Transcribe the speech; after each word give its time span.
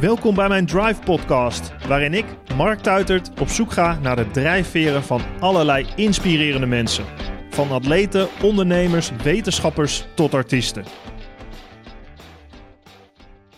Welkom 0.00 0.34
bij 0.34 0.48
mijn 0.48 0.66
Drive 0.66 1.00
Podcast, 1.00 1.86
waarin 1.86 2.14
ik, 2.14 2.24
Mark 2.56 2.80
Tuitert, 2.80 3.40
op 3.40 3.48
zoek 3.48 3.72
ga 3.72 3.98
naar 3.98 4.16
de 4.16 4.30
drijfveren 4.30 5.02
van 5.02 5.22
allerlei 5.40 5.86
inspirerende 5.96 6.66
mensen. 6.66 7.04
Van 7.50 7.70
atleten, 7.70 8.28
ondernemers, 8.42 9.10
wetenschappers 9.22 10.06
tot 10.14 10.34
artiesten. 10.34 10.84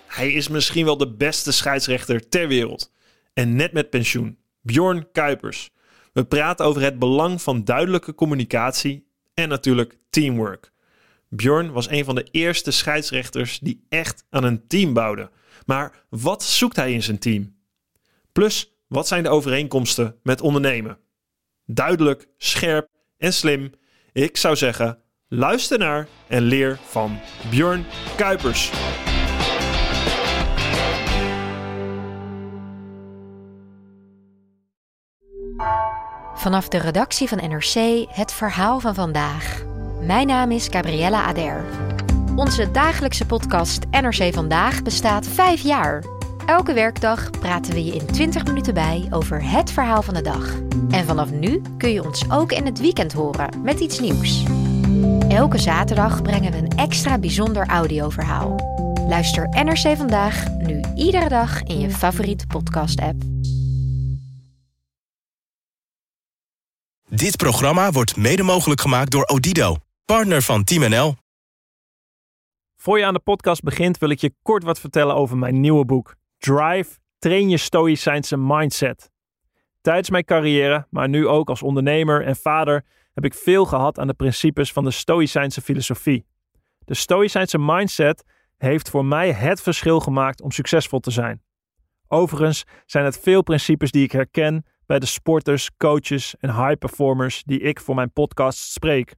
Hij 0.06 0.32
is 0.32 0.48
misschien 0.48 0.84
wel 0.84 0.96
de 0.96 1.14
beste 1.14 1.53
scheidsrechter 1.53 2.29
ter 2.29 2.48
wereld. 2.48 2.93
En 3.32 3.57
net 3.57 3.72
met 3.72 3.91
pensioen. 3.91 4.38
Bjorn 4.61 5.11
Kuipers. 5.12 5.70
We 6.12 6.25
praten 6.25 6.66
over 6.66 6.82
het 6.82 6.98
belang 6.98 7.43
van 7.43 7.64
duidelijke 7.64 8.14
communicatie 8.14 9.07
en 9.34 9.48
natuurlijk 9.48 9.98
teamwork. 10.11 10.72
Bjorn 11.29 11.72
was 11.72 11.91
een 11.91 12.04
van 12.04 12.14
de 12.14 12.27
eerste 12.30 12.70
scheidsrechters 12.70 13.59
die 13.59 13.84
echt 13.88 14.25
aan 14.30 14.45
een 14.45 14.66
team 14.66 14.93
bouwde. 14.93 15.30
Maar 15.66 16.04
wat 16.08 16.42
zoekt 16.42 16.76
hij 16.76 16.93
in 16.93 17.02
zijn 17.02 17.18
team? 17.18 17.57
Plus, 18.32 18.72
wat 18.86 19.08
zijn 19.08 19.22
de 19.22 19.29
overeenkomsten 19.29 20.16
met 20.22 20.40
ondernemen? 20.40 20.98
Duidelijk, 21.64 22.29
scherp 22.36 22.89
en 23.16 23.32
slim. 23.32 23.72
Ik 24.12 24.36
zou 24.36 24.57
zeggen, 24.57 24.99
luister 25.29 25.79
naar 25.79 26.08
en 26.29 26.43
leer 26.43 26.79
van 26.88 27.18
Bjorn 27.50 27.86
Kuipers. 28.16 28.71
Vanaf 36.34 36.69
de 36.69 36.78
redactie 36.78 37.28
van 37.28 37.38
NRC 37.38 38.06
het 38.08 38.33
verhaal 38.33 38.80
van 38.80 38.94
vandaag. 38.94 39.62
Mijn 40.00 40.27
naam 40.27 40.50
is 40.50 40.69
Gabriella 40.70 41.22
Ader. 41.24 41.89
Onze 42.41 42.70
dagelijkse 42.70 43.27
podcast 43.27 43.84
NRC 43.91 44.34
Vandaag 44.34 44.83
bestaat 44.83 45.27
vijf 45.27 45.61
jaar. 45.61 46.05
Elke 46.47 46.72
werkdag 46.72 47.30
praten 47.30 47.72
we 47.75 47.84
je 47.84 47.92
in 47.94 48.06
20 48.06 48.44
minuten 48.44 48.75
bij 48.75 49.06
over 49.11 49.50
het 49.50 49.72
verhaal 49.72 50.02
van 50.02 50.14
de 50.14 50.22
dag. 50.22 50.55
En 50.91 51.05
vanaf 51.06 51.30
nu 51.30 51.62
kun 51.78 51.92
je 51.92 52.05
ons 52.05 52.30
ook 52.30 52.52
in 52.52 52.64
het 52.66 52.80
weekend 52.80 53.12
horen 53.12 53.62
met 53.62 53.80
iets 53.80 54.00
nieuws. 54.00 54.42
Elke 55.28 55.58
zaterdag 55.58 56.22
brengen 56.22 56.52
we 56.52 56.58
een 56.58 56.78
extra 56.78 57.18
bijzonder 57.18 57.66
audioverhaal. 57.66 58.56
Luister 59.08 59.48
NRC 59.48 59.96
Vandaag 59.96 60.48
nu 60.58 60.84
iedere 60.94 61.28
dag 61.28 61.62
in 61.62 61.80
je 61.80 61.91
favoriete 61.91 62.46
podcast-app. 62.46 63.22
Dit 67.08 67.36
programma 67.36 67.91
wordt 67.91 68.16
mede 68.16 68.42
mogelijk 68.42 68.80
gemaakt 68.80 69.11
door 69.11 69.24
Odido, 69.24 69.77
partner 70.05 70.42
van 70.42 70.64
Team 70.64 70.91
NL. 70.91 71.16
Voor 72.83 72.98
je 72.98 73.05
aan 73.05 73.14
de 73.14 73.20
podcast 73.20 73.62
begint 73.62 73.98
wil 73.98 74.11
ik 74.11 74.19
je 74.19 74.34
kort 74.42 74.64
wat 74.64 74.81
vertellen 74.81 75.14
over 75.14 75.39
mijn 75.39 75.61
nieuwe 75.61 75.84
boek 75.84 76.14
Drive, 76.39 76.98
train 77.19 77.48
je 77.48 77.56
stoïcijnse 77.56 78.36
mindset. 78.36 79.11
Tijdens 79.81 80.11
mijn 80.11 80.25
carrière, 80.25 80.86
maar 80.91 81.08
nu 81.08 81.27
ook 81.27 81.48
als 81.48 81.62
ondernemer 81.62 82.25
en 82.25 82.36
vader, 82.36 82.84
heb 83.14 83.25
ik 83.25 83.34
veel 83.34 83.64
gehad 83.64 83.98
aan 83.98 84.06
de 84.06 84.14
principes 84.14 84.73
van 84.73 84.84
de 84.84 84.91
stoïcijnse 84.91 85.61
filosofie. 85.61 86.27
De 86.84 86.95
stoïcijnse 86.95 87.58
mindset 87.58 88.25
heeft 88.56 88.91
voor 88.91 89.05
mij 89.05 89.33
het 89.33 89.62
verschil 89.62 90.01
gemaakt 90.01 90.41
om 90.41 90.51
succesvol 90.51 91.01
te 91.01 91.11
zijn. 91.11 91.42
Overigens 92.08 92.64
zijn 92.86 93.05
het 93.05 93.19
veel 93.19 93.42
principes 93.42 93.91
die 93.91 94.05
ik 94.05 94.12
herken 94.12 94.64
bij 94.86 94.98
de 94.98 95.06
sporters, 95.06 95.70
coaches 95.77 96.36
en 96.39 96.55
high 96.55 96.78
performers 96.78 97.42
die 97.42 97.61
ik 97.61 97.81
voor 97.81 97.95
mijn 97.95 98.12
podcast 98.12 98.58
spreek. 98.58 99.14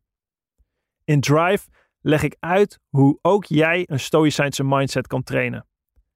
In 1.04 1.20
Drive 1.20 1.68
leg 2.02 2.22
ik 2.22 2.36
uit 2.40 2.78
hoe 2.88 3.18
ook 3.22 3.44
jij 3.44 3.84
een 3.86 4.00
stoïcijnse 4.00 4.64
mindset 4.64 5.06
kan 5.06 5.22
trainen. 5.22 5.66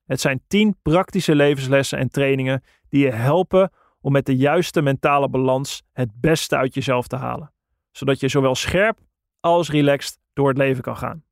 Het 0.07 0.21
zijn 0.21 0.43
10 0.47 0.77
praktische 0.83 1.35
levenslessen 1.35 1.99
en 1.99 2.11
trainingen 2.11 2.63
die 2.89 3.05
je 3.05 3.13
helpen 3.13 3.71
om 4.01 4.13
met 4.13 4.27
de 4.27 4.37
juiste 4.37 4.83
mentale 4.83 5.29
balans 5.29 5.83
het 5.93 6.21
beste 6.21 6.57
uit 6.57 6.75
jezelf 6.75 7.07
te 7.07 7.17
halen, 7.17 7.53
zodat 7.91 8.21
je 8.21 8.29
zowel 8.29 8.55
scherp 8.55 8.99
als 9.41 9.71
relaxed 9.71 10.19
door 10.33 10.49
het 10.49 10.59
leven 10.59 10.83
kan 10.83 10.97
gaan. 10.97 11.25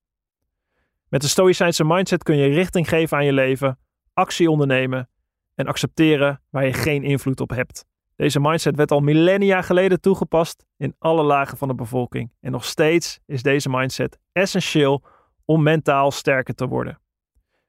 Met 1.09 1.21
de 1.21 1.29
stoïcijnse 1.29 1.85
mindset 1.85 2.23
kun 2.23 2.37
je 2.37 2.49
richting 2.49 2.89
geven 2.89 3.17
aan 3.17 3.25
je 3.25 3.33
leven, 3.33 3.79
actie 4.13 4.51
ondernemen 4.51 5.09
en 5.55 5.67
accepteren 5.67 6.43
waar 6.51 6.67
je 6.67 6.73
geen 6.73 7.03
invloed 7.03 7.41
op 7.41 7.51
hebt. 7.51 7.87
Deze 8.17 8.41
mindset 8.41 8.77
werd 8.77 8.91
al 8.91 9.01
millennia 9.01 9.63
geleden 9.63 10.01
toegepast 10.01 10.67
in 10.77 10.95
alle 10.99 11.23
lagen 11.23 11.57
van 11.57 11.69
de 11.69 11.75
bevolking. 11.75 12.33
En 12.41 12.53
nog 12.53 12.65
steeds 12.65 13.21
is 13.27 13.43
deze 13.43 13.69
mindset 13.69 14.19
essentieel 14.33 15.03
om 15.45 15.63
mentaal 15.63 16.11
sterker 16.11 16.55
te 16.55 16.67
worden. 16.67 16.99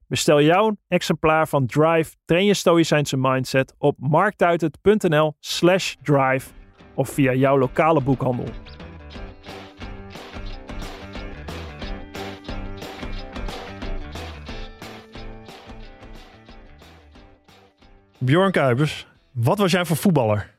Bestel 0.07 0.41
jouw 0.41 0.77
exemplaar 0.87 1.47
van 1.47 1.65
Drive 1.65 2.15
Train 2.25 2.45
je 2.45 2.53
Stoïcijnse 2.53 3.17
Mindset 3.17 3.73
op 3.77 3.95
marktuitert.nl 3.99 5.35
slash 5.39 5.95
drive 6.01 6.51
of 6.93 7.09
via 7.09 7.33
jouw 7.33 7.57
lokale 7.57 8.01
boekhandel. 8.01 8.47
Bjorn 18.17 18.51
Kuipers, 18.51 19.07
wat 19.35 19.57
was 19.57 19.71
jij 19.71 19.85
voor 19.85 19.97
voetballer? 19.97 20.53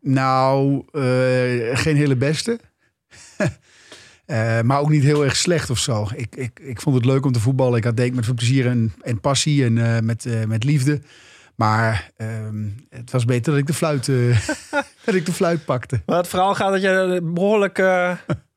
Nou, 0.00 0.84
uh, 0.92 1.76
geen 1.76 1.96
hele 1.96 2.16
beste. 2.16 2.60
uh, 4.26 4.60
maar 4.68 4.80
ook 4.80 4.88
niet 4.88 5.02
heel 5.02 5.24
erg 5.24 5.36
slecht 5.36 5.70
of 5.70 5.78
zo. 5.78 6.08
Ik, 6.14 6.36
ik, 6.36 6.60
ik 6.60 6.80
vond 6.80 6.96
het 6.96 7.04
leuk 7.04 7.24
om 7.24 7.32
te 7.32 7.40
voetballen. 7.40 7.78
Ik 7.78 7.84
had 7.84 7.96
deed 7.96 8.14
met 8.14 8.24
veel 8.24 8.34
plezier 8.34 8.66
en, 8.66 8.92
en 9.00 9.20
passie 9.20 9.64
en 9.64 9.76
uh, 9.76 9.98
met, 9.98 10.46
met 10.46 10.64
liefde. 10.64 11.00
Maar 11.54 12.10
ehm, 12.16 12.68
het 12.88 13.10
was 13.10 13.24
beter 13.24 13.52
dat 13.52 13.60
ik 13.60 13.66
de 13.66 13.74
fluit, 13.74 14.06
dat 15.04 15.14
ik 15.14 15.26
de 15.26 15.32
fluit 15.32 15.64
pakte. 15.64 16.02
Maar 16.06 16.16
het 16.16 16.28
verhaal 16.28 16.54
gaat 16.54 16.72
dat 16.72 16.82
je 16.82 17.20
behoorlijk 17.22 17.78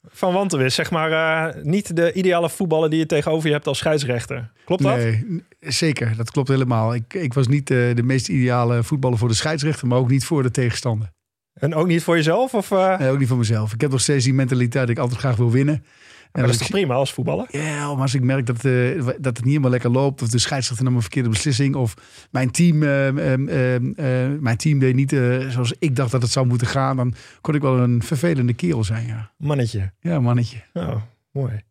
van 0.08 0.34
wanten 0.34 0.60
wist. 0.60 0.76
Zeg 0.76 0.92
maar 0.92 1.12
uh, 1.12 1.64
niet 1.64 1.96
de 1.96 2.14
ideale 2.14 2.50
voetballer 2.50 2.90
die 2.90 3.00
je 3.00 3.06
tegenover 3.06 3.48
je 3.48 3.54
hebt 3.54 3.68
als 3.68 3.78
scheidsrechter. 3.78 4.52
Klopt 4.66 4.84
dat? 4.84 4.96
Nee, 4.96 5.44
zeker. 5.60 6.16
Dat 6.16 6.32
klopt 6.32 6.48
helemaal. 6.48 6.96
Ik, 6.96 7.14
ik 7.14 7.34
was 7.34 7.48
niet 7.48 7.70
uh, 7.70 7.96
de 7.96 8.04
meest 8.04 8.30
ideale 8.30 8.84
voetballer 8.84 9.18
voor 9.18 9.28
de 9.28 9.34
scheidsrechter, 9.34 9.88
maar 9.88 9.98
ook 9.98 10.10
niet 10.10 10.26
voor 10.26 10.44
de 10.44 10.52
tegenstander. 10.52 11.12
En 11.54 11.76
ook 11.76 11.88
niet 11.88 12.04
voor 12.04 12.16
jezelf? 12.16 12.54
Of, 12.54 12.72
uh... 12.72 12.98
Nee, 13.00 13.10
ook 13.10 13.20
niet 13.20 13.28
voor 13.28 13.38
mezelf. 13.38 13.74
Ik 13.74 13.82
heb 13.82 13.92
nog 13.92 14.02
steeds 14.02 14.24
die 14.24 14.34
mentaliteit 14.34 14.88
dat 14.88 14.96
ik 14.96 15.02
altijd 15.02 15.20
graag 15.20 15.36
wil 15.36 15.52
winnen. 15.52 15.86
En 16.34 16.42
dat 16.42 16.50
is 16.50 16.58
toch 16.58 16.70
prima 16.70 16.94
als 16.94 17.14
voetballer? 17.14 17.48
Ja, 17.50 17.94
maar 17.94 18.02
als 18.02 18.14
ik 18.14 18.22
merk 18.22 18.46
dat, 18.46 18.64
uh, 18.64 19.06
dat 19.06 19.26
het 19.26 19.38
niet 19.38 19.46
helemaal 19.46 19.70
lekker 19.70 19.92
loopt... 19.92 20.22
of 20.22 20.30
de 20.30 20.40
scheidsrechter 20.40 20.86
nam 20.86 20.96
een 20.96 21.02
verkeerde 21.02 21.30
beslissing... 21.30 21.76
of 21.76 21.94
mijn 22.32 22.52
team, 22.52 22.84
uh, 22.84 23.08
uh, 23.08 24.40
mijn 24.40 24.58
team 24.58 24.80
deed 24.80 24.96
niet 24.96 25.10
zoals 25.50 25.74
ik 25.80 25.96
dacht 25.96 26.12
dat 26.12 26.22
het 26.22 26.32
zou 26.32 26.46
moeten 26.46 26.68
gaan... 26.68 26.96
dan 26.96 27.14
kon 27.42 27.56
ik 27.56 27.62
wel 27.62 27.80
een 27.80 28.04
vervelende 28.04 28.54
kerel 28.54 28.84
zijn, 28.84 29.08
ja. 29.08 29.32
Mannetje. 29.38 29.92
Ja, 30.00 30.20
mannetje. 30.20 30.58
Oh, 30.74 30.96
mooi. 31.32 31.62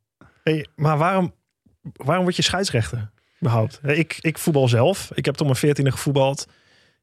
Hey, 0.43 0.67
maar 0.77 0.99
waarom, 0.99 1.35
waarom 1.93 2.25
word 2.25 2.37
je 2.37 2.43
scheidsrechter 2.43 3.11
überhaupt? 3.41 3.81
Ik, 3.83 4.19
ik 4.21 4.39
voetbal 4.39 4.69
zelf. 4.69 5.11
Ik 5.15 5.25
heb 5.25 5.35
tot 5.35 5.47
mijn 5.47 5.59
veertiende 5.59 5.93
gevoetbald... 5.93 6.47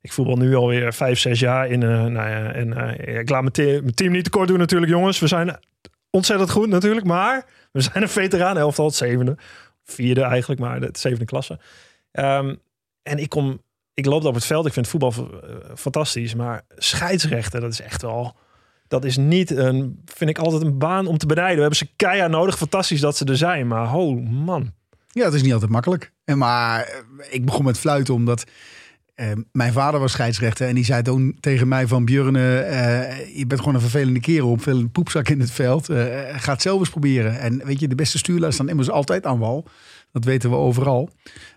Ik 0.02 0.12
voetbal 0.12 0.38
nu 0.38 0.56
alweer 0.56 0.94
vijf, 0.94 1.20
zes 1.20 1.40
jaar 1.40 1.68
in. 1.68 1.82
Uh, 1.82 1.90
nou 1.90 2.30
ja, 2.30 2.52
en 2.52 2.68
uh, 2.68 3.20
ik 3.20 3.30
laat 3.30 3.42
mijn, 3.42 3.52
te 3.52 3.80
mijn, 3.82 3.94
team 3.94 4.12
niet 4.12 4.24
tekort 4.24 4.48
doen 4.48 4.58
natuurlijk, 4.58 4.92
jongens. 4.92 5.20
We 5.20 5.28
zijn 5.28 5.58
ontzettend 6.10 6.50
goed 6.50 6.68
natuurlijk. 6.68 7.06
Maar 7.06 7.46
we 7.72 7.82
zijn 7.82 8.04
een 8.04 8.10
veteraan 8.10 8.58
elftal, 8.58 8.86
het 8.86 8.96
zevende. 8.96 9.38
Vierde 9.84 10.22
eigenlijk, 10.22 10.62
maar 10.62 10.80
de 10.80 10.90
zevende 10.92 11.26
klasse. 11.26 11.60
Um, 12.12 12.60
en 13.04 13.18
ik 13.18 13.30
kom, 13.30 13.62
ik 13.94 14.06
loop 14.06 14.24
op 14.26 14.34
het 14.34 14.46
veld. 14.46 14.66
Ik 14.66 14.74
vind 14.74 14.88
voetbal 14.88 15.14
uh, 15.18 15.56
fantastisch. 15.76 16.36
Maar 16.36 16.62
scheidsrechten, 16.76 17.62
dat 17.62 17.72
is 17.72 17.82
echt 17.82 18.02
wel... 18.02 18.36
Dat 18.88 19.06
is 19.06 19.18
niet 19.18 19.52
een, 19.52 20.02
vind 20.06 20.30
ik 20.30 20.38
altijd 20.38 20.62
een 20.62 20.78
baan 20.78 21.08
om 21.08 21.18
te 21.18 21.26
benijden. 21.26 21.56
We 21.56 21.62
hebben 21.62 21.78
ze 21.78 21.90
keihard 21.96 22.32
nodig. 22.32 22.58
Fantastisch 22.58 23.00
dat 23.00 23.18
ze 23.18 23.26
er 23.26 23.38
zijn. 23.38 23.68
Maar 23.68 23.94
oh 23.94 24.30
man. 24.30 24.74
Ja, 25.08 25.26
het 25.26 25.34
is 25.34 25.42
niet 25.42 25.54
altijd 25.54 25.72
makkelijk. 25.72 26.12
En 26.26 26.38
maar 26.38 27.04
ik 27.30 27.46
begon 27.46 27.66
met 27.66 27.80
fluiten 27.80 28.14
omdat 28.14 28.44
uh, 29.20 29.26
mijn 29.52 29.74
vader 29.74 30.00
was 30.00 30.12
scheidsrechter 30.12 30.68
en 30.68 30.76
die 30.76 30.86
zei 30.86 31.02
toen 31.02 31.38
tegen 31.40 31.68
mij 31.68 31.88
van 31.88 32.06
Björn, 32.06 32.36
uh, 32.36 33.38
je 33.38 33.46
bent 33.48 33.60
gewoon 33.60 33.76
een 33.76 33.82
vervelende 33.82 34.20
kerel, 34.20 34.58
veel 34.58 34.88
poepzak 34.88 35.30
in 35.30 35.40
het 35.40 35.52
veld. 35.52 35.90
Uh, 35.90 36.06
ga 36.32 36.52
het 36.52 36.62
zelf 36.62 36.80
eens 36.80 36.90
proberen. 36.90 37.40
En 37.40 37.66
weet 37.66 37.80
je, 37.80 37.88
de 37.88 37.96
beste 37.96 38.18
stuurlui 38.18 38.52
staan 38.52 38.70
immers 38.70 38.90
altijd 38.90 39.26
aan 39.26 39.40
wal. 39.40 39.68
Dat 40.12 40.24
weten 40.24 40.50
we 40.50 40.56
overal. 40.56 41.10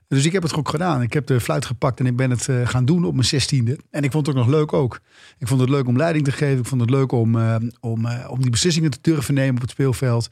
Dus 0.08 0.24
ik 0.24 0.32
heb 0.32 0.42
het 0.42 0.54
ook 0.54 0.68
gedaan. 0.68 1.02
Ik 1.02 1.12
heb 1.12 1.26
de 1.26 1.40
fluit 1.40 1.64
gepakt 1.64 2.00
en 2.00 2.06
ik 2.06 2.16
ben 2.16 2.30
het 2.30 2.48
gaan 2.64 2.84
doen 2.84 3.04
op 3.04 3.12
mijn 3.14 3.26
zestiende. 3.26 3.78
En 3.90 4.02
ik 4.02 4.10
vond 4.10 4.26
het 4.26 4.36
ook 4.36 4.42
nog 4.42 4.54
leuk 4.54 4.72
ook. 4.72 5.00
Ik 5.38 5.48
vond 5.48 5.60
het 5.60 5.70
leuk 5.70 5.86
om 5.86 5.96
leiding 5.96 6.24
te 6.24 6.32
geven. 6.32 6.58
Ik 6.58 6.66
vond 6.66 6.80
het 6.80 6.90
leuk 6.90 7.12
om, 7.12 7.36
om, 7.80 8.06
om 8.28 8.40
die 8.40 8.50
beslissingen 8.50 8.90
te 8.90 8.98
durven 9.00 9.34
nemen 9.34 9.54
op 9.54 9.60
het 9.60 9.70
speelveld. 9.70 10.28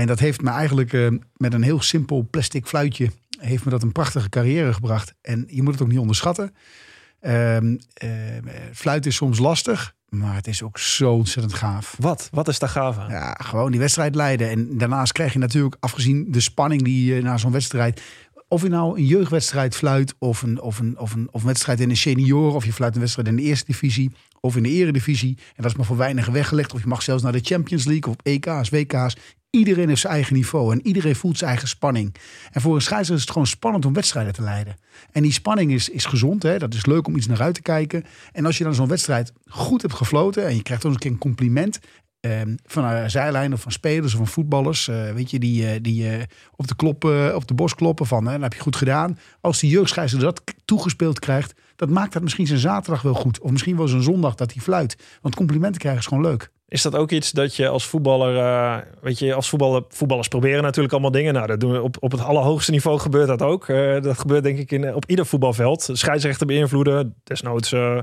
En 0.00 0.06
dat 0.06 0.18
heeft 0.18 0.42
me 0.42 0.50
eigenlijk 0.50 0.92
met 1.36 1.54
een 1.54 1.62
heel 1.62 1.82
simpel 1.82 2.26
plastic 2.30 2.66
fluitje 2.66 3.10
heeft 3.38 3.64
me 3.64 3.70
dat 3.70 3.82
een 3.82 3.92
prachtige 3.92 4.28
carrière 4.28 4.72
gebracht. 4.72 5.14
En 5.20 5.44
je 5.48 5.62
moet 5.62 5.72
het 5.72 5.82
ook 5.82 5.88
niet 5.88 5.98
onderschatten. 5.98 6.54
Um, 7.20 7.78
uh, 8.04 8.10
fluit 8.72 9.06
is 9.06 9.16
soms 9.16 9.38
lastig, 9.38 9.94
maar 10.08 10.34
het 10.34 10.46
is 10.46 10.62
ook 10.62 10.78
zo 10.78 11.12
ontzettend 11.12 11.54
gaaf. 11.54 11.96
Wat? 11.98 12.28
Wat 12.32 12.48
is 12.48 12.58
daar 12.58 12.68
gaaf 12.68 12.98
aan? 12.98 13.10
Ja, 13.10 13.36
gewoon 13.42 13.70
die 13.70 13.80
wedstrijd 13.80 14.14
leiden. 14.14 14.50
En 14.50 14.78
daarnaast 14.78 15.12
krijg 15.12 15.32
je 15.32 15.38
natuurlijk, 15.38 15.76
afgezien 15.80 16.26
de 16.28 16.40
spanning 16.40 16.82
die 16.82 17.14
je 17.14 17.22
na 17.22 17.36
zo'n 17.36 17.52
wedstrijd 17.52 18.02
of 18.48 18.62
je 18.62 18.68
nou 18.68 18.98
een 18.98 19.06
jeugdwedstrijd 19.06 19.76
fluit 19.76 20.14
of 20.18 20.42
een, 20.42 20.60
of, 20.60 20.78
een, 20.78 20.98
of, 20.98 21.14
een, 21.14 21.28
of 21.30 21.40
een 21.40 21.46
wedstrijd 21.46 21.80
in 21.80 21.88
de 21.88 21.94
senioren... 21.94 22.54
of 22.54 22.64
je 22.64 22.72
fluit 22.72 22.94
een 22.94 23.00
wedstrijd 23.00 23.28
in 23.28 23.36
de 23.36 23.42
eerste 23.42 23.64
divisie 23.66 24.10
of 24.40 24.56
in 24.56 24.62
de 24.62 24.68
eredivisie. 24.68 25.36
En 25.38 25.62
dat 25.62 25.70
is 25.70 25.76
maar 25.76 25.86
voor 25.86 25.96
weinigen 25.96 26.32
weggelegd. 26.32 26.74
Of 26.74 26.80
je 26.80 26.86
mag 26.86 27.02
zelfs 27.02 27.22
naar 27.22 27.32
de 27.32 27.40
Champions 27.42 27.84
League 27.84 28.10
of 28.12 28.16
EK's, 28.22 28.68
WK's. 28.68 29.16
Iedereen 29.50 29.88
heeft 29.88 30.00
zijn 30.00 30.12
eigen 30.12 30.34
niveau 30.34 30.72
en 30.72 30.86
iedereen 30.86 31.16
voelt 31.16 31.38
zijn 31.38 31.50
eigen 31.50 31.68
spanning. 31.68 32.14
En 32.50 32.60
voor 32.60 32.74
een 32.74 32.80
scheidsrechter 32.80 33.14
is 33.14 33.20
het 33.20 33.30
gewoon 33.30 33.46
spannend 33.46 33.84
om 33.84 33.92
wedstrijden 33.92 34.32
te 34.32 34.42
leiden. 34.42 34.76
En 35.12 35.22
die 35.22 35.32
spanning 35.32 35.72
is, 35.72 35.88
is 35.88 36.04
gezond, 36.04 36.42
hè? 36.42 36.58
dat 36.58 36.74
is 36.74 36.86
leuk 36.86 37.06
om 37.06 37.16
iets 37.16 37.26
naar 37.26 37.42
uit 37.42 37.54
te 37.54 37.62
kijken. 37.62 38.04
En 38.32 38.46
als 38.46 38.58
je 38.58 38.64
dan 38.64 38.74
zo'n 38.74 38.88
wedstrijd 38.88 39.32
goed 39.46 39.82
hebt 39.82 39.94
gefloten 39.94 40.46
en 40.46 40.54
je 40.54 40.62
krijgt 40.62 40.82
dan 40.82 40.92
een 40.92 40.98
keer 40.98 41.10
een 41.10 41.18
compliment... 41.18 41.78
Ehm, 42.20 42.56
van 42.66 42.84
een 42.84 43.10
zijlijn 43.10 43.52
of 43.52 43.60
van 43.60 43.72
spelers 43.72 44.12
of 44.12 44.18
van 44.18 44.26
voetballers, 44.26 44.88
eh, 44.88 45.12
weet 45.12 45.30
je, 45.30 45.38
die, 45.38 45.62
uh, 45.62 45.70
die 45.82 46.16
uh, 46.16 46.22
op, 46.56 46.68
de 46.68 46.76
klop, 46.76 47.04
op 47.34 47.46
de 47.46 47.54
borst 47.54 47.74
kloppen 47.74 48.06
van, 48.06 48.26
hè, 48.26 48.32
dat 48.32 48.42
heb 48.42 48.52
je 48.54 48.60
goed 48.60 48.76
gedaan. 48.76 49.18
Als 49.40 49.60
die 49.60 49.70
jeugdscheidsrechter 49.70 50.32
dat 50.32 50.54
toegespeeld 50.64 51.18
krijgt, 51.18 51.59
dat 51.80 51.88
maakt 51.88 52.12
dat 52.12 52.22
misschien 52.22 52.46
zijn 52.46 52.58
zaterdag 52.58 53.02
wel 53.02 53.14
goed. 53.14 53.40
Of 53.40 53.50
misschien 53.50 53.76
wel 53.76 53.88
zijn 53.88 54.02
zondag 54.02 54.34
dat 54.34 54.52
hij 54.52 54.62
fluit. 54.62 54.96
Want 55.20 55.34
complimenten 55.34 55.80
krijgen 55.80 56.00
is 56.00 56.06
gewoon 56.06 56.22
leuk. 56.22 56.50
Is 56.68 56.82
dat 56.82 56.94
ook 56.94 57.10
iets 57.10 57.30
dat 57.30 57.56
je 57.56 57.68
als 57.68 57.86
voetballer, 57.86 58.34
uh, 58.34 58.76
weet 59.00 59.18
je, 59.18 59.34
als 59.34 59.48
voetballer, 59.48 59.82
voetballers 59.88 60.28
proberen 60.28 60.62
natuurlijk 60.62 60.92
allemaal 60.92 61.10
dingen. 61.10 61.34
Nou, 61.34 61.46
dat 61.46 61.60
doen 61.60 61.72
we 61.72 61.82
op, 61.82 61.96
op 62.00 62.12
het 62.12 62.20
allerhoogste 62.20 62.70
niveau 62.70 62.98
gebeurt 62.98 63.28
dat 63.28 63.42
ook. 63.42 63.68
Uh, 63.68 64.00
dat 64.00 64.18
gebeurt 64.18 64.42
denk 64.42 64.58
ik 64.58 64.70
in, 64.70 64.94
op 64.94 65.04
ieder 65.06 65.26
voetbalveld. 65.26 65.88
Scheidsrechter 65.92 66.46
beïnvloeden, 66.46 67.14
desnoods, 67.24 67.72
uh, 67.72 67.98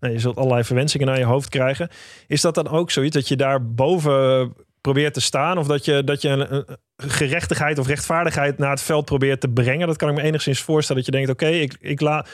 nee, 0.00 0.12
je 0.12 0.18
zult 0.18 0.36
allerlei 0.36 0.64
verwensingen 0.64 1.06
naar 1.06 1.18
je 1.18 1.24
hoofd 1.24 1.48
krijgen. 1.48 1.88
Is 2.26 2.40
dat 2.40 2.54
dan 2.54 2.68
ook 2.68 2.90
zoiets 2.90 3.14
dat 3.14 3.28
je 3.28 3.36
daar 3.36 3.66
boven 3.66 4.52
probeert 4.80 5.14
te 5.14 5.20
staan? 5.20 5.58
Of 5.58 5.66
dat 5.66 5.84
je, 5.84 6.04
dat 6.04 6.22
je 6.22 6.28
een, 6.28 6.64
gerechtigheid 6.96 7.78
of 7.78 7.86
rechtvaardigheid 7.86 8.58
naar 8.58 8.70
het 8.70 8.82
veld 8.82 9.04
probeert 9.04 9.40
te 9.40 9.48
brengen? 9.48 9.86
Dat 9.86 9.96
kan 9.96 10.08
ik 10.08 10.14
me 10.14 10.22
enigszins 10.22 10.60
voorstellen 10.60 11.02
dat 11.04 11.14
je 11.14 11.18
denkt, 11.18 11.32
oké, 11.42 11.48
ik, 11.54 11.76
ik 11.80 12.00
laat 12.00 12.28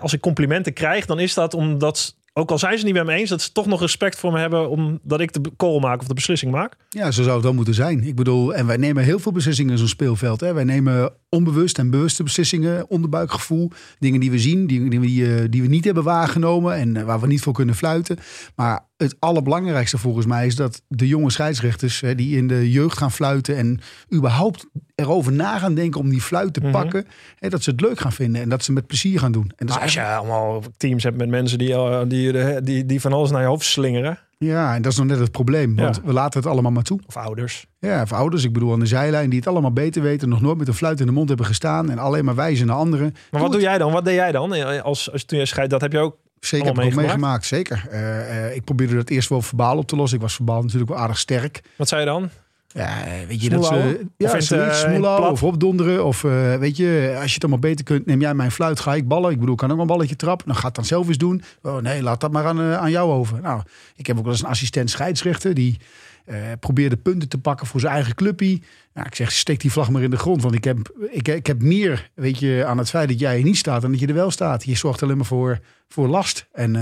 als 0.00 0.12
ik 0.12 0.20
complimenten 0.20 0.72
krijg, 0.72 1.06
dan 1.06 1.18
is 1.18 1.34
dat 1.34 1.54
omdat 1.54 2.16
ook 2.36 2.50
al 2.50 2.58
zijn 2.58 2.78
ze 2.78 2.84
niet 2.84 2.94
met 2.94 3.06
me 3.06 3.12
eens, 3.12 3.30
dat 3.30 3.42
ze 3.42 3.52
toch 3.52 3.66
nog 3.66 3.80
respect 3.80 4.18
voor 4.18 4.32
me 4.32 4.38
hebben 4.38 4.70
omdat 4.70 5.20
ik 5.20 5.32
de 5.32 5.40
call 5.56 5.80
maak 5.80 6.00
of 6.00 6.06
de 6.06 6.14
beslissing 6.14 6.52
maak. 6.52 6.76
Ja, 6.88 7.10
zo 7.10 7.22
zou 7.22 7.34
het 7.34 7.44
dan 7.44 7.54
moeten 7.54 7.74
zijn. 7.74 8.04
Ik 8.04 8.14
bedoel, 8.16 8.54
en 8.54 8.66
wij 8.66 8.76
nemen 8.76 9.04
heel 9.04 9.18
veel 9.18 9.32
beslissingen 9.32 9.72
in 9.72 9.78
zo'n 9.78 9.88
speelveld. 9.88 10.40
Hè. 10.40 10.52
Wij 10.52 10.64
nemen 10.64 11.12
onbewust 11.28 11.78
en 11.78 11.90
bewuste 11.90 12.22
beslissingen, 12.22 12.90
onderbuikgevoel, 12.90 13.70
dingen 13.98 14.20
die 14.20 14.30
we 14.30 14.38
zien, 14.38 14.66
die, 14.66 15.00
die, 15.00 15.34
eh, 15.34 15.44
die 15.50 15.62
we 15.62 15.68
niet 15.68 15.84
hebben 15.84 16.04
waargenomen 16.04 16.74
en 16.74 16.96
eh, 16.96 17.04
waar 17.04 17.20
we 17.20 17.26
niet 17.26 17.42
voor 17.42 17.52
kunnen 17.52 17.74
fluiten. 17.74 18.18
Maar 18.56 18.86
het 18.96 19.16
allerbelangrijkste 19.18 19.98
volgens 19.98 20.26
mij 20.26 20.46
is 20.46 20.56
dat 20.56 20.82
de 20.88 21.08
jonge 21.08 21.30
scheidsrechters 21.30 22.00
hè, 22.00 22.14
die 22.14 22.36
in 22.36 22.48
de 22.48 22.70
jeugd 22.70 22.98
gaan 22.98 23.12
fluiten 23.12 23.56
en 23.56 23.80
überhaupt 24.14 24.66
erover 24.94 25.32
na 25.32 25.58
gaan 25.58 25.74
denken 25.74 26.00
om 26.00 26.08
die 26.08 26.20
fluit 26.20 26.54
te 26.54 26.60
mhm. 26.60 26.70
pakken, 26.70 27.06
hè, 27.38 27.48
dat 27.48 27.62
ze 27.62 27.70
het 27.70 27.80
leuk 27.80 28.00
gaan 28.00 28.12
vinden 28.12 28.42
en 28.42 28.48
dat 28.48 28.64
ze 28.64 28.72
met 28.72 28.86
plezier 28.86 29.18
gaan 29.18 29.32
doen. 29.32 29.52
En 29.56 29.66
dat 29.66 29.80
als 29.80 29.94
je 29.94 30.04
allemaal 30.04 30.62
teams 30.76 31.02
hebt 31.02 31.16
met 31.16 31.28
mensen 31.28 31.58
die, 31.58 31.72
eh, 31.72 32.00
die, 32.08 32.60
die, 32.62 32.86
die 32.86 33.00
van 33.00 33.12
alles 33.12 33.30
naar 33.30 33.40
je 33.40 33.46
hoofd 33.46 33.64
slingeren. 33.64 34.18
Ja, 34.38 34.74
en 34.74 34.82
dat 34.82 34.92
is 34.92 34.98
nog 34.98 35.06
net 35.06 35.18
het 35.18 35.30
probleem. 35.30 35.76
Want 35.76 36.00
we 36.04 36.12
laten 36.12 36.40
het 36.40 36.48
allemaal 36.48 36.72
maar 36.72 36.82
toe. 36.82 37.00
Of 37.06 37.16
ouders. 37.16 37.66
Ja, 37.78 38.02
of 38.02 38.12
ouders. 38.12 38.44
Ik 38.44 38.52
bedoel 38.52 38.72
aan 38.72 38.80
de 38.80 38.86
zijlijn 38.86 39.30
die 39.30 39.38
het 39.38 39.48
allemaal 39.48 39.72
beter 39.72 40.02
weten. 40.02 40.28
Nog 40.28 40.40
nooit 40.40 40.58
met 40.58 40.68
een 40.68 40.74
fluit 40.74 41.00
in 41.00 41.06
de 41.06 41.12
mond 41.12 41.28
hebben 41.28 41.46
gestaan. 41.46 41.90
En 41.90 41.98
alleen 41.98 42.24
maar 42.24 42.34
wijzen 42.34 42.66
naar 42.66 42.76
anderen. 42.76 43.14
Maar 43.30 43.40
wat 43.40 43.52
doe 43.52 43.60
jij 43.60 43.78
dan? 43.78 43.92
Wat 43.92 44.04
deed 44.04 44.14
jij 44.14 44.32
dan? 44.32 44.82
Als, 44.82 45.12
als 45.12 45.24
toen 45.24 45.38
je 45.38 45.46
scheidt, 45.46 45.70
dat 45.70 45.80
heb 45.80 45.92
je 45.92 45.98
ook 45.98 46.16
Zeker 46.46 46.66
heb 46.66 46.74
ik 46.76 46.82
meegemaakt? 46.82 47.06
meegemaakt. 47.06 47.46
Zeker. 47.46 47.88
Uh, 47.92 48.00
uh, 48.00 48.54
ik 48.54 48.64
probeerde 48.64 48.94
dat 48.94 49.08
eerst 49.08 49.28
wel 49.28 49.42
verbaal 49.42 49.76
op 49.76 49.86
te 49.86 49.96
lossen. 49.96 50.16
Ik 50.16 50.22
was 50.22 50.34
verbaal 50.34 50.62
natuurlijk 50.62 50.90
wel 50.90 51.00
aardig 51.00 51.18
sterk. 51.18 51.62
Wat 51.76 51.88
zei 51.88 52.00
je 52.00 52.06
dan? 52.06 52.30
Ja, 52.74 53.04
weet 53.28 53.42
je 53.42 53.48
dat 53.48 53.66
ze 53.66 54.06
ja, 54.16 54.32
of, 54.32 54.50
uh, 54.50 55.30
of 55.30 55.42
opdonderen 55.42 56.04
of 56.04 56.22
uh, 56.22 56.56
weet 56.56 56.76
je, 56.76 57.16
als 57.20 57.28
je 57.28 57.34
het 57.34 57.42
allemaal 57.42 57.58
beter 57.58 57.84
kunt, 57.84 58.06
neem 58.06 58.20
jij 58.20 58.34
mijn 58.34 58.50
fluit, 58.50 58.80
ga 58.80 58.94
ik 58.94 59.08
ballen. 59.08 59.30
Ik 59.30 59.38
bedoel, 59.40 59.54
kan 59.54 59.72
ook 59.72 59.78
een 59.78 59.86
balletje 59.86 60.16
trappen. 60.16 60.46
Dan 60.46 60.56
gaat 60.56 60.64
het 60.64 60.74
dan 60.74 60.84
zelf 60.84 61.08
eens 61.08 61.18
doen. 61.18 61.42
Oh 61.62 61.76
nee, 61.76 62.02
laat 62.02 62.20
dat 62.20 62.32
maar 62.32 62.46
aan, 62.46 62.60
uh, 62.60 62.76
aan 62.76 62.90
jou 62.90 63.10
over. 63.12 63.40
Nou, 63.40 63.62
ik 63.96 64.06
heb 64.06 64.16
ook 64.16 64.22
wel 64.22 64.32
eens 64.32 64.42
een 64.42 64.48
assistent 64.48 64.90
scheidsrechter 64.90 65.54
die 65.54 65.78
uh, 66.26 66.36
probeerde 66.60 66.96
punten 66.96 67.28
te 67.28 67.38
pakken 67.38 67.66
voor 67.66 67.80
zijn 67.80 67.92
eigen 67.92 68.14
clubje. 68.14 68.60
Nou, 68.94 69.06
ik 69.06 69.14
zeg, 69.14 69.32
steek 69.32 69.60
die 69.60 69.72
vlag 69.72 69.90
maar 69.90 70.02
in 70.02 70.10
de 70.10 70.16
grond, 70.16 70.42
want 70.42 70.54
ik 70.54 70.64
heb, 70.64 70.92
ik, 71.10 71.28
ik 71.28 71.46
heb 71.46 71.62
meer, 71.62 72.10
weet 72.14 72.38
je, 72.38 72.64
aan 72.66 72.78
het 72.78 72.90
feit 72.90 73.08
dat 73.08 73.18
jij 73.18 73.36
er 73.36 73.42
niet 73.42 73.56
staat 73.56 73.82
dan 73.82 73.90
dat 73.90 74.00
je 74.00 74.06
er 74.06 74.14
wel 74.14 74.30
staat. 74.30 74.64
Je 74.64 74.76
zorgt 74.76 75.02
alleen 75.02 75.16
maar 75.16 75.26
voor, 75.26 75.60
voor 75.88 76.08
last 76.08 76.48
en 76.52 76.72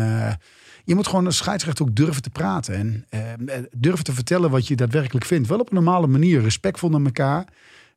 je 0.84 0.94
moet 0.94 1.06
gewoon 1.06 1.26
als 1.26 1.36
scheidsrechter 1.36 1.84
ook 1.84 1.96
durven 1.96 2.22
te 2.22 2.30
praten. 2.30 2.74
En 2.74 3.06
uh, 3.48 3.54
durven 3.70 4.04
te 4.04 4.12
vertellen 4.12 4.50
wat 4.50 4.66
je 4.66 4.76
daadwerkelijk 4.76 5.24
vindt. 5.24 5.48
Wel 5.48 5.58
op 5.58 5.68
een 5.68 5.74
normale 5.74 6.06
manier, 6.06 6.40
respectvol 6.40 6.90
naar 6.90 7.04
elkaar. 7.04 7.46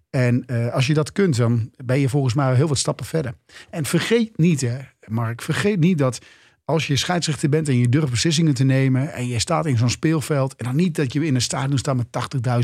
En 0.09 0.45
als 0.71 0.87
je 0.87 0.93
dat 0.93 1.11
kunt, 1.11 1.37
dan 1.37 1.71
ben 1.85 1.99
je 1.99 2.09
volgens 2.09 2.33
mij 2.33 2.55
heel 2.55 2.67
wat 2.67 2.77
stappen 2.77 3.05
verder. 3.05 3.33
En 3.69 3.85
vergeet 3.85 4.37
niet, 4.37 4.61
hè, 4.61 4.77
Mark, 5.07 5.41
vergeet 5.41 5.79
niet 5.79 5.97
dat 5.97 6.19
als 6.65 6.87
je 6.87 6.95
scheidsrechter 6.95 7.49
bent 7.49 7.67
en 7.67 7.77
je 7.77 7.89
durft 7.89 8.11
beslissingen 8.11 8.53
te 8.53 8.63
nemen 8.63 9.13
en 9.13 9.27
je 9.27 9.39
staat 9.39 9.65
in 9.65 9.77
zo'n 9.77 9.89
speelveld 9.89 10.55
en 10.55 10.65
dan 10.65 10.75
niet 10.75 10.95
dat 10.95 11.13
je 11.13 11.25
in 11.25 11.35
een 11.35 11.41
stadion 11.41 11.77
staat 11.77 11.95
met 11.95 12.07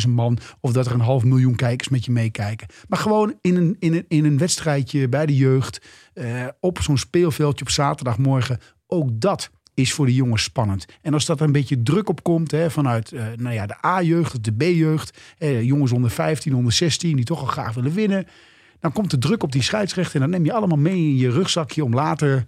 80.000 0.06 0.10
man 0.10 0.38
of 0.60 0.72
dat 0.72 0.86
er 0.86 0.92
een 0.92 1.00
half 1.00 1.24
miljoen 1.24 1.56
kijkers 1.56 1.90
met 1.90 2.06
je 2.06 2.12
meekijken, 2.12 2.68
maar 2.88 3.00
gewoon 3.00 3.34
in 3.42 3.56
een, 3.56 3.76
in 3.80 3.94
een, 3.94 4.06
in 4.08 4.26
een 4.26 4.38
wedstrijdje 4.38 5.10
bij 5.10 5.26
de 5.26 5.36
jeugd 5.36 5.82
uh, 6.14 6.48
op 6.60 6.82
zo'n 6.82 6.98
speelveldje 6.98 7.66
op 7.66 7.72
zaterdagmorgen, 7.72 8.60
ook 8.88 9.10
dat 9.12 9.50
is 9.74 9.94
voor 9.94 10.06
de 10.06 10.16
jongens 10.16 10.44
spannend. 10.44 10.86
En 11.02 11.14
als 11.14 11.26
dat 11.26 11.42
een 11.42 11.52
beetje 11.52 11.84
druk 11.84 12.10
op 12.10 12.24
komt 12.24 12.52
hè, 12.52 12.72
vanuit 12.72 13.12
uh, 13.12 13.24
nou 13.36 13.56
ja, 13.56 13.66
de 13.66 13.86
A-jeugd, 13.86 14.44
de 14.44 14.52
B-jeugd, 14.52 15.20
eh, 15.38 15.62
jongens 15.62 15.92
onder 15.92 16.12
15, 16.12 16.56
onder 16.56 16.72
16 16.72 17.16
die 17.16 17.26
toch 17.26 17.40
al 17.40 17.46
graag 17.46 17.74
willen 17.74 17.94
winnen, 17.94 18.28
dan 18.80 18.92
komt 18.92 19.12
de 19.12 19.18
druk 19.18 19.44
op 19.44 19.52
die 19.52 19.62
scheidsrechter 19.62 20.16
en 20.16 20.22
dan 20.22 20.30
neem 20.30 20.46
je 20.46 20.54
allemaal 20.54 20.78
mee 20.78 20.98
in 20.98 21.18
je 21.18 21.30
rugzakje 21.30 21.84
om 21.84 21.94
later 21.94 22.46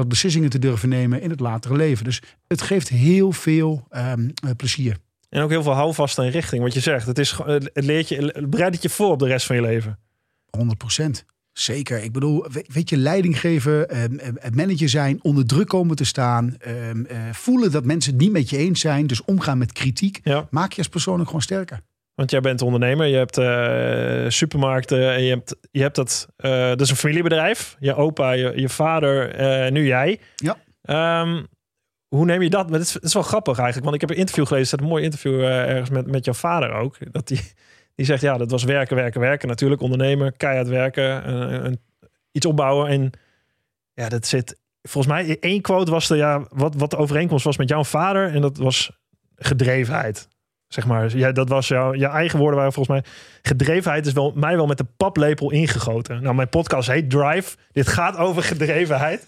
wat 0.00 0.08
beslissingen 0.08 0.50
te 0.50 0.58
durven 0.58 0.88
nemen 0.88 1.20
in 1.20 1.30
het 1.30 1.40
latere 1.40 1.76
leven. 1.76 2.04
Dus 2.04 2.22
het 2.46 2.62
geeft 2.62 2.88
heel 2.88 3.32
veel 3.32 3.86
um, 3.90 4.32
plezier. 4.56 4.96
En 5.28 5.42
ook 5.42 5.50
heel 5.50 5.62
veel 5.62 5.72
houvast 5.72 6.18
en 6.18 6.30
richting. 6.30 6.62
Wat 6.62 6.74
je 6.74 6.80
zegt, 6.80 7.06
het, 7.06 7.18
is, 7.18 7.38
het, 7.44 7.70
leert 7.72 8.08
je, 8.08 8.16
het 8.16 8.50
bereidt 8.50 8.74
het 8.74 8.82
je 8.82 8.88
voor 8.88 9.10
op 9.10 9.18
de 9.18 9.26
rest 9.26 9.46
van 9.46 9.56
je 9.56 9.62
leven. 9.62 9.98
100 10.50 10.78
procent. 10.78 11.24
Zeker. 11.52 12.02
Ik 12.02 12.12
bedoel, 12.12 12.46
weet 12.66 12.90
je, 12.90 12.96
leiding 12.96 13.40
geven, 13.40 13.88
eh, 13.88 14.50
manager 14.52 14.88
zijn, 14.88 15.22
onder 15.22 15.46
druk 15.46 15.68
komen 15.68 15.96
te 15.96 16.04
staan, 16.04 16.56
ehm, 16.58 17.04
eh, 17.04 17.18
voelen 17.32 17.70
dat 17.70 17.84
mensen 17.84 18.12
het 18.12 18.20
niet 18.20 18.32
met 18.32 18.50
je 18.50 18.56
eens 18.56 18.80
zijn, 18.80 19.06
dus 19.06 19.24
omgaan 19.24 19.58
met 19.58 19.72
kritiek, 19.72 20.20
maak 20.50 20.72
je 20.72 20.78
als 20.78 20.88
persoon 20.88 21.20
ook 21.20 21.26
gewoon 21.26 21.42
sterker. 21.42 21.80
Want 22.20 22.32
jij 22.32 22.40
bent 22.40 22.62
ondernemer, 22.62 23.06
je 23.06 23.16
hebt 23.16 23.38
uh, 23.38 24.30
supermarkten 24.30 25.12
en 25.12 25.22
je 25.22 25.30
hebt, 25.30 25.56
je 25.70 25.80
hebt 25.80 25.94
dat, 25.94 26.28
uh, 26.38 26.50
dat 26.50 26.80
is 26.80 26.90
een 26.90 26.96
familiebedrijf. 26.96 27.76
Je 27.78 27.94
opa, 27.94 28.32
je, 28.32 28.52
je 28.56 28.68
vader, 28.68 29.40
uh, 29.40 29.70
nu 29.70 29.86
jij. 29.86 30.20
Ja. 30.36 30.56
Um, 31.22 31.46
hoe 32.08 32.24
neem 32.24 32.42
je 32.42 32.50
dat? 32.50 32.70
Maar 32.70 32.78
het 32.78 32.88
is, 32.88 32.94
het 32.94 33.02
is 33.02 33.14
wel 33.14 33.22
grappig 33.22 33.56
eigenlijk, 33.56 33.84
want 33.84 33.94
ik 33.94 34.00
heb 34.00 34.10
een 34.10 34.16
interview 34.16 34.46
gelezen, 34.46 34.70
het 34.70 34.80
een 34.80 34.92
mooi 34.92 35.04
interview 35.04 35.44
ergens 35.44 35.90
met, 35.90 36.06
met 36.06 36.24
jouw 36.24 36.34
vader 36.34 36.72
ook. 36.72 36.96
Dat 37.12 37.28
die, 37.28 37.40
die 37.94 38.06
zegt 38.06 38.22
ja, 38.22 38.36
dat 38.36 38.50
was 38.50 38.64
werken, 38.64 38.96
werken, 38.96 39.20
werken. 39.20 39.48
Natuurlijk 39.48 39.80
ondernemen, 39.80 40.36
keihard 40.36 40.68
werken, 40.68 41.24
en, 41.24 41.80
iets 42.32 42.46
opbouwen. 42.46 42.88
En 42.88 43.10
ja, 43.94 44.08
dat 44.08 44.26
zit 44.26 44.58
volgens 44.82 45.14
mij 45.14 45.38
één 45.38 45.60
quote 45.60 45.90
was 45.90 46.10
er 46.10 46.16
ja, 46.16 46.46
wat, 46.48 46.74
wat 46.74 46.90
de 46.90 46.96
overeenkomst 46.96 47.44
was 47.44 47.56
met 47.56 47.68
jouw 47.68 47.84
vader. 47.84 48.34
En 48.34 48.40
dat 48.40 48.56
was 48.56 48.90
gedrevenheid. 49.36 50.28
Zeg 50.70 50.86
maar, 50.86 51.16
ja, 51.16 51.32
dat 51.32 51.48
was 51.48 51.68
jouw, 51.68 51.94
je 51.94 52.06
eigen 52.06 52.38
woorden 52.38 52.56
waren 52.56 52.72
volgens 52.72 53.00
mij. 53.00 53.12
Gedrevenheid 53.42 54.06
is 54.06 54.12
wel, 54.12 54.32
mij 54.34 54.56
wel 54.56 54.66
met 54.66 54.78
de 54.78 54.86
paplepel 54.96 55.50
ingegoten. 55.50 56.22
Nou, 56.22 56.34
mijn 56.34 56.48
podcast 56.48 56.88
heet 56.88 57.10
Drive. 57.10 57.56
Dit 57.72 57.88
gaat 57.88 58.16
over 58.16 58.42
gedrevenheid. 58.42 59.24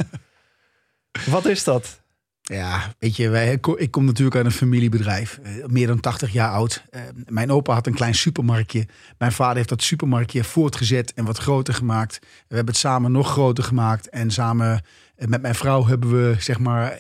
Wat 1.31 1.45
is 1.45 1.65
dat? 1.65 2.01
Ja, 2.43 2.95
weet 2.99 3.17
je, 3.17 3.29
wij, 3.29 3.59
ik 3.77 3.91
kom 3.91 4.05
natuurlijk 4.05 4.37
uit 4.37 4.45
een 4.45 4.53
familiebedrijf, 4.53 5.41
eh, 5.43 5.53
meer 5.67 5.87
dan 5.87 6.01
80 6.01 6.33
jaar 6.33 6.51
oud. 6.51 6.85
Eh, 6.91 7.01
mijn 7.27 7.51
opa 7.51 7.75
had 7.75 7.87
een 7.87 7.95
klein 7.95 8.15
supermarktje. 8.15 8.87
Mijn 9.19 9.33
vader 9.33 9.57
heeft 9.57 9.69
dat 9.69 9.83
supermarktje 9.83 10.45
voortgezet 10.45 11.15
en 11.15 11.25
wat 11.25 11.39
groter 11.39 11.75
gemaakt. 11.75 12.19
We 12.21 12.55
hebben 12.55 12.75
het 12.75 12.83
samen 12.83 13.13
nog 13.13 13.31
groter 13.31 13.65
gemaakt. 13.65 14.09
En 14.09 14.31
samen 14.31 14.85
eh, 15.17 15.27
met 15.27 15.43
mijn 15.43 15.55
vrouw 15.55 15.87
hebben 15.87 16.11
we 16.11 16.35
zeg 16.39 16.59
maar 16.59 16.99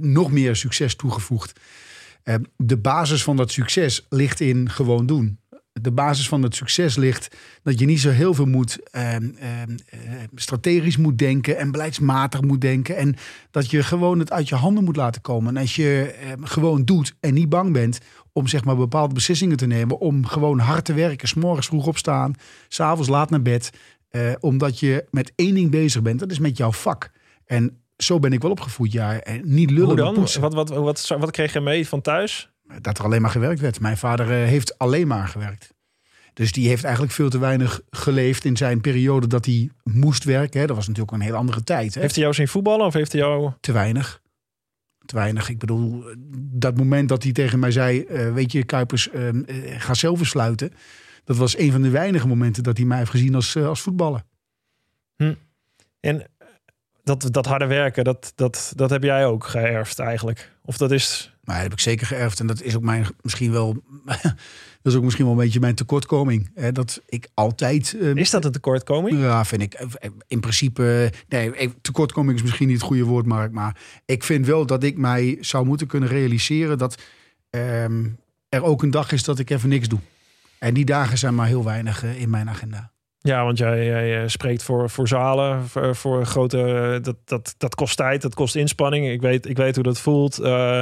nog 0.00 0.30
meer 0.30 0.56
succes 0.56 0.96
toegevoegd. 0.96 1.60
De 2.56 2.78
basis 2.78 3.22
van 3.22 3.36
dat 3.36 3.50
succes 3.50 4.06
ligt 4.08 4.40
in 4.40 4.70
gewoon 4.70 5.06
doen 5.06 5.38
de 5.80 5.92
basis 5.92 6.28
van 6.28 6.42
het 6.42 6.54
succes 6.54 6.96
ligt 6.96 7.36
dat 7.62 7.78
je 7.78 7.86
niet 7.86 8.00
zo 8.00 8.10
heel 8.10 8.34
veel 8.34 8.46
moet 8.46 8.78
uh, 8.92 9.12
uh, 9.12 9.20
strategisch 10.34 10.96
moet 10.96 11.18
denken 11.18 11.58
en 11.58 11.70
beleidsmatig 11.70 12.40
moet 12.40 12.60
denken. 12.60 12.96
En 12.96 13.16
dat 13.50 13.70
je 13.70 13.82
gewoon 13.82 14.18
het 14.18 14.32
uit 14.32 14.48
je 14.48 14.54
handen 14.54 14.84
moet 14.84 14.96
laten 14.96 15.20
komen. 15.20 15.56
En 15.56 15.60
als 15.60 15.76
je 15.76 16.16
ehm, 16.20 16.42
gewoon 16.42 16.84
doet 16.84 17.14
en 17.20 17.34
niet 17.34 17.48
bang 17.48 17.72
bent 17.72 17.98
om 18.32 18.46
zeg 18.46 18.64
maar 18.64 18.76
bepaalde 18.76 19.14
beslissingen 19.14 19.56
te 19.56 19.66
nemen, 19.66 19.98
om 19.98 20.26
gewoon 20.26 20.58
hard 20.58 20.84
te 20.84 20.94
werken, 20.94 21.28
s'morgens 21.28 21.66
vroeg 21.66 21.86
opstaan, 21.86 22.34
s'avonds 22.68 23.08
laat 23.08 23.30
naar 23.30 23.42
bed, 23.42 23.70
uh, 24.10 24.32
omdat 24.40 24.80
je 24.80 25.04
met 25.10 25.32
één 25.36 25.54
ding 25.54 25.70
bezig 25.70 26.02
bent, 26.02 26.18
dat 26.18 26.30
is 26.30 26.38
met 26.38 26.56
jouw 26.56 26.72
vak. 26.72 27.10
En 27.46 27.83
zo 27.96 28.18
ben 28.18 28.32
ik 28.32 28.42
wel 28.42 28.50
opgevoed, 28.50 28.92
ja. 28.92 29.20
En 29.20 29.40
niet 29.44 29.70
lullen. 29.70 29.86
Hoe 29.86 29.96
dan? 29.96 30.14
Wat, 30.40 30.54
wat, 30.54 30.68
wat, 30.68 31.08
wat 31.18 31.30
kreeg 31.30 31.52
je 31.52 31.60
mee 31.60 31.88
van 31.88 32.00
thuis? 32.00 32.52
dat 32.80 32.98
er 32.98 33.04
alleen 33.04 33.22
maar 33.22 33.30
gewerkt 33.30 33.60
werd. 33.60 33.80
Mijn 33.80 33.96
vader 33.96 34.30
eh, 34.30 34.48
heeft 34.48 34.78
alleen 34.78 35.06
maar 35.06 35.28
gewerkt. 35.28 35.74
Dus 36.34 36.52
die 36.52 36.68
heeft 36.68 36.84
eigenlijk 36.84 37.14
veel 37.14 37.30
te 37.30 37.38
weinig 37.38 37.80
geleefd 37.90 38.44
in 38.44 38.56
zijn 38.56 38.80
periode 38.80 39.26
dat 39.26 39.44
hij 39.44 39.70
moest 39.82 40.24
werken. 40.24 40.60
Hè. 40.60 40.66
Dat 40.66 40.76
was 40.76 40.86
natuurlijk 40.86 41.16
een 41.16 41.22
hele 41.22 41.36
andere 41.36 41.64
tijd. 41.64 41.94
Hè. 41.94 42.00
Heeft 42.00 42.14
hij 42.14 42.22
jou 42.22 42.34
zien 42.34 42.48
voetballen 42.48 42.86
of 42.86 42.92
heeft 42.92 43.12
hij 43.12 43.20
jou... 43.20 43.52
Te 43.60 43.72
weinig. 43.72 44.22
Te 45.04 45.14
weinig. 45.14 45.48
Ik 45.48 45.58
bedoel, 45.58 46.04
dat 46.36 46.76
moment 46.76 47.08
dat 47.08 47.22
hij 47.22 47.32
tegen 47.32 47.58
mij 47.58 47.70
zei... 47.70 48.02
eh, 48.02 48.32
weet 48.32 48.52
je, 48.52 48.64
Kuipers, 48.64 49.10
eh, 49.10 49.28
eh, 49.28 49.80
ga 49.80 49.94
zelf 49.94 50.18
eens 50.18 50.28
fluiten. 50.28 50.72
Dat 51.24 51.36
was 51.36 51.58
een 51.58 51.72
van 51.72 51.82
de 51.82 51.90
weinige 51.90 52.26
momenten 52.26 52.62
dat 52.62 52.76
hij 52.76 52.86
mij 52.86 52.98
heeft 52.98 53.10
gezien 53.10 53.34
als, 53.34 53.56
als 53.56 53.80
voetballer. 53.80 54.22
En 56.00 56.30
dat, 57.04 57.28
dat 57.30 57.46
harde 57.46 57.66
werken, 57.66 58.04
dat, 58.04 58.32
dat, 58.34 58.72
dat 58.76 58.90
heb 58.90 59.02
jij 59.02 59.26
ook 59.26 59.46
geërfd 59.46 59.98
eigenlijk. 59.98 60.52
Of 60.64 60.76
dat 60.76 60.90
is... 60.90 61.32
Maar 61.44 61.54
dat 61.54 61.64
heb 61.64 61.72
ik 61.72 61.80
zeker 61.80 62.06
geërfd. 62.06 62.40
En 62.40 62.46
dat 62.46 62.62
is 62.62 62.76
ook 62.76 62.82
mijn, 62.82 63.06
misschien 63.22 63.52
wel... 63.52 63.82
dat 64.82 64.92
is 64.92 64.94
ook 64.94 65.02
misschien 65.02 65.24
wel 65.24 65.34
een 65.34 65.40
beetje 65.40 65.60
mijn 65.60 65.74
tekortkoming. 65.74 66.50
Hè, 66.54 66.72
dat 66.72 67.00
ik 67.06 67.28
altijd... 67.34 67.96
eh, 68.00 68.14
Is 68.14 68.30
dat 68.30 68.44
een 68.44 68.52
tekortkoming? 68.52 69.20
Ja, 69.20 69.44
vind 69.44 69.62
ik. 69.62 69.74
eh, 69.74 70.10
In 70.26 70.40
principe, 70.40 71.12
nee, 71.28 71.74
tekortkoming 71.80 72.36
is 72.36 72.42
misschien 72.42 72.66
niet 72.68 72.76
het 72.76 72.86
goede 72.86 73.04
woord, 73.04 73.26
Mark. 73.26 73.52
Maar 73.52 73.76
ik 74.04 74.24
vind 74.24 74.46
wel 74.46 74.66
dat 74.66 74.82
ik 74.82 74.96
mij 74.98 75.38
zou 75.40 75.66
moeten 75.66 75.86
kunnen 75.86 76.08
realiseren 76.08 76.78
dat 76.78 77.02
ehm, 77.50 78.04
er 78.48 78.62
ook 78.62 78.82
een 78.82 78.90
dag 78.90 79.12
is 79.12 79.24
dat 79.24 79.38
ik 79.38 79.50
even 79.50 79.68
niks 79.68 79.88
doe. 79.88 79.98
En 80.58 80.74
die 80.74 80.84
dagen 80.84 81.18
zijn 81.18 81.34
maar 81.34 81.46
heel 81.46 81.64
weinig 81.64 82.04
eh, 82.04 82.20
in 82.20 82.30
mijn 82.30 82.48
agenda. 82.48 82.92
Ja, 83.28 83.44
want 83.44 83.58
jij, 83.58 83.84
jij 83.84 84.20
eh, 84.22 84.28
spreekt 84.28 84.62
voor, 84.62 84.90
voor 84.90 85.08
zalen, 85.08 85.68
voor, 85.68 85.96
voor 85.96 86.26
grote... 86.26 86.58
eh, 86.62 87.02
Dat, 87.02 87.16
dat, 87.24 87.54
dat 87.58 87.74
kost 87.74 87.96
tijd, 87.96 88.22
dat 88.22 88.34
kost 88.34 88.54
inspanning. 88.56 89.08
Ik 89.08 89.20
weet, 89.20 89.48
ik 89.48 89.56
weet 89.56 89.74
hoe 89.74 89.84
dat 89.84 90.00
voelt. 90.00 90.38
Eh, 90.38 90.80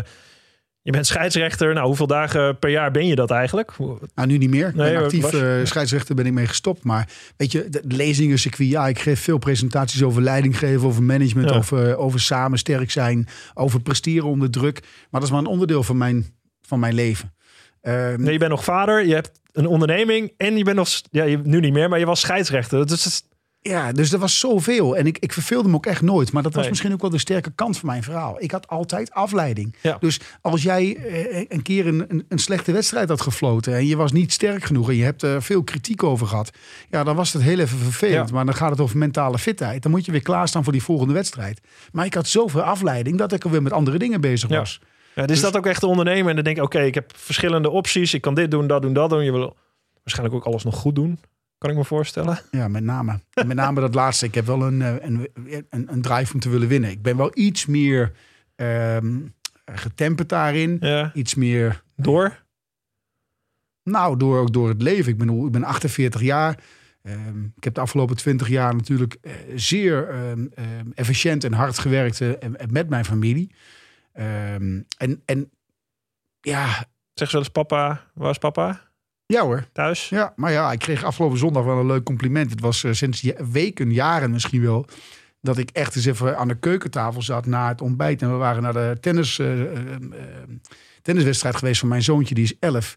je 0.81 0.93
bent 0.93 1.07
scheidsrechter. 1.07 1.75
Nou, 1.75 1.87
hoeveel 1.87 2.07
dagen 2.07 2.59
per 2.59 2.71
jaar 2.71 2.91
ben 2.91 3.07
je 3.07 3.15
dat 3.15 3.31
eigenlijk? 3.31 3.73
Nou, 4.15 4.29
nu 4.29 4.39
niet 4.39 4.51
meer. 4.51 4.69
Ik 4.69 4.75
Nee, 4.75 4.85
ben 4.87 4.95
hoor, 4.95 5.05
actief 5.05 5.23
was- 5.23 5.35
eh, 5.35 5.57
scheidsrechter 5.65 6.15
ben 6.15 6.27
ik 6.27 6.33
mee 6.33 6.47
gestopt. 6.47 6.85
Maar 6.85 7.09
weet 7.37 7.53
je, 7.53 7.69
de 7.69 7.83
lezingen, 7.87 8.39
circuit, 8.39 8.69
ja, 8.71 8.89
ik 8.89 8.99
geef 8.99 9.21
veel 9.21 9.39
presentaties 9.39 10.03
over 10.03 10.23
leiding 10.23 10.59
geven, 10.59 10.87
over 10.87 11.03
management, 11.03 11.51
Ja. 11.51 11.57
over, 11.57 11.97
over 11.97 12.21
samen 12.21 12.59
sterk 12.59 12.91
zijn, 12.91 13.29
over 13.55 13.81
presteren 13.81 14.27
onder 14.29 14.51
druk. 14.51 14.81
Maar 14.83 15.21
dat 15.21 15.23
is 15.23 15.31
maar 15.31 15.41
een 15.41 15.47
onderdeel 15.47 15.83
van 15.83 15.97
mijn, 15.99 16.27
van 16.61 16.81
mijn 16.81 16.95
leven. 16.95 17.35
Ehm, 17.81 18.23
Nee, 18.23 18.33
je 18.33 18.39
bent 18.39 18.51
nog 18.51 18.65
vader, 18.65 19.07
je 19.07 19.15
hebt 19.15 19.41
een 19.53 19.67
onderneming 19.67 20.33
en 20.37 20.57
je 20.57 20.65
bent 20.65 20.77
nog... 20.77 20.89
Ja, 21.11 21.25
je, 21.25 21.39
nu 21.43 21.61
niet 21.61 21.73
meer, 21.73 21.89
maar 21.89 21.99
je 21.99 22.07
was 22.07 22.21
scheidsrechter. 22.21 22.87
Dus 22.87 23.05
het 23.05 23.25
Ja, 23.61 23.93
dus 23.93 24.13
er 24.13 24.19
was 24.19 24.39
zoveel. 24.39 24.97
En 24.97 25.07
ik, 25.07 25.19
ik 25.19 25.33
verveelde 25.33 25.69
me 25.69 25.75
ook 25.75 25.87
echt 25.87 26.03
nooit. 26.03 26.33
Maar 26.33 26.43
dat 26.43 26.53
was 26.53 26.61
Nee. 26.61 26.71
misschien 26.71 26.93
ook 26.93 27.01
wel 27.01 27.11
de 27.11 27.19
sterke 27.19 27.53
kant 27.55 27.79
van 27.79 27.89
mijn 27.89 28.03
verhaal. 28.03 28.37
Ik 28.43 28.51
had 28.51 28.69
altijd 28.69 29.11
afleiding. 29.11 29.77
Ja. 29.83 29.97
Dus 30.01 30.21
als 30.41 30.63
jij 30.63 30.97
eh, 30.97 31.45
een 31.49 31.63
keer 31.63 31.87
een, 31.87 32.05
een, 32.09 32.25
een 32.29 32.39
slechte 32.39 32.73
wedstrijd 32.73 33.09
had 33.09 33.21
gefloten... 33.21 33.75
en 33.75 33.87
je 33.87 33.97
was 33.97 34.13
niet 34.13 34.33
sterk 34.33 34.65
genoeg 34.65 34.89
en 34.89 34.97
je 34.97 35.05
hebt 35.05 35.23
er 35.23 35.43
veel 35.43 35.63
kritiek 35.63 36.03
over 36.03 36.27
gehad... 36.27 36.51
ja, 36.91 37.05
dan 37.05 37.17
was 37.17 37.33
het 37.33 37.43
heel 37.43 37.59
even 37.59 37.79
vervelend. 37.79 38.29
Ja. 38.29 38.35
Maar 38.35 38.45
dan 38.45 38.55
gaat 38.55 38.71
het 38.71 38.81
over 38.81 38.99
mentale 38.99 39.39
fitheid. 39.39 39.83
Dan 39.83 39.91
moet 39.91 40.05
je 40.05 40.13
weer 40.13 40.23
klaarstaan 40.23 40.65
voor 40.65 40.73
die 40.73 40.83
volgende 40.83 41.13
wedstrijd. 41.15 41.61
Maar 41.93 42.05
ik 42.07 42.15
had 42.15 42.27
zoveel 42.27 42.63
afleiding 42.63 43.19
dat 43.19 43.33
ik 43.33 43.45
er 43.45 43.51
weer 43.51 43.63
met 43.63 43.73
andere 43.73 43.99
dingen 43.99 44.21
bezig 44.21 44.49
was. 44.49 44.81
Ja, 44.83 44.87
dus, 45.15 45.41
dat 45.41 45.57
ook 45.57 45.67
echt 45.67 45.83
ondernemen. 45.83 46.29
En 46.29 46.35
dan 46.35 46.45
denk 46.45 46.57
ik, 46.57 46.63
oké, 46.63 46.81
ik 46.81 46.95
heb 46.95 47.13
verschillende 47.17 47.71
opties. 47.71 48.15
Ik 48.15 48.21
kan 48.21 48.35
dit 48.35 48.51
doen, 48.51 48.67
dat 48.67 48.83
doen, 48.83 48.93
dat 48.93 49.11
doen. 49.11 49.25
Je 49.25 49.33
wil 49.33 49.57
waarschijnlijk 50.03 50.37
ook 50.37 50.45
alles 50.45 50.65
nog 50.65 50.77
goed 50.77 50.95
doen. 50.95 51.19
Kan 51.59 51.71
ik 51.71 51.77
me 51.77 51.85
voorstellen. 51.85 52.39
Ja, 52.51 52.69
met 52.69 52.85
name. 52.85 53.21
Met 53.47 53.57
name 53.57 53.81
dat 53.81 53.95
laatste. 53.95 54.27
Ik 54.27 54.35
heb 54.35 54.47
wel 54.47 54.63
een, 54.63 54.83
eh, 54.83 54.95
een, 55.01 55.29
een, 55.71 55.93
een 55.93 56.03
drive 56.03 56.35
om 56.35 56.41
te 56.41 56.49
willen 56.49 56.69
winnen. 56.69 56.91
Ik 56.91 57.03
ben 57.03 57.17
wel 57.17 57.31
iets 57.35 57.67
meer 57.67 58.13
ehm 58.57 59.17
getemperd 59.65 60.29
daarin. 60.29 60.77
Ja. 60.81 61.11
Iets 61.15 61.35
meer, 61.35 61.83
Door? 61.97 62.43
nou, 63.85 64.17
door, 64.17 64.39
ook 64.39 64.53
door 64.53 64.69
het 64.69 64.83
leven. 64.83 65.13
Ik 65.13 65.19
ben, 65.19 65.45
ik 65.45 65.53
ben 65.53 65.65
48 65.65 66.21
jaar. 66.21 66.59
Ehm, 67.03 67.45
ik 67.57 67.65
heb 67.65 67.75
de 67.75 67.81
afgelopen 67.81 68.17
20 68.17 68.49
jaar 68.49 68.75
natuurlijk 68.75 69.17
eh, 69.21 69.33
zeer 69.55 70.09
ehm, 70.09 70.47
efficiënt 70.95 71.45
en 71.45 71.53
hard 71.53 71.79
gewerkt 71.79 72.21
eh, 72.21 72.31
met 72.69 72.89
mijn 72.89 73.05
familie. 73.05 73.55
Ehm, 74.13 74.81
en, 74.97 75.23
en 75.25 75.51
ja, 76.41 76.87
Zeg 77.15 77.29
ze 77.29 77.37
wel 77.37 77.43
eens 77.43 77.53
papa, 77.53 78.11
waar 78.15 78.31
is 78.31 78.39
papa? 78.39 78.81
ja 79.27 79.43
hoor. 79.43 79.65
Thuis? 79.73 80.09
Ja, 80.09 80.33
maar 80.37 80.53
ja, 80.53 80.73
ik 80.73 80.79
kreeg 80.79 81.05
afgelopen 81.05 81.39
zondag 81.39 81.65
wel 81.65 81.79
een 81.79 81.87
leuk 81.87 82.05
compliment. 82.05 82.51
Het 82.51 82.61
was 82.61 82.85
eh, 82.85 82.93
sinds 82.93 83.33
weken, 83.53 83.93
jaren 83.93 84.31
misschien 84.31 84.63
wel, 84.63 84.87
dat 85.41 85.59
ik 85.59 85.71
echt 85.71 85.97
eens 85.97 86.05
even 86.05 86.39
aan 86.39 86.49
de 86.49 86.59
keukentafel 86.59 87.23
zat 87.23 87.47
na 87.47 87.69
het 87.69 87.81
ontbijt. 87.81 88.23
En 88.23 88.31
we 88.31 88.37
waren 88.37 88.63
naar 88.63 88.73
de 88.73 88.97
tennis, 89.01 89.39
eh, 89.39 89.63
eh, 89.63 89.97
tenniswedstrijd 91.03 91.57
geweest 91.57 91.81
van 91.81 91.89
mijn 91.89 92.03
zoontje, 92.03 92.35
die 92.35 92.45
is 92.45 92.59
11. 92.59 92.97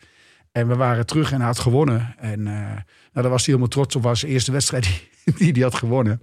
En 0.52 0.68
we 0.68 0.76
waren 0.76 1.06
terug 1.06 1.32
en 1.32 1.38
hij 1.38 1.48
had 1.48 1.60
gewonnen. 1.60 2.16
En 2.18 2.44
nou, 2.44 2.84
daar 3.12 3.30
was 3.30 3.46
hij 3.46 3.56
helemaal 3.56 3.68
trots 3.68 3.96
op. 3.96 4.04
was 4.04 4.22
de 4.22 4.28
eerste 4.28 4.52
wedstrijd 4.52 5.04
die 5.38 5.52
hij 5.52 5.62
had 5.62 5.76
gewonnen. 5.76 6.22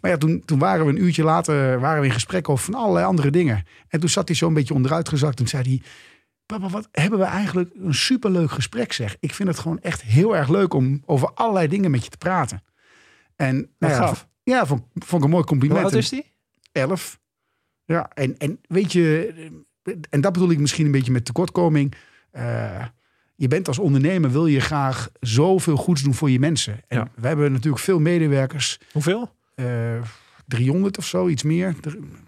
Maar 0.00 0.10
ja, 0.10 0.16
toen, 0.16 0.42
toen 0.44 0.58
waren 0.58 0.86
we 0.86 0.92
een 0.92 1.02
uurtje 1.02 1.22
later 1.22 1.80
waren 1.80 2.00
we 2.00 2.06
in 2.06 2.12
gesprek 2.12 2.48
over 2.48 2.64
van 2.64 2.74
allerlei 2.74 3.06
andere 3.06 3.30
dingen. 3.30 3.64
En 3.88 4.00
toen 4.00 4.08
zat 4.08 4.28
hij 4.28 4.36
zo 4.36 4.46
een 4.46 4.54
beetje 4.54 4.74
onderuit 4.74 5.08
gezakt 5.08 5.40
en 5.40 5.48
zei 5.48 5.62
hij... 5.62 5.82
Papa, 6.46 6.68
wat 6.68 6.88
hebben 6.92 7.18
we 7.18 7.24
eigenlijk 7.24 7.70
een 7.74 7.94
superleuk 7.94 8.50
gesprek 8.50 8.92
zeg. 8.92 9.16
Ik 9.20 9.34
vind 9.34 9.48
het 9.48 9.58
gewoon 9.58 9.80
echt 9.80 10.02
heel 10.02 10.36
erg 10.36 10.48
leuk 10.48 10.74
om 10.74 11.02
over 11.06 11.30
allerlei 11.34 11.68
dingen 11.68 11.90
met 11.90 12.04
je 12.04 12.10
te 12.10 12.16
praten. 12.16 12.62
En 13.36 13.70
nou 13.78 14.00
Wat 14.00 14.26
ja, 14.42 14.66
vond, 14.66 14.82
vond 14.94 15.22
ik 15.22 15.24
een 15.24 15.30
mooi 15.34 15.44
compliment. 15.44 15.82
oud 15.84 15.94
is 15.94 16.08
die? 16.08 16.32
11. 16.72 17.20
Ja, 17.84 18.10
en, 18.14 18.38
en 18.38 18.60
weet 18.68 18.92
je, 18.92 19.34
en 20.10 20.20
dat 20.20 20.32
bedoel 20.32 20.50
ik 20.50 20.58
misschien 20.58 20.86
een 20.86 20.92
beetje 20.92 21.12
met 21.12 21.24
tekortkoming. 21.24 21.94
Eh, 22.30 22.84
je 23.36 23.48
bent 23.48 23.68
als 23.68 23.78
ondernemer, 23.78 24.30
wil 24.30 24.46
je 24.46 24.60
graag 24.60 25.10
zoveel 25.20 25.76
goeds 25.76 26.02
doen 26.02 26.14
voor 26.14 26.30
je 26.30 26.38
mensen. 26.38 26.80
En 26.88 26.98
Ja. 26.98 27.08
we 27.14 27.26
hebben 27.26 27.52
natuurlijk 27.52 27.82
veel 27.82 27.98
medewerkers, 28.00 28.78
Hoeveel? 28.92 29.34
Eh 29.60 30.02
300 30.50 30.98
of 30.98 31.06
zo, 31.06 31.28
iets 31.28 31.42
meer. 31.42 31.74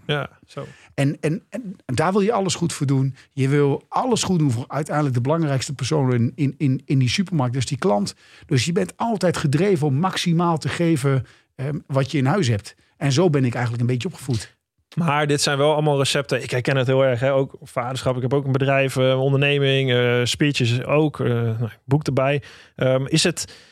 Ja, 0.06 0.30
zo. 0.46 0.66
En, 0.94 1.16
en, 1.20 1.42
en 1.48 1.76
daar 1.84 2.12
wil 2.12 2.20
je 2.20 2.32
alles 2.32 2.54
goed 2.54 2.72
voor 2.72 2.86
doen. 2.86 3.14
Je 3.32 3.48
wil 3.48 3.84
alles 3.88 4.22
goed 4.22 4.38
doen 4.38 4.50
voor 4.50 4.64
uiteindelijk 4.68 5.14
de 5.14 5.20
belangrijkste 5.20 5.74
persoon 5.74 6.12
in, 6.12 6.32
in, 6.34 6.54
in, 6.58 6.82
in 6.84 6.98
die 6.98 7.08
supermarkt, 7.08 7.54
dus 7.54 7.66
die 7.66 7.78
klant. 7.78 8.14
Dus 8.46 8.64
je 8.64 8.72
bent 8.72 8.92
altijd 8.96 9.36
gedreven 9.36 9.86
om 9.86 9.94
maximaal 9.94 10.58
te 10.58 10.68
geven 10.68 11.26
ehm, 11.54 11.78
wat 11.86 12.10
je 12.10 12.18
in 12.18 12.26
huis 12.26 12.48
hebt. 12.48 12.74
En 12.96 13.12
zo 13.12 13.30
ben 13.30 13.44
ik 13.44 13.52
eigenlijk 13.54 13.82
een 13.82 13.88
beetje 13.92 14.08
opgevoed. 14.08 14.56
Maar 14.94 15.26
dit 15.26 15.40
zijn 15.40 15.58
wel 15.58 15.72
allemaal 15.72 15.98
recepten. 15.98 16.42
Ik 16.42 16.50
herken 16.50 16.76
het 16.76 16.86
heel 16.86 17.04
erg. 17.04 17.20
Hè? 17.20 17.32
Ook 17.32 17.54
vaderschap. 17.62 18.16
Ik 18.16 18.22
heb 18.22 18.34
ook 18.34 18.44
een 18.44 18.52
bedrijf, 18.52 18.96
eh, 18.96 19.20
onderneming, 19.20 19.92
eh, 19.92 20.20
speeches 20.24 20.84
ook. 20.84 21.20
eh, 21.20 21.28
nou, 21.28 21.68
boek 21.84 22.06
erbij. 22.06 22.42
Ehm, 22.76 23.06
is 23.06 23.22
het... 23.22 23.70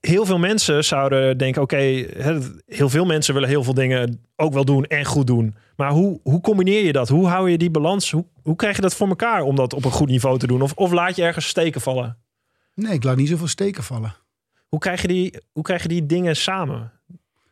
Heel 0.00 0.24
veel 0.26 0.38
mensen 0.38 0.84
zouden 0.84 1.38
denken, 1.38 1.62
oké, 1.62 1.76
heel 2.66 2.88
veel 2.88 3.04
mensen 3.04 3.34
willen 3.34 3.48
heel 3.48 3.62
veel 3.62 3.74
dingen 3.74 4.20
ook 4.36 4.52
wel 4.52 4.64
doen 4.64 4.84
en 4.84 5.04
goed 5.04 5.26
doen. 5.26 5.54
Maar 5.76 5.90
hoe, 5.90 6.20
hoe 6.22 6.40
combineer 6.40 6.84
je 6.84 6.92
dat? 6.92 7.08
Hoe 7.08 7.26
hou 7.26 7.50
je 7.50 7.58
die 7.58 7.70
balans? 7.70 8.10
Hoe, 8.10 8.24
hoe 8.42 8.56
krijg 8.56 8.76
je 8.76 8.82
dat 8.82 8.94
voor 8.94 9.08
elkaar 9.08 9.42
om 9.42 9.56
dat 9.56 9.72
op 9.74 9.84
een 9.84 9.90
goed 9.90 10.08
niveau 10.08 10.38
te 10.38 10.46
doen? 10.46 10.62
Of, 10.62 10.72
of 10.72 10.92
laat 10.92 11.16
je 11.16 11.22
ergens 11.22 11.48
steken 11.48 11.80
vallen? 11.80 12.16
Nee, 12.74 12.92
ik 12.92 13.04
laat 13.04 13.16
niet 13.16 13.28
zoveel 13.28 13.46
steken 13.46 13.82
vallen. 13.82 14.14
Hoe 14.68 14.78
krijg 14.80 15.02
je 15.02 15.08
die, 15.08 15.34
hoe 15.52 15.62
krijg 15.62 15.82
je 15.82 15.88
die 15.88 16.06
dingen 16.06 16.36
samen? 16.36 16.92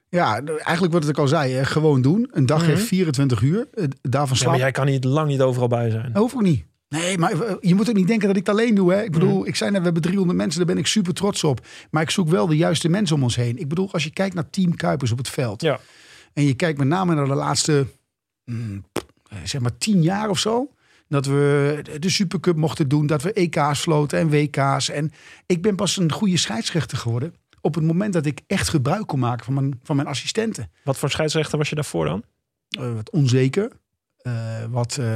Ja, 0.08 0.40
eigenlijk 0.44 0.92
wat 0.92 1.08
ik 1.08 1.18
al 1.18 1.28
zei, 1.28 1.52
hè, 1.52 1.64
gewoon 1.64 2.02
doen. 2.02 2.28
Een 2.32 2.46
dag 2.46 2.60
Mhm. 2.60 2.68
heeft 2.70 2.82
24 2.84 3.40
uur. 3.42 3.68
Eh, 3.74 3.84
Daarvan 4.02 4.30
Ja, 4.30 4.34
slaap 4.34 4.50
maar 4.50 4.60
jij 4.60 4.70
kan 4.70 4.86
niet 4.86 5.04
lang 5.04 5.28
niet 5.28 5.40
overal 5.40 5.68
bij 5.68 5.90
zijn. 5.90 6.12
Dat 6.12 6.22
hoeft 6.22 6.34
ook 6.34 6.42
niet. 6.42 6.64
Nee, 6.88 7.18
maar 7.18 7.40
eh, 7.40 7.54
je 7.60 7.74
moet 7.74 7.88
ook 7.88 7.94
niet 7.94 8.06
denken 8.06 8.26
dat 8.28 8.36
ik 8.36 8.46
het 8.46 8.54
alleen 8.56 8.74
doe. 8.74 8.92
Hè. 8.92 9.02
Ik 9.02 9.12
bedoel, 9.12 9.38
Mhm. 9.38 9.46
ik 9.48 9.56
zei 9.56 9.70
net, 9.70 9.78
we 9.78 9.84
hebben 9.84 10.02
300 10.02 10.38
mensen, 10.38 10.58
daar 10.58 10.74
ben 10.74 10.78
ik 10.78 10.86
super 10.86 11.14
trots 11.14 11.44
op. 11.44 11.66
Maar 11.90 12.02
ik 12.02 12.10
zoek 12.10 12.28
wel 12.28 12.46
de 12.46 12.56
juiste 12.56 12.88
mensen 12.88 13.16
om 13.16 13.22
ons 13.22 13.36
heen. 13.36 13.58
Ik 13.58 13.68
bedoel, 13.68 13.92
als 13.92 14.04
je 14.04 14.10
kijkt 14.10 14.34
naar 14.34 14.50
Team 14.50 14.74
Kuipers 14.76 15.10
op 15.12 15.18
het 15.18 15.28
veld. 15.28 15.62
Ja. 15.62 15.80
En 16.32 16.44
je 16.44 16.54
kijkt 16.54 16.78
met 16.78 16.88
name 16.88 17.14
naar 17.14 17.26
de 17.26 17.34
laatste, 17.34 17.86
mm, 18.44 18.84
eh, 19.30 19.38
zeg 19.44 19.60
maar, 19.60 19.78
10 19.78 20.02
jaar 20.02 20.28
of 20.28 20.38
zo. 20.38 20.70
Dat 21.08 21.26
we 21.26 21.82
de 21.98 22.10
Supercup 22.10 22.56
mochten 22.56 22.88
doen, 22.88 23.06
dat 23.06 23.22
we 23.22 23.32
EK's 23.32 23.80
floten 23.80 24.18
en 24.18 24.28
WK's. 24.30 24.88
En 24.90 25.12
ik 25.46 25.62
ben 25.62 25.74
pas 25.76 25.96
een 25.96 26.12
goede 26.12 26.36
scheidsrechter 26.36 26.98
geworden. 26.98 27.34
Op 27.60 27.74
het 27.74 27.84
moment 27.84 28.12
dat 28.12 28.26
ik 28.26 28.40
echt 28.46 28.68
gebruik 28.68 29.06
kon 29.06 29.18
maken 29.18 29.44
van 29.44 29.54
mijn, 29.54 29.80
van 29.82 29.96
mijn 29.96 30.08
assistenten. 30.08 30.70
Wat 30.84 30.98
voor 30.98 31.10
scheidsrechter 31.10 31.58
was 31.58 31.68
je 31.68 31.74
daarvoor 31.74 32.04
dan? 32.04 32.22
Eh, 32.68 32.92
wat 32.94 33.10
onzeker. 33.10 33.70
Eh, 34.26 34.32
wat, 34.70 34.96
eh, 35.00 35.06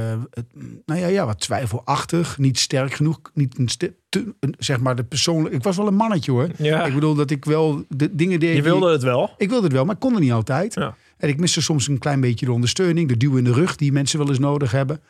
nou 0.85 0.99
ja, 0.99 1.07
ja, 1.07 1.25
wat 1.25 1.39
twijfelachtig. 1.39 2.37
Niet 2.37 2.59
sterk 2.59 2.93
genoeg. 2.93 3.19
Niet 3.33 3.57
een 3.57 3.67
ste- 3.67 3.93
te- 4.09 4.33
een- 4.39 4.55
zeg 4.57 4.79
maar 4.79 4.95
de 4.95 5.03
persoonlijke. 5.03 5.57
Ik 5.57 5.63
was 5.63 5.77
wel 5.77 5.87
een 5.87 5.95
mannetje 5.95 6.31
hoor. 6.31 6.47
Ja, 6.57 6.85
Ik 6.85 6.93
bedoel 6.93 7.15
dat 7.15 7.29
ik 7.31 7.45
wel 7.45 7.83
de 7.89 8.15
dingen 8.15 8.39
deed. 8.39 8.55
je 8.55 8.61
wilde 8.61 8.91
het 8.91 9.03
wel. 9.03 9.29
Ik 9.37 9.49
wilde 9.49 9.63
het 9.63 9.73
wel, 9.73 9.85
maar 9.85 9.93
ik 9.95 9.99
kon 10.01 10.13
het 10.13 10.21
niet 10.21 10.31
altijd. 10.31 10.73
Ja. 10.73 10.95
En 11.17 11.29
ik 11.29 11.39
miste 11.39 11.61
soms 11.61 11.87
een 11.87 11.97
klein 11.97 12.21
beetje 12.21 12.45
de 12.45 12.51
ondersteuning. 12.51 13.07
De 13.07 13.17
duw 13.17 13.35
in 13.37 13.43
de 13.43 13.53
rug 13.53 13.75
die 13.75 13.91
mensen 13.91 14.19
wel 14.19 14.27
eens 14.29 14.39
nodig 14.39 14.71
hebben. 14.71 15.01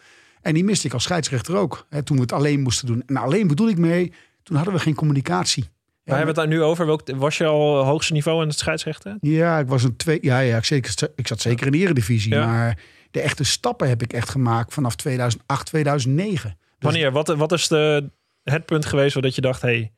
En 0.42 0.54
die 0.54 0.64
miste 0.64 0.88
ik 0.88 0.94
als 0.94 1.04
scheidsrechter 1.04 1.56
ook. 1.56 1.86
Hè, 1.90 2.04
toen 2.04 2.16
we 2.16 2.22
het 2.22 2.32
alleen 2.32 2.62
moesten 2.62 2.88
doen. 2.88 3.04
En 3.06 3.18
alleen 3.18 3.48
bedoel 3.48 3.70
ik 3.70 3.78
mee, 3.78 4.14
toen 4.44 4.56
hadden 4.56 4.74
we 4.74 4.80
geen 4.80 4.96
communicatie. 4.96 5.64
Waar 6.04 6.18
hebben 6.18 6.36
we 6.36 6.42
het 6.42 6.50
daar 6.50 6.60
nu 6.60 6.64
over? 6.66 6.86
Welk, 6.86 7.02
was 7.16 7.38
je 7.38 7.46
al 7.46 7.84
hoogste 7.86 8.14
niveau 8.14 8.42
aan 8.42 8.48
het 8.48 8.58
scheidsrechten? 8.58 9.18
Ja, 9.22 9.60
ik 9.60 9.68
was 9.68 9.84
een 9.84 9.96
twee. 9.96 10.18
Ja, 10.22 10.40
ja 10.40 10.58
ik, 10.58 10.66
zeker, 10.66 11.10
ik 11.16 11.28
zat 11.28 11.42
zeker 11.42 11.66
in 11.66 11.72
de 11.72 11.78
eredivisie. 11.78 12.34
Ja. 12.34 12.46
Maar 12.46 12.78
de 13.12 13.22
echte 13.22 13.44
stappen 13.44 13.90
heb 13.90 14.02
ik 14.02 14.14
echt 14.14 14.30
gemaakt 14.30 14.74
vanaf 14.74 14.96
2008, 14.96 15.66
2009. 15.66 16.50
Dus 16.50 16.60
Wanneer? 16.80 17.12
Wat, 17.12 17.28
wat 17.28 17.52
is 17.52 17.68
de, 17.68 18.10
het 18.44 18.66
punt 18.66 18.86
geweest 18.86 19.14
waar 19.14 19.24
dat 19.24 19.36
je 19.36 19.42
dacht, 19.42 19.62
hey, 19.62 19.92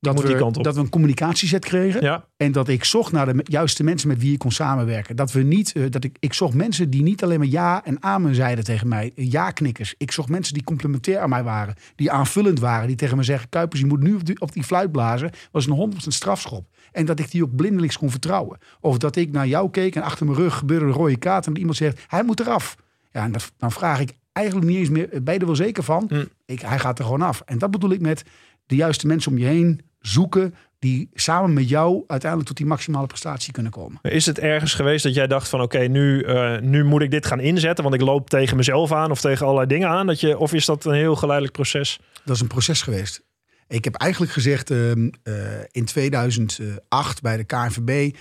dat 0.00 0.14
we, 0.22 0.28
dat 0.62 0.74
we 0.74 0.80
een 0.80 0.88
communicatieset 0.88 1.64
kregen. 1.64 2.02
Ja, 2.02 2.24
En 2.36 2.52
dat 2.52 2.68
ik 2.68 2.84
zocht 2.84 3.12
naar 3.12 3.26
de 3.36 3.40
juiste 3.44 3.82
mensen 3.84 4.08
met 4.08 4.18
wie 4.20 4.32
ik 4.32 4.38
kon 4.38 4.52
samenwerken. 4.52 5.16
Dat 5.16 5.32
we 5.32 5.42
niet, 5.42 5.72
eh, 5.72 5.82
dat 5.90 6.04
ik, 6.04 6.16
ik 6.20 6.32
zocht 6.32 6.54
mensen 6.54 6.90
die 6.90 7.02
niet 7.02 7.22
alleen 7.22 7.38
maar 7.38 7.48
ja 7.48 7.84
en 7.84 8.02
amen 8.02 8.34
zeiden 8.34 8.64
tegen 8.64 8.88
mij. 8.88 9.12
eh, 9.14 9.30
Ja-knikkers. 9.30 9.94
Ik 9.98 10.12
zocht 10.12 10.28
mensen 10.28 10.54
die 10.54 10.64
complementair 10.64 11.18
aan 11.18 11.28
mij 11.28 11.42
waren. 11.42 11.74
Die 11.96 12.10
aanvullend 12.10 12.60
waren. 12.60 12.86
Die 12.86 12.96
tegen 12.96 13.16
me 13.16 13.22
zeggen: 13.22 13.48
Kuipers, 13.48 13.80
je 13.80 13.86
moet 13.86 14.02
nu 14.02 14.14
op 14.14 14.26
die, 14.26 14.40
op 14.40 14.52
die 14.52 14.64
fluit 14.64 14.92
blazen. 14.92 15.30
Was 15.50 15.66
een 15.66 15.92
100% 15.92 15.96
strafschop. 15.96 16.66
En 16.92 17.04
dat 17.04 17.18
ik 17.18 17.30
die 17.30 17.42
ook 17.44 17.56
blindelings 17.56 17.98
kon 17.98 18.10
vertrouwen. 18.10 18.58
Of 18.80 18.98
dat 18.98 19.16
ik 19.16 19.32
naar 19.32 19.46
jou 19.46 19.70
keek 19.70 19.94
en 19.96 20.02
achter 20.02 20.26
mijn 20.26 20.38
rug 20.38 20.54
gebeurde 20.56 20.84
een 20.84 20.92
rode 20.92 21.16
kaart. 21.16 21.46
En 21.46 21.58
iemand 21.58 21.76
zegt: 21.76 22.04
Hij 22.06 22.22
moet 22.24 22.40
eraf. 22.40 22.76
Ja, 23.12 23.24
en 23.24 23.32
dat, 23.32 23.52
dan 23.56 23.72
vraag 23.72 24.00
ik 24.00 24.12
eigenlijk 24.32 24.66
niet 24.66 24.76
eens 24.78 24.88
meer: 24.88 25.08
Ben 25.22 25.34
je 25.34 25.40
er 25.40 25.46
wel 25.46 25.56
zeker 25.56 25.82
van? 25.82 26.04
Hm. 26.08 26.24
Ik, 26.46 26.60
hij 26.60 26.78
gaat 26.78 26.98
er 26.98 27.04
gewoon 27.04 27.22
af. 27.22 27.42
En 27.44 27.58
dat 27.58 27.70
bedoel 27.70 27.90
ik 27.90 28.00
met 28.00 28.22
de 28.66 28.76
juiste 28.76 29.06
mensen 29.06 29.30
om 29.32 29.38
je 29.38 29.44
heen 29.46 29.80
zoeken. 30.00 30.54
Die 30.78 31.10
samen 31.14 31.52
met 31.52 31.68
jou 31.68 32.04
uiteindelijk 32.06 32.48
tot 32.48 32.56
die 32.58 32.66
maximale 32.66 33.06
prestatie 33.06 33.52
kunnen 33.52 33.72
komen. 33.72 33.98
Is 34.02 34.26
het 34.26 34.38
ergens 34.38 34.74
geweest 34.74 35.04
dat 35.04 35.14
jij 35.14 35.26
dacht 35.26 35.48
van 35.48 35.60
oké, 35.60 35.78
nu, 35.78 36.22
eh, 36.22 36.58
nu 36.58 36.84
moet 36.84 37.02
ik 37.02 37.10
dit 37.10 37.26
gaan 37.26 37.40
inzetten, 37.40 37.84
want 37.84 37.96
ik 37.96 38.00
loop 38.00 38.30
tegen 38.30 38.56
mezelf 38.56 38.92
aan 38.92 39.10
of 39.10 39.20
tegen 39.20 39.44
allerlei 39.46 39.68
dingen 39.68 39.88
aan? 39.88 40.06
Dat 40.06 40.20
je, 40.20 40.38
of 40.38 40.52
is 40.52 40.64
dat 40.64 40.84
een 40.84 40.94
heel 40.94 41.16
geleidelijk 41.16 41.56
proces? 41.56 42.00
Dat 42.24 42.34
is 42.34 42.42
een 42.42 42.48
proces 42.48 42.82
geweest. 42.82 43.22
Ik 43.68 43.84
heb 43.84 43.94
eigenlijk 43.94 44.32
gezegd 44.32 44.70
ehm, 44.70 45.08
eh, 45.22 45.34
in 45.70 45.84
2008 45.84 47.22
bij 47.22 47.36
de 47.36 47.44
KNVB. 47.44 48.16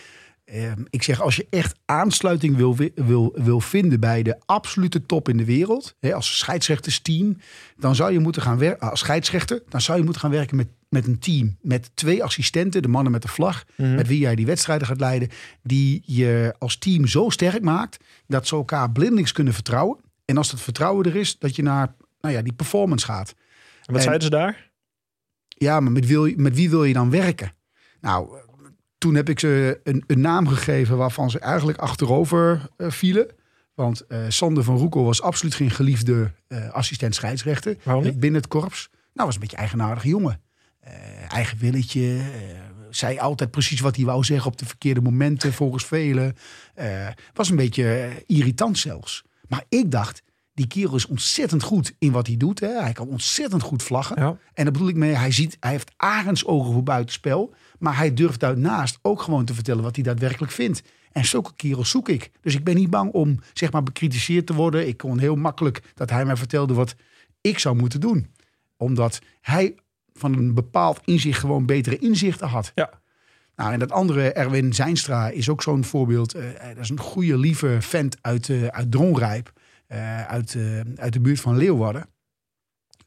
Ehm, 0.52 0.84
ik 0.90 1.04
zeg, 1.04 1.22
als 1.22 1.36
je 1.36 1.48
echt 1.50 1.76
aansluiting 1.86 2.56
wil, 2.56 2.76
wi- 2.76 2.92
wil, 2.96 3.32
wil 3.36 3.60
vinden 3.60 4.00
bij 4.00 4.24
de 4.24 4.38
absolute 4.46 5.06
top 5.06 5.30
in 5.30 5.38
de 5.38 5.46
wereld, 5.46 5.96
hè, 6.00 6.14
als 6.14 6.38
scheidsrechtersteam, 6.38 7.38
dan 7.78 7.96
zou 7.96 8.12
je 8.12 8.20
moeten 8.20 8.42
gaan 8.42 8.58
werken 8.58 8.90
als 8.90 9.00
scheidsrechter, 9.00 9.62
dan 9.70 9.82
zou 9.82 9.98
je 9.98 10.04
moeten 10.04 10.22
gaan 10.22 10.32
werken 10.32 10.56
met, 10.56 10.68
met 10.90 11.08
een 11.08 11.20
team. 11.20 11.58
Met 11.62 11.92
twee 11.94 12.24
assistenten, 12.24 12.82
de 12.82 12.88
mannen 12.88 13.12
met 13.12 13.22
de 13.22 13.28
vlag, 13.28 13.64
met 13.76 14.08
wie 14.08 14.20
jij 14.20 14.36
die 14.36 14.46
wedstrijden 14.46 14.88
gaat 14.88 15.00
leiden, 15.00 15.30
die 15.64 16.04
je 16.06 16.56
als 16.58 16.78
team 16.78 17.08
zo 17.08 17.30
sterk 17.30 17.62
maakt 17.64 18.04
dat 18.28 18.48
ze 18.48 18.56
elkaar 18.56 18.92
blindelings 18.92 19.32
kunnen 19.32 19.54
vertrouwen. 19.54 19.98
En 20.26 20.38
als 20.38 20.52
dat 20.52 20.62
vertrouwen 20.62 21.06
er 21.06 21.16
is, 21.16 21.38
dat 21.40 21.56
je 21.56 21.62
naar 21.64 21.96
nou 22.22 22.34
ja, 22.36 22.42
die 22.42 22.54
performance 22.54 23.06
gaat. 23.06 23.30
En 23.30 23.86
wat 23.86 23.96
En- 23.96 24.02
zeiden 24.02 24.24
ze 24.24 24.30
daar? 24.30 24.70
Ja, 25.48 25.80
maar 25.80 25.92
met, 25.92 26.06
wil, 26.06 26.34
met 26.36 26.56
wie 26.56 26.70
wil 26.70 26.84
je 26.84 26.94
dan 26.94 27.10
werken? 27.10 27.52
Nou, 28.02 28.30
toen 29.00 29.16
heb 29.16 29.30
ik 29.30 29.40
ze 29.40 29.80
een, 29.84 30.04
een 30.08 30.22
naam 30.22 30.48
gegeven 30.48 30.98
waarvan 30.98 31.30
ze 31.30 31.40
eigenlijk 31.40 31.78
achterover 31.78 32.70
eh, 32.78 32.90
vielen. 32.92 33.28
Want 33.74 34.08
eh, 34.08 34.20
Sander 34.28 34.64
van 34.64 34.78
Roekel 34.78 35.04
was 35.04 35.22
absoluut 35.22 35.56
geen 35.56 35.72
geliefde 35.72 36.32
eh, 36.48 36.70
assistent 36.70 37.16
scheidsrechter 37.16 37.78
binnen 38.02 38.42
het 38.42 38.48
korps. 38.48 38.90
Nou, 39.14 39.26
was 39.26 39.34
een 39.34 39.42
beetje 39.42 39.56
een 39.56 39.62
eigenaardige 39.62 40.08
jongen. 40.08 40.42
Eigen 41.28 41.58
willetje. 41.58 42.22
zei 42.90 43.18
altijd 43.18 43.52
precies 43.52 43.80
wat 43.80 43.96
hij 43.96 44.06
wou 44.06 44.24
zeggen 44.24 44.52
op 44.52 44.58
de 44.58 44.66
verkeerde 44.66 45.02
momenten 45.02 45.54
volgens 45.54 45.86
velen. 45.86 46.36
Was 47.34 47.50
een 47.50 47.56
beetje 47.56 48.12
irritant 48.26 48.78
zelfs. 48.78 49.24
Maar 49.48 49.64
ik 49.70 49.92
dacht, 49.92 50.24
die 50.54 50.68
kerel 50.68 50.96
is 50.96 51.08
ontzettend 51.08 51.64
goed 51.64 51.96
in 52.00 52.12
wat 52.12 52.28
hij 52.28 52.38
doet. 52.38 52.60
Hè. 52.60 52.82
Hij 52.82 52.94
kan 52.94 53.08
ontzettend 53.08 53.62
goed 53.62 53.84
vlaggen. 53.84 54.22
Ja. 54.22 54.38
En 54.54 54.64
daar 54.64 54.72
bedoel 54.72 54.88
ik 54.88 54.96
mee, 54.96 55.14
hij, 55.14 55.32
ziet, 55.32 55.58
hij 55.60 55.72
heeft 55.72 55.92
arendsogen 55.98 56.74
voor 56.74 56.84
buitenspel. 56.84 57.54
Maar 57.80 57.98
hij 57.98 58.14
durft 58.14 58.40
daarnaast 58.40 59.00
ook 59.02 59.22
gewoon 59.22 59.46
te 59.46 59.54
vertellen 59.54 59.84
wat 59.84 59.96
hij 59.96 60.04
daadwerkelijk 60.04 60.52
vindt. 60.52 60.84
En 61.12 61.26
zulke 61.26 61.54
kerels 61.56 61.90
zoek 61.90 62.10
ik. 62.10 62.32
Dus 62.42 62.56
ik 62.56 62.64
ben 62.64 62.76
niet 62.76 62.90
bang 62.90 63.12
om 63.12 63.40
zeg 63.54 63.72
maar 63.72 63.84
bekritiseerd 63.84 64.46
te 64.48 64.54
worden. 64.54 64.88
Ik 64.88 64.98
kon 64.98 65.20
heel 65.20 65.36
makkelijk 65.36 65.82
dat 65.94 66.10
hij 66.10 66.26
mij 66.26 66.36
vertelde 66.36 66.74
wat 66.74 66.96
ik 67.42 67.60
zou 67.60 67.76
moeten 67.76 68.00
doen. 68.00 68.28
Omdat 68.78 69.20
hij 69.42 69.76
van 70.14 70.34
een 70.34 70.54
bepaald 70.54 71.00
inzicht 71.06 71.40
gewoon 71.40 71.66
betere 71.66 71.98
inzichten 71.98 72.48
had. 72.48 72.72
Ja. 72.76 72.90
Nou, 73.56 73.74
en 73.74 73.80
dat 73.80 73.92
andere, 73.92 74.32
Erwin 74.32 74.74
Zijnstra, 74.74 75.30
is 75.30 75.50
ook 75.50 75.62
zo'n 75.62 75.84
voorbeeld. 75.84 76.34
Eh, 76.34 76.44
dat 76.68 76.84
is 76.84 76.90
een 76.90 77.00
goede, 77.00 77.38
lieve 77.38 77.78
vent 77.80 78.18
uit, 78.22 78.50
eh 78.50 78.68
uit 78.68 78.92
Dronrijp. 78.92 79.52
eh, 79.88 80.26
uit, 80.26 80.56
eh, 80.56 80.80
uit 80.96 81.14
de 81.14 81.20
buurt 81.20 81.40
van 81.40 81.58
Leeuwarden. 81.58 82.06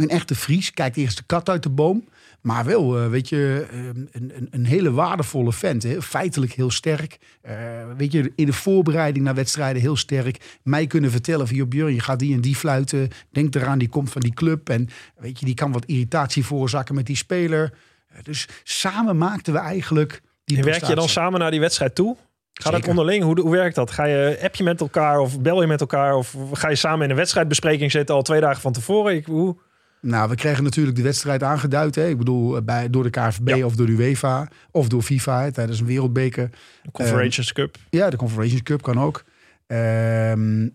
Een 0.02 0.08
echte 0.08 0.34
Fries, 0.34 0.70
kijkt 0.70 0.96
eerst 0.96 1.16
de 1.16 1.22
kat 1.26 1.48
uit 1.48 1.62
de 1.62 1.70
boom. 1.70 2.04
Maar 2.40 2.64
wel, 2.64 2.98
eh, 2.98 3.08
weet 3.08 3.28
je, 3.28 3.66
eh, 3.70 3.78
een, 3.86 4.08
een, 4.12 4.48
een 4.50 4.66
hele 4.66 4.92
waardevolle 4.92 5.52
vent. 5.52 5.82
Hè? 5.82 6.02
Feitelijk 6.02 6.52
heel 6.52 6.70
sterk. 6.70 7.18
Eh, 7.40 7.54
weet 7.96 8.12
je, 8.12 8.32
in 8.36 8.46
de 8.46 8.52
voorbereiding 8.52 9.24
naar 9.24 9.34
wedstrijden 9.34 9.82
heel 9.82 9.96
sterk. 9.96 10.58
Mij 10.62 10.86
kunnen 10.86 11.10
vertellen 11.10 11.46
van, 11.46 11.56
joh 11.56 11.68
Björn, 11.68 11.94
je 11.94 12.00
gaat 12.00 12.18
die 12.18 12.34
en 12.34 12.40
die 12.40 12.56
fluiten. 12.56 13.08
Denk 13.30 13.54
eraan, 13.54 13.78
die 13.78 13.88
komt 13.88 14.10
van 14.10 14.20
die 14.20 14.34
club. 14.34 14.68
En 14.68 14.88
weet 15.16 15.38
je, 15.38 15.44
die 15.44 15.54
kan 15.54 15.72
wat 15.72 15.84
irritatie 15.84 16.44
veroorzaken 16.44 16.94
met 16.94 17.06
die 17.06 17.16
speler. 17.16 17.72
Eh, 18.08 18.22
dus 18.22 18.48
samen 18.62 19.18
maakten 19.18 19.52
we 19.52 19.58
eigenlijk 19.58 20.22
die 20.44 20.56
En 20.56 20.64
werk 20.64 20.84
je 20.84 20.94
dan 20.94 21.08
samen 21.08 21.40
naar 21.40 21.50
die 21.50 21.60
wedstrijd 21.60 21.94
toe? 21.94 22.16
Gaat 22.52 22.72
Zeker. 22.72 22.88
onderling? 22.88 23.24
Hoe, 23.24 23.40
hoe 23.40 23.50
werkt 23.50 23.74
dat? 23.74 23.90
Ga 23.90 24.04
je 24.04 24.38
app 24.42 24.54
je 24.54 24.62
met 24.64 24.80
elkaar 24.80 25.18
of 25.18 25.40
bel 25.40 25.60
je 25.60 25.66
met 25.66 25.80
elkaar? 25.80 26.14
Of 26.14 26.36
ga 26.52 26.68
je 26.68 26.74
samen 26.74 27.04
in 27.04 27.10
een 27.10 27.16
wedstrijdbespreking 27.16 27.90
zitten 27.90 28.14
al 28.14 28.22
twee 28.22 28.40
dagen 28.40 28.60
van 28.60 28.72
tevoren? 28.72 29.14
Ik, 29.14 29.26
hoe? 29.26 29.56
Nou, 30.06 30.28
we 30.28 30.34
kregen 30.34 30.64
natuurlijk 30.64 30.96
de 30.96 31.02
wedstrijd 31.02 31.42
aangeduid. 31.42 31.94
Hè? 31.94 32.08
Ik 32.08 32.18
bedoel, 32.18 32.56
eh, 32.56 32.62
bij, 32.62 32.90
door 32.90 33.02
de 33.02 33.10
KNVB 33.10 33.48
Ja. 33.48 33.64
of 33.66 33.76
door 33.76 33.86
de 33.86 33.92
UEFA 33.92 34.48
of 34.70 34.88
door 34.88 35.02
FIFA 35.02 35.42
hè, 35.42 35.52
tijdens 35.52 35.80
een 35.80 35.86
wereldbeker. 35.86 36.50
De 36.82 36.90
Conference 36.90 37.52
Cup. 37.52 37.76
Ja, 37.90 38.10
de 38.10 38.16
Confederations 38.16 38.62
Cup 38.62 38.82
kan 38.82 39.00
ook. 39.00 39.24
Ehm, 39.66 40.68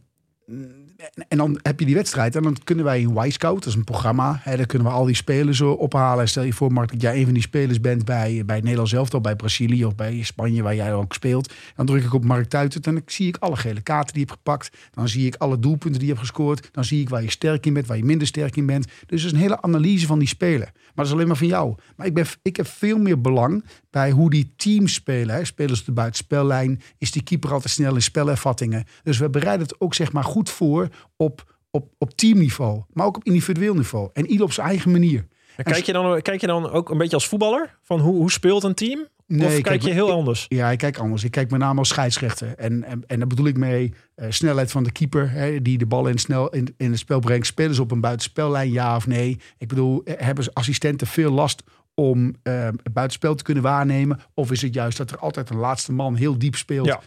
en 1.27 1.37
dan 1.37 1.59
heb 1.61 1.79
je 1.79 1.85
die 1.85 1.95
wedstrijd 1.95 2.35
en 2.35 2.43
dan 2.43 2.57
kunnen 2.63 2.85
wij 2.85 3.01
in 3.01 3.17
Y-Scout, 3.25 3.63
dat 3.63 3.65
is 3.65 3.75
een 3.75 3.83
programma, 3.83 4.39
hè, 4.43 4.57
daar 4.57 4.65
kunnen 4.65 4.87
we 4.87 4.93
al 4.93 5.05
die 5.05 5.15
spelers 5.15 5.59
eh, 5.59 5.79
ophalen. 5.79 6.21
En 6.21 6.29
stel 6.29 6.43
je 6.43 6.53
voor, 6.53 6.73
Mark, 6.73 6.91
dat 6.91 7.01
jij 7.01 7.17
een 7.17 7.23
van 7.23 7.33
die 7.33 7.41
spelers 7.41 7.81
bent 7.81 8.05
bij, 8.05 8.43
bij 8.45 8.55
het 8.55 8.63
Nederlands 8.63 8.93
elftal, 8.93 9.21
bij 9.21 9.35
Brazilië 9.35 9.85
of 9.85 9.95
bij 9.95 10.23
Spanje, 10.23 10.63
waar 10.63 10.75
jij 10.75 10.93
ook 10.93 11.13
speelt. 11.13 11.53
Dan 11.75 11.85
druk 11.85 12.03
ik 12.03 12.13
op 12.13 12.23
Mark 12.23 12.49
Tuitert 12.49 12.87
en 12.87 12.93
dan 12.93 13.03
zie 13.05 13.27
ik 13.27 13.37
alle 13.39 13.55
gele 13.55 13.81
kaarten 13.81 14.13
die 14.13 14.21
je 14.21 14.27
hebt 14.27 14.39
gepakt. 14.43 14.69
Dan 14.93 15.07
zie 15.07 15.25
ik 15.25 15.35
alle 15.35 15.59
doelpunten 15.59 15.99
die 15.99 16.07
je 16.07 16.13
hebt 16.13 16.27
gescoord. 16.27 16.69
Dan 16.71 16.85
zie 16.85 17.01
ik 17.01 17.09
waar 17.09 17.23
je 17.23 17.31
sterk 17.31 17.65
in 17.65 17.73
bent, 17.73 17.87
waar 17.87 17.97
je 17.97 18.05
minder 18.05 18.27
sterk 18.27 18.55
in 18.55 18.65
bent. 18.65 18.85
Dus 18.85 19.23
het 19.23 19.31
is 19.31 19.31
een 19.31 19.43
hele 19.43 19.61
analyse 19.61 20.07
van 20.07 20.19
die 20.19 20.27
speler. 20.27 20.71
Maar 20.97 21.05
dat 21.05 21.13
is 21.13 21.13
alleen 21.13 21.27
maar 21.27 21.37
van 21.37 21.47
jou. 21.47 21.75
Maar 21.95 22.05
ik, 22.05 22.13
ben, 22.13 22.25
ik 22.41 22.55
heb 22.55 22.67
veel 22.67 22.97
meer 22.97 23.21
belang 23.21 23.65
bij 23.89 24.11
hoe 24.11 24.29
die 24.29 24.53
teams 24.55 24.93
spelen. 24.93 25.35
Hè. 25.35 25.45
Spelen 25.45 25.77
ze 25.77 25.83
de 25.85 25.91
buitenspellijn? 25.91 26.81
Is 26.97 27.11
die 27.11 27.23
keeper 27.23 27.53
altijd 27.53 27.73
snel 27.73 27.95
in 27.95 28.01
spelervattingen? 28.01 28.85
Dus 29.03 29.17
we 29.17 29.29
bereiden 29.29 29.67
het 29.67 29.81
ook 29.81 29.93
zeg 29.93 30.11
maar 30.11 30.23
goed 30.23 30.49
voor 30.49 30.87
op, 31.15 31.55
op, 31.71 31.93
op 31.97 32.13
teamniveau. 32.13 32.83
Maar 32.93 33.05
ook 33.05 33.15
op 33.15 33.23
individueel 33.23 33.73
niveau. 33.73 34.09
En 34.13 34.25
ieder 34.25 34.45
op 34.45 34.51
zijn 34.51 34.67
eigen 34.67 34.91
manier. 34.91 35.27
En 35.55 35.63
Kijk 35.63 35.85
je, 35.85 35.93
dan, 35.93 36.21
kijk 36.21 36.41
je 36.41 36.47
dan 36.47 36.69
ook 36.69 36.89
een 36.89 36.97
beetje 36.97 37.15
als 37.15 37.27
voetballer? 37.27 37.77
Van 37.83 37.99
hoe, 37.99 38.15
hoe 38.15 38.31
speelt 38.31 38.63
een 38.63 38.73
team? 38.73 39.07
Nee, 39.27 39.57
of 39.57 39.61
kijk 39.61 39.81
je 39.81 39.91
heel 39.93 40.07
ik- 40.07 40.13
anders? 40.13 40.45
Ja, 40.47 40.71
ik 40.71 40.77
kijk 40.77 40.97
anders. 40.97 41.23
Ik 41.23 41.31
kijk 41.31 41.51
met 41.51 41.59
name 41.59 41.79
als 41.79 41.89
scheidsrechter. 41.89 42.53
En, 42.55 42.83
en, 42.83 43.03
en 43.07 43.17
daar 43.19 43.27
bedoel 43.27 43.45
ik 43.47 43.57
mee 43.57 43.93
eh, 44.15 44.25
snelheid 44.29 44.71
van 44.71 44.83
de 44.83 44.91
keeper. 44.91 45.31
Hè, 45.31 45.61
die 45.61 45.77
de 45.77 45.85
bal 45.85 46.07
in, 46.07 46.17
snel 46.17 46.49
in, 46.49 46.73
in 46.77 46.89
het 46.89 46.99
spel 46.99 47.19
brengt. 47.19 47.47
Spelen 47.47 47.75
ze 47.75 47.81
op 47.81 47.91
een 47.91 48.01
buitenspellijn, 48.01 48.71
ja 48.71 48.95
of 48.95 49.07
nee? 49.07 49.39
Ik 49.57 49.67
bedoel, 49.67 50.03
eh, 50.03 50.13
hebben 50.25 50.43
ze 50.43 50.49
assistenten 50.53 51.07
veel 51.07 51.31
last 51.31 51.63
om 51.93 52.35
eh, 52.43 52.63
het 52.65 52.93
buitenspel 52.93 53.35
te 53.35 53.43
kunnen 53.43 53.63
waarnemen? 53.63 54.19
Of 54.33 54.51
is 54.51 54.61
het 54.61 54.73
juist 54.73 54.97
dat 54.97 55.11
er 55.11 55.17
altijd 55.17 55.49
een 55.49 55.57
laatste 55.57 55.91
man 55.91 56.15
heel 56.15 56.37
diep 56.37 56.55
speelt? 56.55 56.87
Ja. 56.87 57.01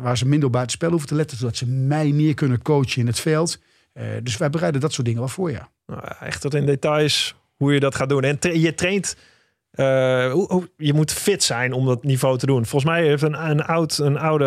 waar 0.00 0.18
ze 0.18 0.26
minder 0.26 0.46
op 0.46 0.52
buitenspel 0.52 0.90
hoeven 0.90 1.08
te 1.08 1.14
letten. 1.14 1.36
Zodat 1.36 1.56
ze 1.56 1.66
mij 1.66 2.12
meer 2.12 2.34
kunnen 2.34 2.62
coachen 2.62 3.00
in 3.00 3.06
het 3.06 3.20
veld. 3.20 3.58
Dus 4.22 4.36
wij 4.36 4.50
bereiden 4.50 4.80
dat 4.80 4.92
soort 4.92 5.06
dingen 5.06 5.20
wel 5.20 5.30
voor, 5.30 5.50
ja. 5.50 5.68
Nou, 5.86 6.02
echt 6.20 6.40
tot 6.40 6.54
in 6.54 6.66
details 6.66 7.34
hoe 7.56 7.72
je 7.72 7.80
dat 7.80 7.94
gaat 7.94 8.08
doen. 8.08 8.22
En 8.22 8.38
tra- 8.38 8.52
je 8.52 8.74
traint. 8.74 9.16
Eh, 9.70 10.34
je 10.76 10.92
moet 10.94 11.12
fit 11.12 11.42
zijn 11.42 11.72
om 11.72 11.86
dat 11.86 12.04
niveau 12.04 12.38
te 12.38 12.46
doen. 12.46 12.66
Volgens 12.66 12.92
mij 12.92 13.06
heeft 13.06 13.22
een, 13.22 13.50
een, 13.50 13.64
oud, 13.64 13.98
een 13.98 14.18
oude 14.18 14.44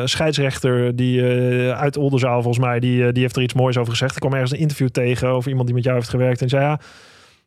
eh, 0.00 0.06
scheidsrechter 0.06 0.96
die 0.96 1.20
eh, 1.20 1.80
uit 1.80 1.96
Oldenzaal, 1.96 2.42
volgens 2.42 2.64
mij, 2.64 2.80
die, 2.80 3.12
die 3.12 3.22
heeft 3.22 3.36
er 3.36 3.42
iets 3.42 3.54
moois 3.54 3.76
over 3.76 3.92
gezegd. 3.92 4.14
Ik 4.14 4.20
kwam 4.20 4.32
ergens 4.32 4.52
een 4.52 4.58
interview 4.58 4.88
tegen 4.88 5.28
over 5.28 5.48
iemand 5.48 5.66
die 5.66 5.74
met 5.74 5.84
jou 5.84 5.96
heeft 5.96 6.08
gewerkt. 6.08 6.42
En 6.42 6.48
zei 6.48 6.64
ja, 6.64 6.80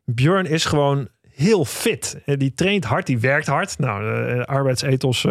Björn 0.04 0.46
is 0.46 0.64
gewoon 0.64 1.08
heel 1.30 1.64
fit. 1.64 2.18
Die 2.24 2.54
traint 2.54 2.84
hard, 2.84 3.06
die 3.06 3.18
werkt 3.18 3.46
hard. 3.46 3.78
Nou, 3.78 4.42
arbeidsethos, 4.44 5.22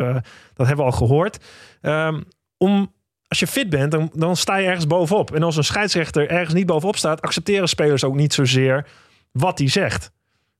dat 0.54 0.68
hebben 0.68 0.86
we 0.86 0.92
al 0.92 0.92
gehoord. 0.92 1.46
Ehm, 1.82 2.22
om, 2.58 2.94
als 3.28 3.40
je 3.40 3.48
fit 3.48 3.70
bent, 3.70 3.92
dan, 3.92 4.12
dan 4.14 4.36
sta 4.36 4.56
je 4.56 4.68
ergens 4.68 4.88
bovenop. 4.88 5.36
En 5.36 5.44
als 5.44 5.58
een 5.58 5.64
scheidsrechter 5.64 6.30
ergens 6.30 6.54
niet 6.54 6.66
bovenop 6.66 6.96
staat, 6.96 7.22
accepteren 7.22 7.70
spelers 7.70 8.04
ook 8.04 8.16
niet 8.16 8.34
zozeer 8.34 8.88
wat 9.32 9.58
hij 9.58 9.70
zegt. 9.70 10.14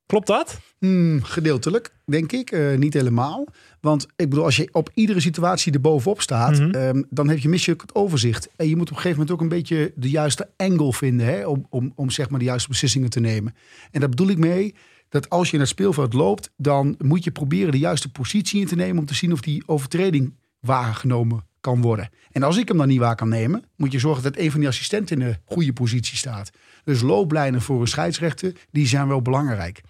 Klopt 0.06 0.28
dat? 0.28 0.60
Hmm, 0.80 1.24
gedeeltelijk, 1.24 1.94
denk 2.06 2.32
ik. 2.32 2.52
Eh, 2.52 2.78
niet 2.78 2.94
helemaal. 2.94 3.48
Want 3.82 4.08
ik 4.16 4.30
bedoel, 4.30 4.44
als 4.46 4.56
je 4.56 4.70
op 4.72 4.90
iedere 4.94 5.20
situatie 5.20 5.74
er 5.74 5.82
bovenop 5.82 6.22
staat, 6.22 6.60
Mhm. 6.60 6.70
ehm, 6.72 7.04
dan 7.10 7.30
heb 7.30 7.38
je 7.38 7.50
mis 7.50 7.66
je 7.66 7.72
ook 7.72 7.82
het 7.82 7.96
overzicht. 7.96 8.50
En 8.56 8.70
je 8.70 8.76
moet 8.76 8.90
op 8.90 8.96
een 8.96 9.02
gegeven 9.02 9.18
moment 9.18 9.36
ook 9.36 9.42
een 9.42 9.58
beetje 9.58 9.92
de 9.96 10.10
juiste 10.10 10.50
angle 10.58 10.94
vinden 10.94 11.26
hè, 11.26 11.46
om, 11.48 11.66
om, 11.70 11.92
om 11.96 12.10
zeg 12.10 12.30
maar 12.30 12.40
de 12.40 12.46
juiste 12.46 12.70
beslissingen 12.70 13.10
te 13.10 13.20
nemen. 13.20 13.56
En 13.92 14.00
daar 14.00 14.10
bedoel 14.10 14.30
ik 14.30 14.38
mee 14.38 14.76
dat 15.10 15.30
als 15.30 15.48
je 15.48 15.54
in 15.54 15.60
het 15.60 15.70
speelveld 15.70 16.14
loopt, 16.14 16.50
dan 16.58 16.96
moet 16.98 17.24
je 17.24 17.32
proberen 17.32 17.72
de 17.72 17.78
juiste 17.80 18.12
positie 18.12 18.62
in 18.62 18.68
te 18.68 18.76
nemen 18.76 18.98
om 18.98 19.06
te 19.06 19.16
zien 19.16 19.32
of 19.32 19.40
die 19.42 19.64
overtreding 19.66 20.34
waargenomen 20.60 21.44
kan 21.62 21.82
worden. 21.82 22.10
En 22.32 22.44
als 22.44 22.58
ik 22.58 22.68
hem 22.68 22.78
dan 22.78 22.88
niet 22.88 23.00
waar 23.00 23.16
kan 23.16 23.30
nemen, 23.30 23.64
moet 23.76 23.92
je 23.92 24.00
zorgen 24.00 24.24
dat 24.24 24.38
een 24.38 24.52
van 24.52 24.60
die 24.60 24.70
assistenten 24.70 25.20
in 25.22 25.28
de 25.28 25.38
goede 25.46 25.74
positie 25.74 26.18
staat. 26.18 26.52
Dus 26.84 27.02
looplijnen 27.02 27.62
voor 27.62 27.82
een 27.82 27.88
scheidsrechter, 27.88 28.54
die 28.72 28.88
zijn 28.88 29.08
wel 29.08 29.22
belangrijk. 29.22 29.82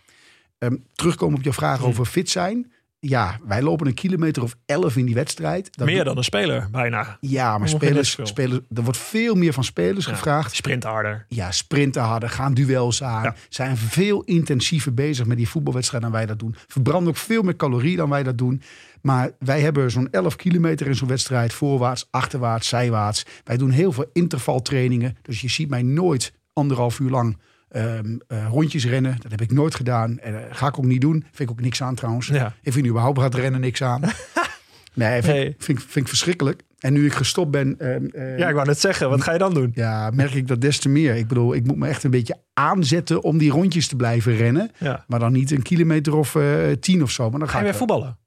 Ehm, 0.65 0.75
terugkomen 0.93 1.37
op 1.37 1.43
jouw 1.43 1.53
vraag 1.53 1.79
Hm. 1.79 1.85
over 1.85 2.05
fit 2.05 2.29
zijn. 2.29 2.71
Ja, 2.99 3.39
wij 3.43 3.61
lopen 3.61 3.87
een 3.87 3.93
kilometer 3.93 4.43
of 4.43 4.55
elf 4.65 4.95
in 4.97 5.05
die 5.05 5.15
wedstrijd. 5.15 5.77
Dat 5.77 5.87
Meer 5.87 6.03
dan 6.03 6.17
een 6.17 6.23
speler, 6.23 6.67
bijna. 6.71 7.17
Ja, 7.21 7.57
maar 7.57 7.69
spelers, 7.69 8.17
spelers, 8.23 8.59
er 8.75 8.83
wordt 8.83 8.97
veel 8.97 9.35
meer 9.35 9.53
van 9.53 9.63
spelers 9.63 10.05
Ja. 10.05 10.11
gevraagd. 10.11 10.55
Sprint 10.55 10.83
harder. 10.83 11.25
Ja, 11.27 11.51
sprinten 11.51 12.01
harder, 12.01 12.29
gaan 12.29 12.53
duels 12.53 13.03
aan. 13.03 13.23
Ja. 13.23 13.35
Zijn 13.49 13.77
veel 13.77 14.21
intensiever 14.23 14.93
bezig 14.93 15.25
met 15.25 15.37
die 15.37 15.49
voetbalwedstrijd 15.49 16.03
dan 16.03 16.11
wij 16.11 16.25
dat 16.25 16.39
doen. 16.39 16.55
Verbranden 16.67 17.09
ook 17.09 17.17
veel 17.17 17.41
meer 17.41 17.55
calorieën 17.55 17.97
dan 17.97 18.09
wij 18.09 18.23
dat 18.23 18.37
doen. 18.37 18.61
Maar 19.01 19.31
wij 19.39 19.61
hebben 19.61 19.91
zo'n 19.91 20.07
11 20.11 20.35
kilometer 20.35 20.87
in 20.87 20.95
zo'n 20.95 21.07
wedstrijd. 21.07 21.53
Voorwaarts, 21.53 22.07
achterwaarts, 22.11 22.67
zijwaarts. 22.67 23.25
Wij 23.43 23.57
doen 23.57 23.69
heel 23.69 23.91
veel 23.91 24.09
intervaltrainingen. 24.13 25.17
Dus 25.21 25.41
je 25.41 25.49
ziet 25.49 25.69
mij 25.69 25.81
nooit 25.83 26.33
anderhalf 26.53 26.99
uur 26.99 27.09
lang 27.09 27.37
ehm, 27.75 28.17
eh, 28.27 28.47
rondjes 28.49 28.85
rennen. 28.85 29.15
Dat 29.21 29.31
heb 29.31 29.41
ik 29.41 29.51
nooit 29.51 29.75
gedaan. 29.75 30.19
En, 30.19 30.35
eh, 30.49 30.55
ga 30.55 30.67
ik 30.67 30.77
ook 30.77 30.85
niet 30.85 31.01
doen. 31.01 31.19
Vind 31.31 31.49
ik 31.49 31.51
ook 31.51 31.61
niks 31.61 31.81
aan 31.81 31.95
trouwens. 31.95 32.27
Ja. 32.27 32.53
Ik 32.61 32.73
vind 32.73 32.87
überhaupt 32.87 33.19
gaat 33.19 33.35
rennen 33.35 33.61
niks 33.61 33.81
aan. 33.83 34.01
nee, 34.93 35.21
vind, 35.21 35.35
Nee. 35.35 35.55
vind, 35.57 35.77
ik- 35.79 35.83
vind 35.89 35.95
ik 35.95 36.07
verschrikkelijk. 36.07 36.61
En 36.79 36.93
nu 36.93 37.05
ik 37.05 37.13
gestopt 37.13 37.51
ben... 37.51 37.75
ehm, 37.79 38.05
eh, 38.05 38.37
Ja, 38.37 38.47
ik 38.47 38.53
wou 38.53 38.67
net 38.67 38.79
zeggen. 38.79 39.09
Wat 39.09 39.21
ga 39.21 39.31
je 39.31 39.37
dan 39.37 39.53
doen? 39.53 39.71
ja, 39.73 40.09
merk 40.13 40.33
ik 40.33 40.47
dat 40.47 40.61
des 40.61 40.79
te 40.79 40.89
meer. 40.89 41.15
Ik 41.15 41.27
bedoel, 41.27 41.53
ik 41.55 41.65
moet 41.67 41.77
me 41.77 41.87
echt 41.87 42.03
een 42.03 42.11
beetje 42.11 42.37
aanzetten 42.53 43.23
om 43.23 43.37
die 43.37 43.51
rondjes 43.51 43.87
te 43.87 43.95
blijven 43.95 44.35
rennen. 44.35 44.71
Ja. 44.77 45.03
Maar 45.07 45.19
dan 45.19 45.31
niet 45.31 45.51
een 45.51 45.61
kilometer 45.61 46.15
of 46.15 46.37
tien 46.79 47.01
of 47.03 47.11
zo. 47.11 47.29
Maar 47.29 47.39
dan 47.39 47.47
Ga 47.47 47.53
ga 47.53 47.59
je 47.59 47.63
weer 47.65 47.75
voetballen? 47.75 48.17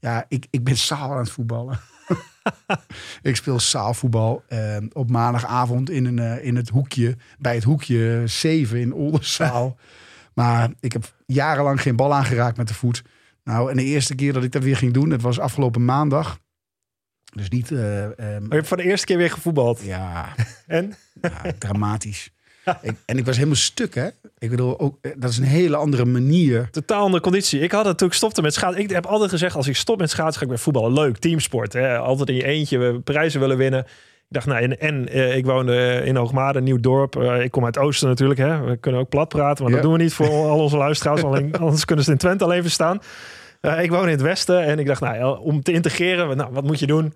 Ja, 0.00 0.24
ik, 0.28 0.46
ik 0.50 0.64
ben 0.64 0.76
zaal 0.76 1.10
aan 1.12 1.18
het 1.18 1.30
voetballen. 1.30 1.78
ik 3.22 3.36
speel 3.36 3.60
zaalvoetbal 3.60 4.42
eh, 4.48 4.76
op 4.92 5.10
maandagavond 5.10 5.90
in, 5.90 6.04
een, 6.04 6.18
eh, 6.18 6.44
in 6.44 6.56
het 6.56 6.68
hoekje. 6.68 7.16
Bij 7.38 7.54
het 7.54 7.64
hoekje 7.64 8.22
7 8.26 8.80
in 8.80 8.92
Oldenzaal. 8.92 9.76
maar 10.34 10.70
ik 10.80 10.92
heb 10.92 11.14
jarenlang 11.26 11.82
geen 11.82 11.96
bal 11.96 12.14
aangeraakt 12.14 12.56
met 12.56 12.68
de 12.68 12.74
voet. 12.74 13.02
Nou, 13.44 13.70
en 13.70 13.76
de 13.76 13.84
eerste 13.84 14.14
keer 14.14 14.32
dat 14.32 14.44
ik 14.44 14.52
dat 14.52 14.62
weer 14.62 14.76
ging 14.76 14.92
doen, 14.92 15.08
dat 15.08 15.22
was 15.22 15.38
afgelopen 15.38 15.84
maandag. 15.84 16.38
Dus 17.34 17.48
niet... 17.48 17.70
ehm, 17.72 18.10
Maar 18.18 18.40
je 18.40 18.46
hebt 18.48 18.68
voor 18.68 18.76
de 18.76 18.82
eerste 18.82 19.06
keer 19.06 19.16
weer 19.16 19.30
gevoetbald. 19.30 19.80
ja, 19.80 20.34
En? 20.66 20.94
ja, 21.22 21.52
dramatisch. 21.58 22.30
Ik, 22.82 22.94
en 23.06 23.18
ik 23.18 23.24
was 23.24 23.34
helemaal 23.36 23.56
stuk, 23.56 23.94
hè? 23.94 24.06
Ik 24.38 24.50
bedoel, 24.50 24.80
ook, 24.80 24.98
eh, 25.00 25.12
dat 25.16 25.30
is 25.30 25.38
een 25.38 25.44
hele 25.44 25.76
andere 25.76 26.04
manier. 26.04 26.68
Totaal 26.70 27.02
andere 27.02 27.22
conditie. 27.22 27.60
Ik 27.60 27.72
had 27.72 27.84
het 27.84 27.98
toen 27.98 28.08
ik 28.08 28.14
stopte 28.14 28.42
met 28.42 28.54
schaatsen. 28.54 28.82
Ik 28.82 28.90
heb 28.90 29.06
altijd 29.06 29.30
gezegd, 29.30 29.56
als 29.56 29.66
ik 29.68 29.76
stop 29.76 29.98
met 29.98 30.10
schaatsen, 30.10 30.36
ga 30.38 30.42
ik 30.42 30.48
weer 30.48 30.58
voetballen. 30.58 30.92
Leuk, 30.92 31.16
teamsport. 31.18 31.72
Hè? 31.72 31.98
Altijd 31.98 32.28
in 32.28 32.34
je 32.34 32.44
eentje, 32.44 32.78
we 32.78 33.00
prijzen 33.00 33.40
willen 33.40 33.56
winnen. 33.56 33.80
Ik 34.28 34.34
dacht, 34.34 34.46
nou, 34.46 34.62
en, 34.62 34.80
en 34.80 35.08
eh, 35.08 35.36
ik 35.36 35.46
woonde 35.46 36.02
in 36.04 36.16
Hoogmade, 36.16 36.60
nieuw 36.60 36.80
dorp. 36.80 37.16
Eh, 37.16 37.42
ik 37.42 37.50
kom 37.50 37.64
uit 37.64 37.74
het 37.74 37.84
oosten 37.84 38.08
natuurlijk. 38.08 38.40
Hè? 38.40 38.60
We 38.64 38.76
kunnen 38.76 39.00
ook 39.00 39.08
plat 39.08 39.28
praten, 39.28 39.62
maar 39.64 39.72
Ja. 39.72 39.78
dat 39.80 39.88
doen 39.88 39.96
we 39.96 40.02
niet 40.02 40.14
voor 40.14 40.28
al 40.50 40.58
onze 40.58 40.76
luisteraars. 40.76 41.22
Alleen, 41.22 41.54
anders 41.58 41.84
kunnen 41.84 42.04
ze 42.04 42.10
in 42.10 42.16
Twente 42.16 42.44
al 42.44 42.52
even 42.52 42.70
staan. 42.70 43.00
Eh, 43.60 43.82
ik 43.82 43.90
woon 43.90 44.04
in 44.04 44.08
het 44.10 44.20
westen 44.22 44.62
en 44.64 44.78
ik 44.78 44.86
dacht, 44.86 45.00
nou, 45.00 45.40
om 45.40 45.62
te 45.62 45.72
integreren, 45.72 46.36
nou, 46.36 46.52
wat 46.52 46.64
moet 46.64 46.78
je 46.78 46.86
doen? 46.86 47.14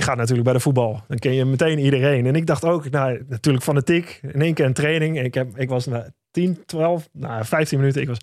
Je 0.00 0.06
gaat 0.06 0.16
natuurlijk 0.16 0.44
bij 0.44 0.52
de 0.52 0.60
voetbal. 0.60 1.02
Dan 1.08 1.18
ken 1.18 1.34
je 1.34 1.44
meteen 1.44 1.78
iedereen. 1.78 2.26
En 2.26 2.34
ik 2.34 2.46
dacht 2.46 2.64
ook, 2.64 2.90
nou, 2.90 3.24
natuurlijk 3.28 3.64
fanatiek. 3.64 4.20
In 4.32 4.42
één 4.42 4.54
keer 4.54 4.64
een 4.64 4.72
training. 4.72 5.20
Ik, 5.20 5.34
heb, 5.34 5.58
ik 5.58 5.68
was 5.68 5.86
na 5.86 6.12
10, 6.30 6.62
12, 6.66 7.08
nou, 7.12 7.44
15 7.44 7.78
minuten. 7.78 8.02
Ik 8.02 8.08
was 8.08 8.18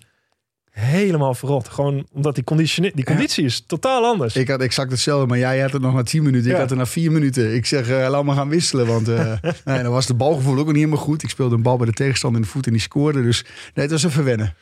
helemaal 0.70 1.34
verrot. 1.34 1.68
Gewoon 1.68 2.06
omdat 2.12 2.34
die, 2.34 2.44
conditie, 2.44 2.92
die 2.94 3.04
conditie 3.04 3.44
is 3.44 3.66
totaal 3.66 4.04
anders. 4.04 4.36
Ik 4.36 4.48
had 4.48 4.60
exact 4.60 4.90
hetzelfde, 4.90 5.26
maar 5.26 5.38
jij 5.38 5.60
had 5.60 5.72
het 5.72 5.82
nog 5.82 5.94
na 5.94 6.02
10 6.02 6.22
minuten. 6.22 6.50
Ik 6.50 6.56
had 6.56 6.70
het 6.70 6.78
na 6.78 6.86
4 6.86 7.12
minuten. 7.12 7.54
Ik 7.54 7.66
zeg, 7.66 7.88
eh, 7.88 8.08
laat 8.08 8.24
maar 8.24 8.36
gaan 8.36 8.48
wisselen. 8.48 8.86
Want 8.86 9.08
eh, 9.08 9.32
nee, 9.64 9.82
dan 9.82 9.92
was 9.92 10.06
de 10.06 10.14
balgevoel 10.14 10.58
ook 10.58 10.66
niet 10.66 10.76
helemaal 10.76 10.98
goed. 10.98 11.22
Ik 11.22 11.30
speelde 11.30 11.54
een 11.54 11.62
bal 11.62 11.76
bij 11.76 11.86
de 11.86 11.92
tegenstander 11.92 12.40
in 12.40 12.46
de 12.46 12.52
voet 12.52 12.66
en 12.66 12.72
die 12.72 12.80
scoorde. 12.80 13.22
Dus 13.22 13.42
nee, 13.74 13.86
het 13.86 13.90
was 13.90 14.04
even 14.04 14.24
wennen. 14.24 14.54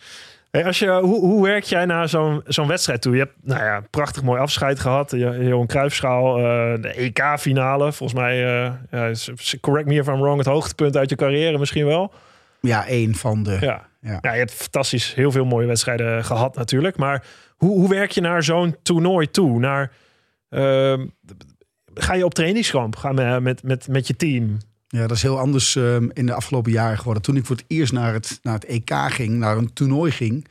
Hey, 0.50 0.64
als 0.64 0.78
je, 0.78 0.90
hoe, 0.90 1.20
hoe 1.20 1.42
werk 1.44 1.64
jij 1.64 1.84
naar 1.84 2.08
zo'n 2.08 2.40
zo'n 2.46 2.66
wedstrijd 2.66 3.02
toe? 3.02 3.12
Je 3.12 3.18
hebt 3.18 3.34
nou 3.42 3.62
ja, 3.64 3.82
prachtig 3.90 4.22
mooi 4.22 4.40
afscheid 4.40 4.80
gehad. 4.80 5.10
Johan 5.10 5.66
Cruijffschaal, 5.66 6.36
eh, 6.38 6.82
de 6.82 6.88
EK-finale. 6.88 7.92
Volgens 7.92 8.20
mij, 8.20 8.36
ja, 8.90 9.14
s- 9.14 9.56
correct 9.60 9.86
me 9.88 9.94
if 9.94 10.06
I'm 10.06 10.20
wrong, 10.20 10.38
het 10.38 10.46
hoogtepunt 10.46 10.96
uit 10.96 11.10
je 11.10 11.16
carrière 11.16 11.58
misschien 11.58 11.86
wel. 11.86 12.12
Ja, 12.60 12.86
één 12.86 13.14
van 13.14 13.42
de... 13.42 13.56
Ja. 13.60 13.86
Ja. 14.00 14.18
Ja. 14.20 14.32
je 14.32 14.38
hebt 14.38 14.52
fantastisch 14.52 15.14
heel 15.14 15.30
veel 15.32 15.44
mooie 15.44 15.66
wedstrijden 15.66 16.24
gehad 16.24 16.56
natuurlijk. 16.56 16.96
Maar 16.96 17.24
hoe, 17.56 17.78
hoe 17.78 17.88
werk 17.88 18.10
je 18.10 18.20
naar 18.20 18.42
zo'n 18.42 18.76
toernooi 18.82 19.30
toe? 19.30 19.58
Naar, 19.58 19.92
ehm, 20.48 21.06
ga 21.94 22.14
je 22.14 22.24
op 22.24 22.34
trainingskamp? 22.34 22.96
Ga 22.96 23.12
met, 23.12 23.42
met, 23.42 23.62
met, 23.62 23.88
met 23.88 24.06
je 24.06 24.16
team? 24.16 24.58
Ja, 24.88 25.06
dat 25.06 25.16
is 25.16 25.22
heel 25.22 25.38
anders 25.38 25.76
ehm, 25.76 26.08
in 26.12 26.26
de 26.26 26.32
afgelopen 26.34 26.72
jaren 26.72 26.98
geworden. 26.98 27.22
Toen 27.22 27.36
ik 27.36 27.46
voor 27.46 27.56
het 27.56 27.64
eerst 27.68 27.92
naar 27.92 28.12
het, 28.12 28.38
naar 28.42 28.54
het 28.54 28.64
EK 28.64 28.90
ging, 29.08 29.34
naar 29.38 29.56
een 29.56 29.72
toernooi 29.72 30.10
ging. 30.12 30.46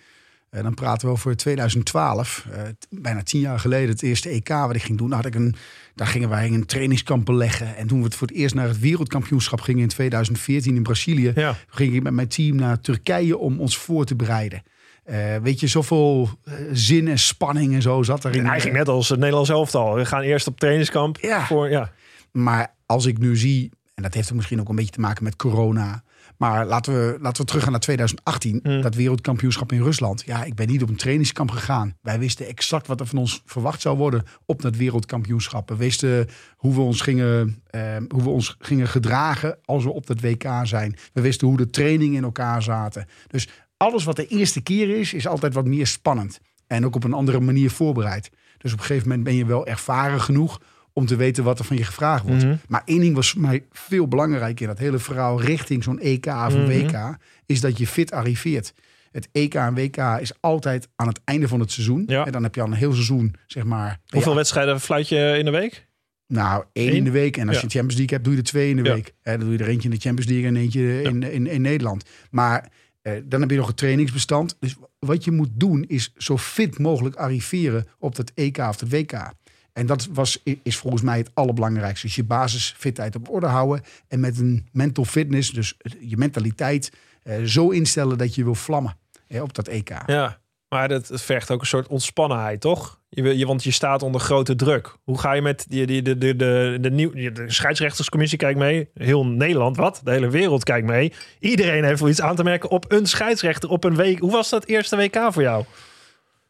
eh, 0.50 0.63
dan 0.63 0.74
praten 0.74 1.08
we 1.08 1.13
over 1.13 1.36
2012. 1.38 2.45
eh, 2.52 2.62
bijna 2.89 3.24
tien 3.24 3.39
jaar 3.39 3.60
geleden, 3.60 3.89
het 3.89 4.02
eerste 4.04 4.30
EK 4.30 4.50
wat 4.50 4.76
ik 4.76 4.84
ging 4.84 4.98
doen. 4.98 5.12
Had 5.12 5.26
ik 5.26 5.36
een, 5.36 5.56
daar 5.95 6.08
gingen 6.08 6.30
wij 6.30 6.48
een 6.48 6.65
trainingskamp 6.65 7.26
beleggen. 7.26 7.76
En 7.76 7.88
toen 7.88 7.98
we 8.00 8.06
het 8.06 8.15
voor 8.15 8.28
het 8.28 8.36
eerst 8.36 8.56
naar 8.56 8.67
het 8.67 8.80
wereldkampioenschap 8.80 9.62
gingen 9.62 9.82
in 9.82 9.88
2014 9.88 10.76
in 10.76 10.84
Brazilië. 10.84 11.32
Ja. 11.36 11.56
ging 11.67 11.95
ik 11.95 12.04
met 12.04 12.13
mijn 12.13 12.28
team 12.28 12.56
naar 12.56 12.80
Turkije 12.80 13.38
om 13.38 13.60
ons 13.60 13.78
voor 13.78 14.06
te 14.06 14.15
bereiden. 14.15 14.63
Eh, 15.04 15.17
weet 15.41 15.60
je, 15.60 15.67
zoveel 15.67 16.30
zin 16.71 17.08
en 17.08 17.19
spanning 17.19 17.74
en 17.74 17.82
zo 17.82 18.04
zat 18.04 18.26
erin. 18.26 18.45
Eigenlijk 18.45 18.78
net 18.78 18.88
als 18.88 19.10
het 19.10 19.19
Nederlands 19.19 19.50
elftal. 19.50 19.95
We 19.95 20.06
gaan 20.06 20.21
eerst 20.21 20.48
op 20.48 20.60
trainingskamp. 20.60 21.17
Ja. 21.19 21.45
Voor, 21.45 21.69
ja. 21.69 21.91
Maar 22.32 22.74
als 22.86 23.06
ik 23.06 23.17
nu 23.17 23.38
zie, 23.38 23.71
en 23.95 24.03
dat 24.03 24.13
heeft 24.13 24.29
ook 24.29 24.36
misschien 24.36 24.60
ook 24.60 24.69
een 24.69 24.75
beetje 24.75 24.91
te 24.91 24.99
maken 24.99 25.23
met 25.23 25.36
corona. 25.36 26.03
Maar 26.38 26.65
laten 26.65 26.93
we, 26.93 27.17
laten 27.19 27.41
we 27.41 27.47
teruggaan 27.47 27.71
naar 27.71 27.81
2018, 27.81 28.60
Hmm. 28.63 28.81
dat 28.81 28.95
wereldkampioenschap 28.95 29.71
in 29.71 29.81
Rusland. 29.81 30.23
Ja, 30.25 30.43
ik 30.43 30.55
ben 30.55 30.67
niet 30.67 30.81
op 30.81 30.89
een 30.89 30.95
trainingskamp 30.95 31.51
gegaan. 31.51 31.97
Wij 32.01 32.19
wisten 32.19 32.47
exact 32.47 32.88
wat 32.88 32.99
er 32.99 33.08
van 33.08 33.17
ons 33.17 33.41
verwacht 33.45 33.81
zou 33.81 33.97
worden 33.97 34.23
op 34.45 34.62
dat 34.62 34.75
wereldkampioenschap. 34.75 35.69
We 35.69 35.75
wisten 35.75 36.27
hoe 36.55 36.73
we 36.73 36.81
ons 36.81 37.01
gingen, 37.01 37.62
eh, 37.67 37.81
hoe 38.08 38.23
we 38.23 38.29
ons 38.29 38.55
gingen 38.60 38.88
gedragen 38.88 39.58
als 39.65 39.84
we 39.84 39.89
op 39.89 40.08
dat 40.08 40.21
WK 40.21 40.45
zijn. 40.63 40.95
We 41.13 41.21
wisten 41.21 41.47
hoe 41.47 41.58
de 41.58 41.69
trainingen 41.69 42.15
in 42.15 42.23
elkaar 42.23 42.63
zaten. 42.63 43.08
Dus 43.27 43.47
alles 43.77 44.03
wat 44.03 44.15
de 44.15 44.27
eerste 44.27 44.62
keer 44.62 44.99
is, 44.99 45.13
is 45.13 45.27
altijd 45.27 45.53
wat 45.53 45.65
meer 45.65 45.88
spannend. 45.88 46.39
En 46.67 46.86
ook 46.86 46.95
op 46.95 47.03
een 47.03 47.13
andere 47.13 47.39
manier 47.39 47.71
voorbereid. 47.71 48.29
Dus 48.58 48.73
op 48.73 48.79
een 48.79 48.86
gegeven 48.86 49.08
moment 49.08 49.25
ben 49.25 49.36
je 49.36 49.45
wel 49.45 49.67
ervaren 49.67 50.21
genoeg 50.21 50.60
om 50.97 51.05
te 51.05 51.15
weten 51.15 51.43
wat 51.43 51.60
er 51.60 51.65
van 51.65 51.77
je 51.77 51.84
gevraagd 51.84 52.23
wordt. 52.27 52.43
Mhm. 52.43 52.55
Maar 52.67 52.81
één 52.86 52.99
ding 52.99 53.15
was 53.15 53.29
voor 53.29 53.41
mij 53.41 53.63
veel 53.71 54.08
belangrijker 54.08 54.62
in 54.62 54.67
dat 54.67 54.77
hele 54.77 54.99
verhaal 54.99 55.41
richting 55.41 55.84
zo'n 55.84 55.99
EK 55.99 56.25
of 56.25 56.53
een 56.53 56.63
Mhm. 56.63 56.69
WK, 56.88 57.17
is 57.45 57.62
dat 57.62 57.77
je 57.77 57.88
fit 57.88 58.12
arriveert. 58.12 58.73
Het 59.12 59.29
EK 59.31 59.53
en 59.55 59.73
WK 59.73 59.97
is 59.97 60.31
altijd 60.39 60.88
aan 60.95 61.08
het 61.08 61.19
einde 61.23 61.47
van 61.47 61.60
het 61.60 61.71
seizoen. 61.71 62.03
Ja. 62.08 62.25
En 62.25 62.31
dan 62.31 62.43
heb 62.43 62.55
je 62.55 62.62
al 62.62 62.67
een 62.67 62.73
heel 62.73 62.91
seizoen, 62.93 63.36
zeg 63.47 63.63
maar. 63.63 63.99
Hoeveel 64.10 64.31
ja, 64.31 64.38
wedstrijden 64.38 64.79
fluit 64.81 65.10
je 65.10 65.36
in 65.39 65.45
de 65.45 65.51
week? 65.51 65.88
nou, 66.27 66.63
één 66.73 66.88
Eén? 66.89 66.95
in 66.95 67.03
de 67.03 67.12
week. 67.12 67.38
En 67.38 67.47
als 67.47 67.55
Ja. 67.58 67.62
je 67.63 67.69
Champions 67.69 67.95
League 67.95 68.13
hebt, 68.13 68.23
doe 68.23 68.34
je 68.34 68.39
er 68.39 68.45
twee 68.45 68.69
in 68.69 68.75
de 68.75 68.81
week. 68.93 69.13
Dan 69.23 69.39
doe 69.39 69.51
je 69.51 69.58
er 69.58 69.67
eentje 69.67 69.89
in 69.89 69.95
de 69.95 70.01
Champions 70.01 70.29
League 70.31 70.47
en 70.49 70.55
eentje 70.55 71.01
in, 71.01 71.23
in, 71.23 71.47
in 71.47 71.62
Nederland. 71.62 72.03
Maar 72.31 72.69
eh, 73.01 73.13
dan 73.25 73.41
heb 73.41 73.49
je 73.49 73.58
nog 73.58 73.67
een 73.67 73.73
trainingsbestand. 73.75 74.58
Dus 74.60 74.75
wat 74.99 75.23
je 75.23 75.31
moet 75.31 75.49
doen, 75.53 75.84
is 75.88 76.13
zo 76.17 76.38
fit 76.38 76.79
mogelijk 76.79 77.15
arriveren 77.15 77.88
op 77.99 78.15
dat 78.15 78.31
EK 78.36 78.58
of 78.58 78.79
het 78.79 78.89
WK. 78.89 79.31
En 79.75 79.85
dat 79.85 80.07
was, 80.11 80.41
is 80.63 80.77
volgens 80.77 81.01
mij 81.01 81.17
het 81.17 81.31
allerbelangrijkste. 81.33 82.05
Dus 82.05 82.15
je 82.15 82.23
basisfitheid 82.23 83.15
op 83.15 83.29
orde 83.29 83.47
houden. 83.47 83.83
En 84.07 84.19
met 84.19 84.39
een 84.39 84.67
mental 84.71 85.05
fitness, 85.05 85.51
dus 85.51 85.77
je 85.99 86.17
mentaliteit, 86.17 86.91
eh, 87.23 87.43
zo 87.43 87.69
instellen 87.69 88.17
dat 88.17 88.35
je 88.35 88.43
wil 88.43 88.55
vlammen 88.55 88.97
op 89.29 89.53
dat 89.53 89.67
EK. 89.67 89.89
Ja, 90.05 90.39
maar 90.69 90.88
dat 90.88 91.11
vergt 91.13 91.51
ook 91.51 91.61
een 91.61 91.67
soort 91.67 91.88
ontspannenheid, 91.88 92.61
toch? 92.61 92.99
Je, 93.09 93.38
je, 93.38 93.45
want 93.45 93.63
je 93.63 93.71
staat 93.71 94.03
onder 94.03 94.21
grote 94.21 94.55
druk. 94.55 94.95
Hoe 95.03 95.19
ga 95.19 95.33
je 95.33 95.41
met 95.41 95.65
die, 95.69 95.85
die, 95.85 96.01
de, 96.01 96.17
de, 96.17 96.35
de, 96.35 96.77
de, 96.81 96.91
nieuw, 96.91 97.11
de 97.11 97.43
scheidsrechterscommissie 97.47 98.38
kijkt 98.38 98.59
mee. 98.59 98.89
Heel 98.93 99.25
Nederland, 99.25 99.77
wat? 99.77 100.01
De 100.03 100.11
hele 100.11 100.29
wereld 100.29 100.63
kijkt 100.63 100.88
mee. 100.88 101.13
Iedereen 101.39 101.83
heeft 101.83 101.99
wel 101.99 102.09
iets 102.09 102.21
aan 102.21 102.35
te 102.35 102.43
merken 102.43 102.69
op 102.69 102.91
een 102.91 103.05
scheidsrechter 103.05 103.69
op 103.69 103.83
een 103.83 103.95
week. 103.95 104.19
Hoe 104.19 104.31
was 104.31 104.49
dat 104.49 104.65
eerste 104.65 104.95
WK 104.95 105.27
voor 105.29 105.41
jou? 105.41 105.65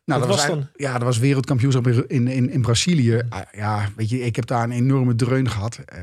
Nou, 0.06 0.20
dat 0.20 0.30
was 0.30 0.38
was 0.38 0.46
eigenlijk- 0.48 0.80
Ja, 0.80 0.94
dat 0.94 1.02
was 1.02 1.18
wereldkampioenschap 1.18 1.88
in, 1.88 2.28
in, 2.28 2.50
in, 2.50 2.62
Brazilië. 2.62 3.22
Ah, 3.30 3.42
Ja, 3.52 3.90
weet 3.96 4.10
je, 4.10 4.20
ik 4.20 4.36
heb 4.36 4.46
daar 4.46 4.64
een 4.64 4.72
enorme 4.72 5.16
dreun 5.16 5.50
gehad. 5.50 5.80
Eh, 5.86 6.00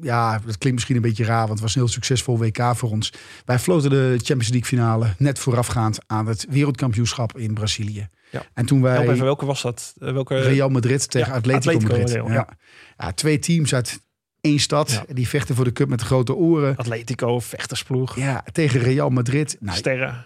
ja, 0.00 0.32
dat 0.32 0.58
klinkt 0.58 0.72
misschien 0.72 0.96
een 0.96 1.02
beetje 1.02 1.24
raar, 1.24 1.38
want 1.38 1.50
het 1.50 1.60
was 1.60 1.74
een 1.74 1.80
heel 1.80 1.90
succesvol 1.90 2.38
WK 2.38 2.62
voor 2.74 2.90
ons. 2.90 3.12
Wij 3.44 3.58
floten 3.58 3.90
de 3.90 4.12
Champions 4.16 4.48
League 4.48 4.64
finale 4.68 5.14
net 5.18 5.38
voorafgaand 5.38 5.98
aan 6.06 6.26
het 6.26 6.46
wereldkampioenschap 6.50 7.38
in 7.38 7.54
Brazilië. 7.54 8.06
Ja. 8.30 8.42
En 8.54 8.66
toen 8.66 8.82
wij 8.82 8.92
Help 8.92 9.08
even, 9.08 9.24
welke 9.24 9.46
was 9.46 9.62
dat? 9.62 9.94
Eh, 9.98 10.12
Welke, 10.12 10.40
Real 10.40 10.68
Madrid 10.68 11.10
tegen 11.10 11.28
Ja, 11.28 11.34
Atletico, 11.34 11.68
Atletico 11.70 11.92
Madrid. 11.98 12.14
Real, 12.14 12.30
ja. 12.30 12.48
ja. 12.96 13.12
Twee 13.12 13.38
teams 13.38 13.74
uit 13.74 14.00
één 14.40 14.58
stad. 14.58 15.02
Die 15.12 15.28
vechten 15.28 15.54
voor 15.54 15.64
de 15.64 15.72
cup 15.72 15.88
met 15.88 15.98
de 15.98 16.04
grote 16.04 16.34
oren. 16.34 16.76
Atletico, 16.76 17.38
vechtersploeg, 17.40 18.16
Ja, 18.16 18.44
tegen 18.52 18.80
Real 18.80 19.08
Madrid. 19.10 19.56
Nou, 19.60 19.76
sterren. 19.78 20.24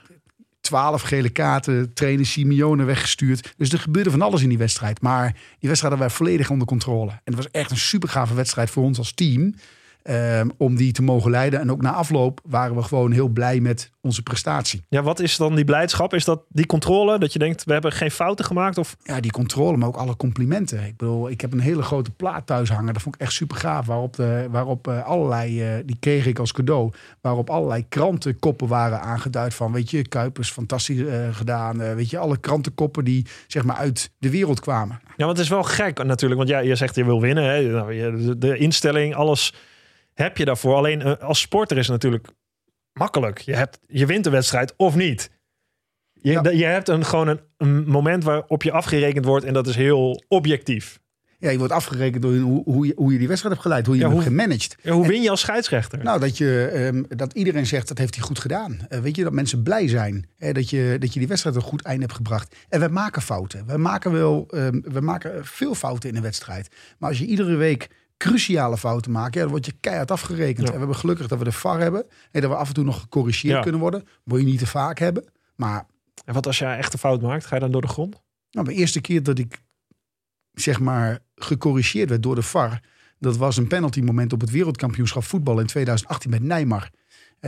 12 0.62 1.02
gele 1.02 1.30
kaarten, 1.30 1.94
trainer 1.94 2.26
Simeone 2.26 2.84
weggestuurd. 2.84 3.54
Dus 3.56 3.72
er 3.72 3.78
gebeurde 3.78 4.10
van 4.10 4.22
alles 4.22 4.42
in 4.42 4.48
die 4.48 4.58
wedstrijd. 4.58 5.02
Maar 5.02 5.32
die 5.32 5.68
wedstrijd 5.68 5.80
hadden 5.80 5.98
wij 5.98 6.10
volledig 6.10 6.50
onder 6.50 6.66
controle. 6.66 7.10
En 7.10 7.20
het 7.24 7.34
was 7.34 7.50
echt 7.50 7.70
een 7.70 7.76
super 7.76 8.08
gave 8.08 8.34
wedstrijd 8.34 8.70
voor 8.70 8.82
ons 8.82 8.98
als 8.98 9.12
team. 9.12 9.54
Ehm, 10.02 10.48
om 10.56 10.76
die 10.76 10.92
te 10.92 11.02
mogen 11.02 11.30
leiden. 11.30 11.60
En 11.60 11.70
ook 11.70 11.82
na 11.82 11.92
afloop 11.92 12.40
waren 12.48 12.76
we 12.76 12.82
gewoon 12.82 13.12
heel 13.12 13.28
blij 13.28 13.60
met 13.60 13.90
onze 14.00 14.22
prestatie. 14.22 14.82
Ja, 14.88 15.02
wat 15.02 15.20
is 15.20 15.36
dan 15.36 15.54
die 15.54 15.64
blijdschap? 15.64 16.14
Is 16.14 16.24
dat 16.24 16.42
die 16.48 16.66
controle? 16.66 17.18
Dat 17.18 17.32
je 17.32 17.38
denkt, 17.38 17.64
we 17.64 17.72
hebben 17.72 17.92
geen 17.92 18.10
fouten 18.10 18.44
gemaakt? 18.44 18.78
Of... 18.78 18.96
Ja, 19.02 19.20
die 19.20 19.30
controle, 19.30 19.76
maar 19.76 19.88
ook 19.88 19.96
alle 19.96 20.16
complimenten. 20.16 20.86
Ik 20.86 20.96
bedoel, 20.96 21.30
ik 21.30 21.40
heb 21.40 21.52
een 21.52 21.60
hele 21.60 21.82
grote 21.82 22.10
plaat 22.10 22.46
thuis 22.46 22.70
hangen. 22.70 22.92
Dat 22.92 23.02
vond 23.02 23.14
ik 23.14 23.20
echt 23.20 23.32
super 23.32 23.56
gaaf. 23.56 23.86
Waarop, 23.86 24.16
de, 24.16 24.46
waarop 24.50 24.88
uh, 24.88 25.04
allerlei, 25.04 25.76
uh, 25.76 25.82
die 25.86 25.96
kreeg 26.00 26.26
ik 26.26 26.38
als 26.38 26.52
cadeau. 26.52 26.92
Waarop 27.20 27.50
allerlei 27.50 27.88
krantenkoppen 27.88 28.68
waren 28.68 29.00
aangeduid 29.00 29.54
van, 29.54 29.72
weet 29.72 29.90
je, 29.90 30.08
Kuipers, 30.08 30.50
fantastisch 30.50 30.96
uh, 30.96 31.28
gedaan. 31.32 31.94
weet 31.94 32.10
je, 32.10 32.18
alle 32.18 32.36
krantenkoppen 32.36 33.04
die 33.04 33.26
zeg 33.46 33.64
maar 33.64 33.76
uit 33.76 34.10
de 34.18 34.30
wereld 34.30 34.60
kwamen. 34.60 35.00
Ja, 35.16 35.24
want 35.24 35.36
het 35.36 35.46
is 35.46 35.52
wel 35.52 35.62
gek 35.62 36.04
natuurlijk. 36.04 36.40
Want 36.40 36.52
ja, 36.52 36.58
je 36.58 36.74
zegt 36.74 36.94
je 36.94 37.04
wil 37.04 37.20
winnen. 37.20 37.44
Hè? 37.44 37.62
Nou, 37.62 38.38
de 38.38 38.56
instelling, 38.56 39.14
alles 39.14 39.54
heb 40.14 40.36
je 40.36 40.44
daarvoor. 40.44 40.74
Alleen 40.74 41.18
als 41.18 41.40
sporter 41.40 41.78
is 41.78 41.86
het 41.86 41.92
natuurlijk 41.92 42.28
makkelijk. 42.92 43.38
Je, 43.38 43.54
hebt, 43.54 43.78
je 43.86 44.06
wint 44.06 44.24
de 44.24 44.30
wedstrijd 44.30 44.74
of 44.76 44.94
niet. 44.94 45.30
Je, 46.12 46.32
ja. 46.32 46.50
je 46.50 46.64
hebt 46.64 46.88
een, 46.88 47.04
gewoon 47.04 47.28
een, 47.28 47.40
een, 47.56 47.86
moment 47.86 48.24
waarop 48.24 48.62
je 48.62 48.72
afgerekend 48.72 49.24
wordt 49.24 49.44
en 49.44 49.52
dat 49.52 49.66
is 49.66 49.76
heel 49.76 50.24
objectief. 50.28 51.00
Ja, 51.38 51.50
je 51.50 51.58
wordt 51.58 51.72
afgerekend 51.72 52.22
door 52.22 52.36
hoe, 52.36 52.62
hoe, 52.64 52.86
je, 52.86 52.92
hoe 52.96 53.12
je 53.12 53.18
die 53.18 53.28
wedstrijd 53.28 53.54
hebt 53.54 53.66
geleid, 53.66 53.86
hoe 53.86 53.94
je 53.94 54.00
ja, 54.00 54.06
hem 54.06 54.16
hoe, 54.16 54.24
hebt 54.24 54.36
gemanaged. 54.36 54.76
Ja, 54.82 54.92
hoe 54.92 55.06
win 55.06 55.22
je 55.22 55.30
als 55.30 55.40
scheidsrechter? 55.40 55.98
Nou, 56.02 56.20
dat, 56.20 56.38
je, 56.38 56.70
um, 56.74 57.04
dat 57.08 57.32
iedereen 57.32 57.66
zegt 57.66 57.88
dat 57.88 57.98
heeft 57.98 58.14
hij 58.14 58.24
goed 58.24 58.38
gedaan. 58.38 58.78
Uh, 58.88 58.98
weet 58.98 59.16
je, 59.16 59.22
dat 59.22 59.32
mensen 59.32 59.62
blij 59.62 59.88
zijn 59.88 60.28
hè, 60.36 60.52
dat, 60.52 60.70
je, 60.70 60.96
dat 60.98 61.12
je 61.12 61.18
die 61.18 61.28
wedstrijd 61.28 61.56
een 61.56 61.62
goed 61.62 61.82
eind 61.82 62.00
hebt 62.00 62.14
gebracht. 62.14 62.56
En 62.68 62.80
we 62.80 62.88
maken 62.88 63.22
fouten. 63.22 63.66
We 63.66 63.76
maken, 63.76 64.12
wel, 64.12 64.48
um, 64.54 64.82
we 64.86 65.00
maken 65.00 65.46
veel 65.46 65.74
fouten 65.74 66.08
in 66.08 66.16
een 66.16 66.22
wedstrijd. 66.22 66.68
Maar 66.98 67.08
als 67.08 67.18
je 67.18 67.26
iedere 67.26 67.56
week 67.56 67.88
cruciale 68.22 68.78
fouten 68.78 69.10
maken, 69.10 69.32
ja, 69.32 69.40
dan 69.40 69.50
word 69.50 69.66
je 69.66 69.72
keihard 69.80 70.10
afgerekend. 70.10 70.58
Ja. 70.58 70.66
En 70.66 70.72
we 70.72 70.78
hebben 70.78 70.96
gelukkig 70.96 71.28
dat 71.28 71.38
we 71.38 71.44
de 71.44 71.52
VAR 71.52 71.80
hebben. 71.80 72.04
En 72.30 72.40
dat 72.40 72.50
we 72.50 72.56
af 72.56 72.68
en 72.68 72.74
toe 72.74 72.84
nog 72.84 73.00
gecorrigeerd 73.00 73.54
ja. 73.54 73.60
kunnen 73.60 73.80
worden. 73.80 74.06
Moet 74.24 74.38
je 74.38 74.44
niet 74.44 74.58
te 74.58 74.66
vaak 74.66 74.98
hebben. 74.98 75.24
Maar... 75.56 75.86
En 76.24 76.34
wat 76.34 76.46
als 76.46 76.58
jij 76.58 76.76
echt 76.76 76.92
een 76.92 76.98
fout 76.98 77.20
maakt? 77.20 77.46
Ga 77.46 77.54
je 77.54 77.60
dan 77.60 77.70
door 77.70 77.80
de 77.80 77.88
grond? 77.88 78.20
Nou, 78.50 78.66
de 78.66 78.74
eerste 78.74 79.00
keer 79.00 79.22
dat 79.22 79.38
ik 79.38 79.62
zeg 80.52 80.80
maar 80.80 81.18
gecorrigeerd 81.34 82.08
werd 82.08 82.22
door 82.22 82.34
de 82.34 82.42
VAR... 82.42 82.80
dat 83.18 83.36
was 83.36 83.56
een 83.56 83.66
penalty 83.66 84.00
moment 84.00 84.32
op 84.32 84.40
het 84.40 84.50
wereldkampioenschap 84.50 85.24
voetbal 85.24 85.60
in 85.60 85.66
2018 85.66 86.30
met 86.30 86.42
Neymar. 86.42 86.90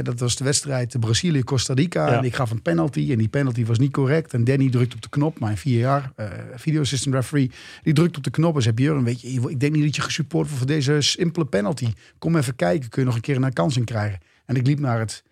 Dat 0.02 0.20
was 0.20 0.36
de 0.36 0.44
wedstrijd 0.44 1.00
Brazilië-Costa 1.00 1.74
Rica. 1.74 2.06
Ja. 2.06 2.18
En 2.18 2.24
ik 2.24 2.34
gaf 2.34 2.50
een 2.50 2.62
penalty. 2.62 3.12
En 3.12 3.18
die 3.18 3.28
penalty 3.28 3.64
was 3.64 3.78
niet 3.78 3.92
correct. 3.92 4.34
En 4.34 4.44
Danny 4.44 4.70
drukt 4.70 4.94
op 4.94 5.02
de 5.02 5.08
knop. 5.08 5.40
Mijn 5.40 5.56
vier 5.56 5.78
jaar 5.78 6.12
uh, 6.16 6.26
video 6.54 6.80
assistant 6.80 7.14
referee. 7.14 7.50
Die 7.82 7.92
drukt 7.92 8.16
op 8.16 8.22
de 8.22 8.30
knop 8.30 8.56
en 8.56 8.62
zei: 8.62 8.74
Björn, 8.74 9.04
weet 9.04 9.20
je, 9.20 9.28
ik 9.28 9.60
denk 9.60 9.72
niet 9.74 9.84
dat 9.84 9.96
je 9.96 10.02
gesupport 10.02 10.46
wordt 10.46 10.58
voor 10.58 10.66
deze 10.66 11.00
simpele 11.00 11.46
penalty. 11.46 11.92
Kom 12.18 12.36
even 12.36 12.56
kijken. 12.56 12.88
Kun 12.88 13.02
je 13.02 13.06
nog 13.08 13.16
een 13.16 13.22
keer 13.22 13.42
een 13.42 13.52
kans 13.52 13.76
in 13.76 13.84
krijgen? 13.84 14.20
En 14.46 14.56
ik 14.56 14.66
liep 14.66 14.78
naar, 14.78 14.98
het, 14.98 15.22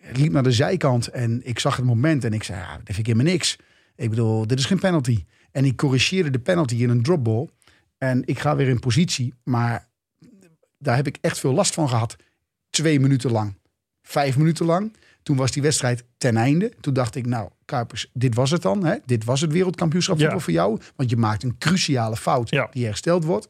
ik 0.00 0.16
liep 0.16 0.32
naar 0.32 0.42
de 0.42 0.52
zijkant. 0.52 1.08
En 1.08 1.40
ik 1.44 1.58
zag 1.58 1.76
het 1.76 1.84
moment. 1.84 2.24
En 2.24 2.32
ik 2.32 2.42
zei: 2.42 2.58
ja, 2.58 2.72
dat 2.72 2.82
vind 2.84 2.98
ik 2.98 3.06
helemaal 3.06 3.32
niks. 3.32 3.56
Ik 3.96 4.10
bedoel, 4.10 4.46
dit 4.46 4.58
is 4.58 4.64
geen 4.64 4.80
penalty. 4.80 5.24
En 5.50 5.64
ik 5.64 5.76
corrigeerde 5.76 6.30
de 6.30 6.38
penalty 6.38 6.74
in 6.74 6.90
een 6.90 7.02
dropball. 7.02 7.48
En 7.98 8.22
ik 8.24 8.38
ga 8.38 8.56
weer 8.56 8.68
in 8.68 8.80
positie. 8.80 9.34
Maar 9.44 9.88
daar 10.78 10.96
heb 10.96 11.06
ik 11.06 11.18
echt 11.20 11.38
veel 11.38 11.52
last 11.52 11.74
van 11.74 11.88
gehad. 11.88 12.16
Twee 12.70 13.00
minuten 13.00 13.30
lang 13.30 13.54
vijf 14.04 14.36
minuten 14.36 14.66
lang. 14.66 14.92
Toen 15.22 15.36
was 15.36 15.50
die 15.50 15.62
wedstrijd 15.62 16.04
ten 16.18 16.36
einde. 16.36 16.72
Toen 16.80 16.94
dacht 16.94 17.14
ik, 17.14 17.26
nou, 17.26 17.48
Kuipers, 17.64 18.10
dit 18.12 18.34
was 18.34 18.50
het 18.50 18.62
dan. 18.62 18.84
Hè? 18.84 18.96
Dit 19.06 19.24
was 19.24 19.40
het 19.40 19.52
wereldkampioenschap 19.52 20.18
Ja. 20.18 20.38
voor 20.38 20.52
jou. 20.52 20.80
Want 20.96 21.10
je 21.10 21.16
maakt 21.16 21.42
een 21.42 21.58
cruciale 21.58 22.16
fout 22.16 22.50
Ja. 22.50 22.68
die 22.72 22.84
hersteld 22.84 23.24
wordt. 23.24 23.48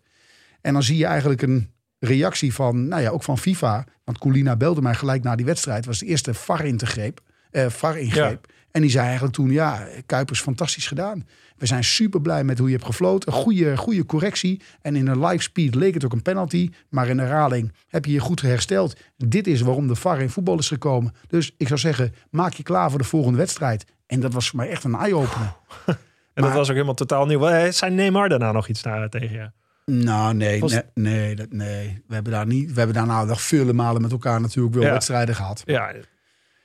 En 0.60 0.72
dan 0.72 0.82
zie 0.82 0.96
je 0.96 1.06
eigenlijk 1.06 1.42
een 1.42 1.70
reactie 1.98 2.54
van, 2.54 2.88
nou 2.88 3.02
ja, 3.02 3.08
ook 3.10 3.22
van 3.22 3.38
FIFA. 3.38 3.84
Want 4.04 4.18
Colina 4.18 4.56
belde 4.56 4.82
mij 4.82 4.94
gelijk 4.94 5.22
na 5.22 5.36
die 5.36 5.46
wedstrijd. 5.46 5.86
was 5.86 5.98
de 5.98 6.06
eerste 6.06 6.34
VAR-ingreep. 6.34 7.20
Eh, 7.50 7.66
VAR-ingreep. 7.68 8.46
En 8.74 8.80
die 8.80 8.90
zei 8.90 9.04
eigenlijk 9.04 9.34
toen, 9.34 9.50
ja, 9.50 9.86
Kuipers, 10.06 10.40
fantastisch 10.40 10.86
gedaan. 10.86 11.26
We 11.56 11.66
zijn 11.66 11.84
super 11.84 12.20
blij 12.20 12.44
met 12.44 12.58
hoe 12.58 12.66
je 12.68 12.74
hebt 12.74 12.86
gefloten. 12.86 13.32
Een 13.32 13.38
goede, 13.38 13.76
goede 13.76 14.06
correctie. 14.06 14.62
En 14.82 14.96
in 14.96 15.06
een 15.06 15.24
live 15.26 15.42
speed 15.42 15.74
leek 15.74 15.94
het 15.94 16.04
ook 16.04 16.12
een 16.12 16.22
penalty. 16.22 16.70
Maar 16.88 17.08
in 17.08 17.18
herhaling 17.18 17.72
heb 17.88 18.04
je 18.04 18.12
je 18.12 18.18
goed 18.18 18.40
hersteld. 18.40 18.96
Dit 19.16 19.46
is 19.46 19.60
waarom 19.60 19.86
de 19.88 19.94
VAR 19.94 20.20
in 20.20 20.30
voetbal 20.30 20.58
is 20.58 20.68
gekomen. 20.68 21.14
Dus 21.28 21.54
ik 21.58 21.66
zou 21.66 21.80
zeggen, 21.80 22.14
maak 22.30 22.52
je 22.52 22.62
klaar 22.62 22.90
voor 22.90 22.98
de 22.98 23.04
volgende 23.04 23.38
wedstrijd. 23.38 23.84
En 24.06 24.20
dat 24.20 24.32
was 24.32 24.48
voor 24.48 24.58
mij 24.58 24.68
echt 24.68 24.84
een 24.84 24.94
eye-opener. 24.94 25.52
En 26.34 26.42
dat 26.42 26.52
was 26.52 26.66
ook 26.68 26.74
helemaal 26.74 26.94
totaal 26.94 27.26
nieuw. 27.26 27.70
Zijn 27.70 27.94
Neymar 27.94 28.28
daarna 28.28 28.52
nog 28.52 28.68
iets 28.68 28.82
naar, 28.82 29.08
tegen 29.08 29.32
je? 29.36 29.50
Nou, 29.92 30.34
nee, 30.34 30.60
Was- 30.60 30.72
nee, 30.72 31.34
nee, 31.34 31.46
nee. 31.50 32.02
We 32.06 32.14
hebben 32.14 32.32
daar 32.32 32.46
niet. 32.46 32.72
We 32.72 32.78
hebben 32.78 32.96
daar 32.96 33.06
nou 33.06 33.26
nog 33.26 33.42
vele 33.42 33.72
malen 33.72 34.02
met 34.02 34.12
elkaar 34.12 34.40
natuurlijk 34.40 34.74
wel 34.74 34.84
Ja. 34.84 34.90
wedstrijden 34.90 35.34
gehad. 35.34 35.62
Ja, 35.64 35.92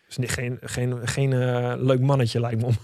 is 0.09 0.17
niet, 0.17 0.31
geen, 0.31 0.57
geen, 0.61 1.07
geen 1.07 1.33
eh, 1.33 1.73
leuk 1.77 1.99
mannetje 1.99 2.39
lijkt 2.39 2.61
me 2.61 2.65
om. 2.65 2.75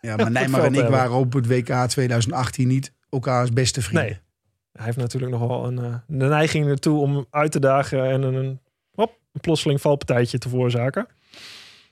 Ja, 0.00 0.16
maar 0.16 0.30
Nijmar 0.40 0.60
en 0.60 0.66
ik 0.66 0.74
hebben. 0.74 0.92
waren 0.92 1.16
op 1.16 1.32
het 1.32 1.46
WK 1.46 1.88
2018 1.88 2.68
niet 2.68 2.92
elkaars 3.10 3.50
beste 3.50 3.82
vrienden. 3.82 4.04
Nee. 4.04 4.18
Hij 4.72 4.84
heeft 4.84 4.96
natuurlijk 4.96 5.32
nog 5.32 5.48
wel 5.48 5.66
een, 5.66 5.78
eh, 5.78 5.94
de 6.06 6.26
neiging 6.26 6.66
ertoe 6.66 7.00
om 7.00 7.26
uit 7.30 7.52
te 7.52 7.60
dagen 7.60 8.10
en 8.10 8.22
een, 8.22 8.34
een, 8.34 8.60
hop, 8.90 9.18
een 9.32 9.40
plotseling 9.40 9.80
valpartijtje 9.80 10.38
te 10.38 10.48
veroorzaken. 10.48 11.06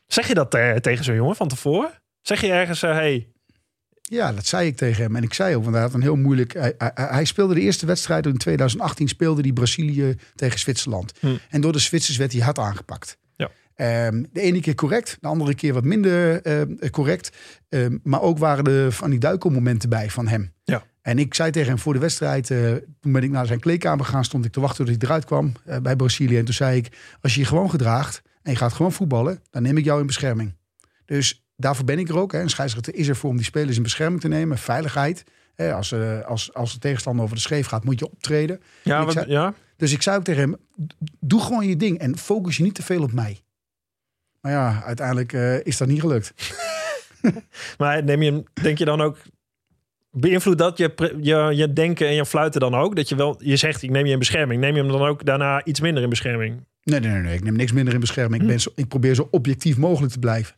Zeg 0.07 0.29
je 0.29 0.35
dat 0.35 0.55
eh, 0.55 0.75
tegen 0.75 1.05
zo'n 1.05 1.15
jongen 1.15 1.37
van 1.37 1.49
tevoren? 1.49 1.91
Zeg 2.21 2.41
je 2.41 2.53
ergens, 2.53 2.81
hé, 2.81 2.89
hey, 2.89 3.29
Ja, 4.03 4.33
dat 4.33 4.47
zei 4.47 4.67
ik 4.67 4.77
tegen 4.77 5.03
hem. 5.03 5.17
En 5.17 5.23
ik 5.23 5.35
zei 5.35 5.57
ook, 5.57 5.63
want 5.63 5.75
hij 5.75 5.85
had 5.85 5.95
een 5.95 6.03
heel 6.03 6.17
moeilijk... 6.17 6.53
Hij, 6.53 6.75
hij, 6.79 6.93
hij 6.95 7.25
speelde 7.25 7.55
de 7.55 7.61
eerste 7.61 7.87
wedstrijd 7.87 8.27
in 8.27 8.37
2018, 8.37 9.09
speelde 9.09 9.43
die 9.43 9.53
Brazilië 9.53 10.17
tegen 10.35 10.59
Zwitserland. 10.59 11.13
Hm. 11.21 11.37
En 11.51 11.61
door 11.61 11.73
de 11.73 11.79
Zwitsers 11.79 12.17
werd 12.17 12.33
hij 12.33 12.43
hard 12.43 12.59
aangepakt. 12.59 13.19
Ehm, 13.79 14.23
de 14.33 14.41
ene 14.41 14.61
keer 14.61 14.75
correct, 14.75 15.17
de 15.21 15.29
andere 15.29 15.55
keer 15.55 15.73
wat 15.75 15.85
minder 15.85 16.43
ehm, 16.43 16.91
correct. 16.91 17.37
Ehm, 17.69 17.99
maar 18.03 18.23
ook 18.23 18.39
waren 18.39 18.65
er 18.67 18.93
van 18.93 19.11
die 19.11 19.19
duikelmomenten 19.19 19.89
bij 19.89 20.11
van 20.11 20.29
hem. 20.29 20.53
Ja. 20.65 20.85
En 21.03 21.19
ik 21.19 21.35
zei 21.35 21.51
tegen 21.51 21.69
hem 21.69 21.79
voor 21.79 21.93
de 21.93 21.99
wedstrijd, 21.99 22.51
eh, 22.51 22.73
toen 23.01 23.13
ben 23.13 23.23
ik 23.23 23.31
naar 23.31 23.47
zijn 23.47 23.61
kleedkamer 23.61 24.05
gegaan, 24.05 24.25
stond 24.25 24.45
ik 24.45 24.53
te 24.53 24.61
wachten 24.61 24.85
tot 24.85 24.95
hij 24.95 25.05
eruit 25.09 25.25
kwam 25.25 25.53
eh, 25.65 25.77
bij 25.79 25.97
Brazilië. 25.97 26.39
En 26.39 26.45
toen 26.45 26.55
zei 26.55 26.77
ik, 26.77 26.89
als 27.21 27.35
je 27.35 27.41
je 27.41 27.47
gewoon 27.47 27.71
gedraagt 27.71 28.23
en 28.43 28.53
je 28.53 28.59
gaat 28.59 28.73
gewoon 28.73 28.93
voetballen, 28.93 29.43
dan 29.51 29.63
neem 29.63 29.77
ik 29.77 29.85
jou 29.85 30.01
in 30.01 30.07
bescherming. 30.07 30.55
Dus 31.05 31.47
daarvoor 31.57 31.85
ben 31.85 31.99
ik 31.99 32.09
er 32.09 32.19
ook. 32.19 32.33
Hè. 32.33 32.41
Een 32.41 32.51
scheidsrechter 32.51 32.95
is 32.95 33.09
er 33.09 33.17
voor 33.17 33.31
om 33.31 33.37
die 33.37 33.45
spelers 33.45 33.77
in 33.77 33.83
bescherming 33.83 34.21
te 34.21 34.29
nemen. 34.29 34.59
Veiligheid. 34.59 35.25
Hè, 35.55 35.73
als, 35.75 35.93
eh, 35.93 36.21
als, 36.21 36.55
als 36.55 36.73
de 36.73 36.79
tegenstander 36.79 37.25
over 37.25 37.37
de 37.37 37.43
scheef 37.43 37.67
gaat, 37.67 37.85
moet 37.85 37.99
je 37.99 38.11
optreden. 38.11 38.61
ja, 38.83 38.99
Ik 38.99 39.05
wat, 39.05 39.13
zei- 39.15 39.31
ja, 39.31 39.55
Dus 39.77 39.93
ik 39.93 40.03
zei 40.03 40.17
ook 40.17 40.25
tegen 40.25 40.41
hem, 40.43 40.57
doe 41.21 41.41
gewoon 41.41 41.67
je 41.69 41.77
ding 41.77 41.99
en 41.99 42.19
focus 42.19 42.57
je 42.57 42.63
niet 42.63 42.75
te 42.75 42.83
veel 42.83 43.03
op 43.03 43.13
mij. 43.13 43.41
Maar 44.41 44.53
ja, 44.53 44.83
uiteindelijk 44.87 45.33
eh, 45.33 45.65
is 45.65 45.77
dat 45.77 45.89
niet 45.89 46.01
gelukt. 46.01 46.33
maar 47.79 48.05
neem 48.05 48.23
je, 48.23 48.31
hem- 48.31 48.45
denk 48.63 48.79
je 48.79 48.85
dan 48.85 49.01
ook, 49.01 49.19
beïnvloedt 50.11 50.59
dat 50.59 50.79
je, 50.79 51.15
je, 51.21 51.51
je 51.55 51.73
denken 51.73 52.07
en 52.07 52.15
je 52.15 52.27
fluiten 52.27 52.61
dan 52.61 52.75
ook? 52.75 52.97
Dat 52.97 53.09
je 53.09 53.15
wel, 53.17 53.37
je 53.39 53.57
zegt, 53.57 53.83
ik 53.83 53.91
neem 53.91 54.07
je 54.07 54.13
in 54.13 54.19
bescherming. 54.19 54.61
Neem 54.61 54.75
je 54.75 54.81
hem 54.83 54.91
dan 54.91 55.03
ook 55.03 55.25
daarna 55.25 55.65
iets 55.65 55.81
minder 55.81 56.03
in 56.03 56.09
bescherming? 56.09 56.67
Nee, 56.83 57.01
nee, 57.01 57.11
nee, 57.11 57.21
nee. 57.23 57.35
ik 57.35 57.43
neem 57.45 57.57
niks 57.57 57.73
minder 57.73 57.95
in 57.95 58.01
bescherming. 58.01 58.43
Ik, 58.43 58.49
ben 58.49 58.61
zo, 58.61 58.71
ik 58.75 58.89
probeer 58.89 59.15
zo 59.15 59.29
objectief 59.31 59.77
mogelijk 59.77 60.13
te 60.13 60.19
blijven. 60.19 60.55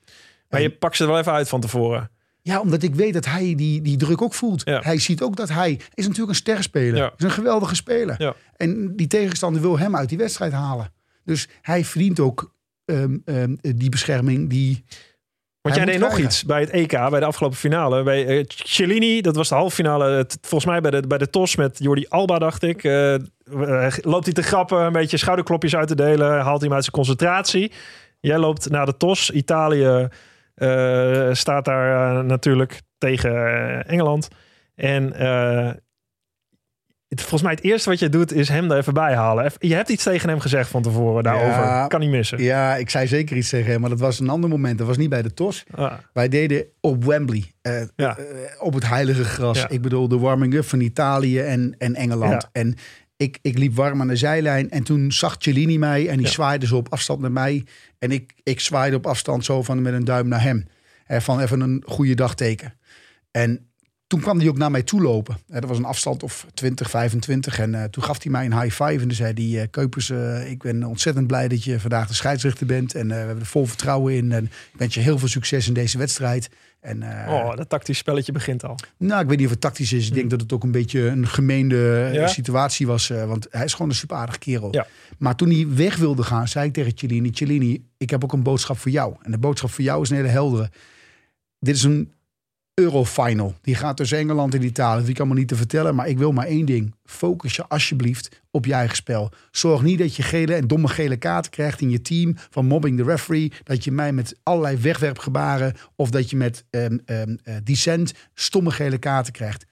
Maar 0.48 0.60
En- 0.60 0.66
je 0.66 0.70
pakt 0.76 0.96
ze 0.96 1.02
er 1.02 1.08
wel 1.08 1.18
even 1.18 1.32
uit 1.32 1.48
van 1.48 1.60
tevoren. 1.60 2.10
Ja, 2.42 2.60
omdat 2.60 2.82
ik 2.82 2.94
weet 2.94 3.12
dat 3.12 3.24
hij 3.26 3.54
die, 3.54 3.82
die 3.82 3.96
druk 3.96 4.22
ook 4.22 4.34
voelt. 4.34 4.62
Ja. 4.64 4.80
Hij 4.80 4.98
ziet 4.98 5.22
ook 5.22 5.36
dat 5.36 5.48
hij 5.48 5.72
is 5.94 6.04
natuurlijk 6.04 6.28
een 6.30 6.34
sterrenspeler. 6.34 6.96
Ja. 6.96 7.12
Is 7.16 7.24
een 7.24 7.30
geweldige 7.30 7.74
speler. 7.74 8.14
Ja. 8.22 8.34
En 8.56 8.96
die 8.96 9.06
tegenstander 9.06 9.62
wil 9.62 9.78
hem 9.78 9.96
uit 9.96 10.08
die 10.08 10.18
wedstrijd 10.18 10.52
halen. 10.52 10.92
Dus 11.24 11.48
hij 11.62 11.84
verdient 11.84 12.20
ook 12.20 12.54
ehm, 12.90 13.16
ehm, 13.24 13.76
die 13.76 13.88
bescherming 13.88 14.50
die... 14.50 14.84
Want 15.60 15.74
jij 15.74 15.84
deed 15.84 15.98
nog 15.98 16.18
iets 16.18 16.44
bij 16.44 16.60
het 16.60 16.70
EK, 16.70 16.90
bij 17.10 17.20
de 17.20 17.26
afgelopen 17.26 17.58
finale. 17.58 18.02
Bij 18.02 18.26
eh, 18.26 18.44
Cellini, 18.46 19.20
dat 19.20 19.36
was 19.36 19.48
de 19.48 19.54
halve 19.54 19.74
finale. 19.74 20.26
Volgens 20.40 20.70
mij 20.70 20.80
bij 20.80 20.90
de, 20.90 21.06
bij 21.06 21.18
de 21.18 21.30
TOS 21.30 21.56
met 21.56 21.78
Jordi 21.78 22.06
Alba, 22.08 22.38
dacht 22.38 22.62
ik. 22.62 22.84
eh, 22.84 23.14
eh, 23.14 23.92
loopt 24.02 24.24
hij 24.24 24.34
te 24.34 24.42
grappen, 24.42 24.78
een 24.78 24.92
beetje 24.92 25.16
schouderklopjes 25.16 25.76
uit 25.76 25.88
te 25.88 25.94
delen. 25.94 26.30
Haalt 26.30 26.58
hij 26.58 26.68
hem 26.68 26.72
uit 26.72 26.84
zijn 26.84 26.96
concentratie. 26.96 27.72
Jij 28.20 28.38
loopt 28.38 28.70
naar 28.70 28.86
de 28.86 28.96
TOS. 28.96 29.30
Italië 29.30 30.08
staat 31.32 31.64
daar 31.64 32.24
natuurlijk 32.24 32.80
tegen 32.98 33.32
Engeland. 33.86 34.28
En 34.74 35.12
het, 37.10 37.20
volgens 37.20 37.42
mij 37.42 37.52
het 37.52 37.62
eerste 37.64 37.88
wat 37.90 37.98
je 37.98 38.08
doet 38.08 38.32
is 38.32 38.48
hem 38.48 38.70
er 38.70 38.76
even 38.78 38.94
bij 38.94 39.14
halen. 39.14 39.52
Je 39.58 39.74
hebt 39.74 39.88
iets 39.88 40.02
tegen 40.04 40.28
hem 40.28 40.40
gezegd 40.40 40.70
van 40.70 40.82
tevoren 40.82 41.22
daarover. 41.22 41.48
Ja. 41.62 41.86
Kan 41.86 42.00
niet 42.00 42.10
missen. 42.10 42.42
Ja, 42.42 42.76
ik 42.76 42.90
zei 42.90 43.06
zeker 43.06 43.36
iets 43.36 43.48
tegen 43.48 43.70
hem, 43.70 43.80
maar 43.80 43.90
dat 43.90 44.00
was 44.00 44.20
een 44.20 44.28
ander 44.28 44.50
moment. 44.50 44.78
Dat 44.78 44.86
was 44.86 44.96
niet 44.96 45.08
bij 45.08 45.22
de 45.22 45.34
TOS. 45.34 45.64
Ah, 45.74 45.92
Wij 46.12 46.28
deden 46.28 46.64
op 46.80 47.04
Wembley, 47.04 47.44
eh, 47.62 47.82
Ja. 47.96 48.16
eh, 48.18 48.24
op 48.58 48.74
het 48.74 48.88
heilige 48.88 49.24
gras. 49.24 49.58
Ja. 49.58 49.68
Ik 49.68 49.82
bedoel, 49.82 50.08
de 50.08 50.18
warming-up 50.18 50.64
van 50.64 50.80
Italië 50.80 51.40
en, 51.40 51.74
en 51.78 51.94
Engeland. 51.94 52.48
En 52.52 52.74
ik, 53.16 53.38
ik 53.42 53.58
liep 53.58 53.74
warm 53.74 54.00
aan 54.00 54.08
de 54.08 54.16
zijlijn 54.16 54.70
en 54.70 54.82
toen 54.82 55.12
zag 55.12 55.36
Cellini 55.38 55.78
mij 55.78 56.08
en 56.08 56.16
die 56.18 56.26
zwaaide 56.28 56.66
zo 56.66 56.76
op 56.76 56.92
afstand 56.92 57.20
naar 57.20 57.32
mij. 57.32 57.64
En 57.98 58.10
ik, 58.10 58.32
ik 58.42 58.60
zwaaide 58.60 58.96
op 58.96 59.06
afstand 59.06 59.44
zo 59.44 59.62
van 59.62 59.82
met 59.82 59.92
een 59.92 60.04
duim 60.04 60.28
naar 60.28 60.42
hem. 60.42 60.66
Eh, 61.06 61.20
van 61.20 61.40
even 61.40 61.60
een 61.60 61.82
goede 61.86 62.14
dagteken. 62.14 62.74
En 63.30 63.69
toen 64.10 64.20
kwam 64.20 64.38
hij 64.38 64.48
ook 64.48 64.58
naar 64.58 64.70
mij 64.70 64.82
toe 64.82 65.02
lopen. 65.02 65.38
Eh, 65.48 65.60
dat 65.60 65.68
was 65.68 65.78
een 65.78 65.84
afstand 65.84 66.22
of 66.22 66.46
20, 66.54 66.90
25. 66.90 67.58
En 67.58 67.74
eh, 67.74 67.84
toen 67.84 68.02
gaf 68.02 68.22
hij 68.22 68.32
mij 68.32 68.44
een 68.44 68.60
high 68.60 68.74
five. 68.82 68.92
En 68.92 68.98
toen 68.98 69.12
zei 69.12 69.32
hij, 69.52 69.62
eh 69.62 69.68
Keupers, 69.70 70.10
ik 70.50 70.62
ben 70.62 70.84
ontzettend 70.84 71.26
blij 71.26 71.48
dat 71.48 71.64
je 71.64 71.80
vandaag 71.80 72.08
de 72.08 72.14
scheidsrechter 72.14 72.66
bent. 72.66 72.94
En 72.94 73.08
we 73.08 73.14
hebben 73.14 73.38
er 73.38 73.46
vol 73.46 73.66
vertrouwen 73.66 74.14
in. 74.14 74.32
En 74.32 74.44
ik 74.44 74.78
wens 74.78 74.94
je 74.94 75.00
heel 75.00 75.18
veel 75.18 75.28
succes 75.28 75.68
in 75.68 75.74
deze 75.74 75.98
wedstrijd. 75.98 76.50
En, 76.80 77.02
Oh, 77.28 77.56
dat 77.56 77.68
tactisch 77.68 77.98
spelletje 77.98 78.32
begint 78.32 78.64
al. 78.64 78.78
nou, 78.96 79.22
ik 79.22 79.28
weet 79.28 79.36
niet 79.36 79.46
of 79.46 79.52
het 79.52 79.60
tactisch 79.60 79.92
is. 79.92 80.06
Ik 80.06 80.14
denk 80.14 80.30
dat 80.30 80.40
het 80.40 80.52
ook 80.52 80.62
een 80.62 80.70
beetje 80.70 81.00
een 81.00 81.26
gemeende 81.28 82.04
Hmm. 82.06 82.12
Ja? 82.20 82.26
situatie 82.26 82.86
was. 82.86 83.08
want 83.08 83.46
hij 83.50 83.64
is 83.64 83.72
gewoon 83.72 83.88
een 83.88 83.94
super 83.96 84.16
aardig 84.16 84.38
kerel. 84.38 84.68
Ja. 84.70 84.86
Maar 85.18 85.36
toen 85.36 85.50
hij 85.50 85.66
weg 85.68 85.96
wilde 85.96 86.22
gaan, 86.22 86.48
zei 86.48 86.66
ik 86.66 86.72
tegen 86.72 86.92
Cellini... 86.94 87.30
Cellini, 87.32 87.84
ik 87.96 88.10
heb 88.10 88.24
ook 88.24 88.32
een 88.32 88.42
boodschap 88.42 88.78
voor 88.78 88.90
jou. 88.90 89.14
En 89.22 89.30
de 89.30 89.38
boodschap 89.38 89.70
voor 89.70 89.84
jou 89.84 90.02
is 90.02 90.10
een 90.10 90.16
hele 90.16 90.28
heldere. 90.28 90.70
Dit 91.58 91.74
is 91.74 91.82
een 91.82 92.12
Eurofinal. 92.80 93.54
Die 93.60 93.74
gaat 93.74 93.96
tussen 93.96 94.18
Engeland 94.18 94.54
en 94.54 94.62
Italië. 94.62 95.04
Die 95.04 95.14
kan 95.14 95.28
me 95.28 95.34
niet 95.34 95.48
te 95.48 95.56
vertellen. 95.56 95.94
Maar 95.94 96.08
ik 96.08 96.18
wil 96.18 96.32
maar 96.32 96.46
één 96.46 96.66
ding. 96.66 96.94
Focus 97.04 97.56
je 97.56 97.66
alsjeblieft 97.68 98.40
op 98.50 98.66
je 98.66 98.72
eigen 98.72 98.96
spel. 98.96 99.30
Zorg 99.50 99.82
niet 99.82 99.98
dat 99.98 100.16
je 100.16 100.22
gele 100.22 100.54
en 100.54 100.66
domme 100.66 100.88
gele 100.88 101.16
kaarten 101.16 101.50
krijgt 101.50 101.80
in 101.80 101.90
je 101.90 102.02
team. 102.02 102.34
Van 102.50 102.66
mobbing 102.66 102.96
the 102.96 103.04
referee. 103.04 103.52
Dat 103.64 103.84
je 103.84 103.92
mij 103.92 104.12
met 104.12 104.38
allerlei 104.42 104.76
wegwerpgebaren. 104.76 105.74
Of 105.96 106.10
dat 106.10 106.30
je 106.30 106.36
met 106.36 106.64
ehm 106.70 106.98
eh, 107.04 107.54
dissent 107.64 108.12
stomme 108.34 108.70
gele 108.70 108.98
kaarten 108.98 109.32
krijgt. 109.32 109.64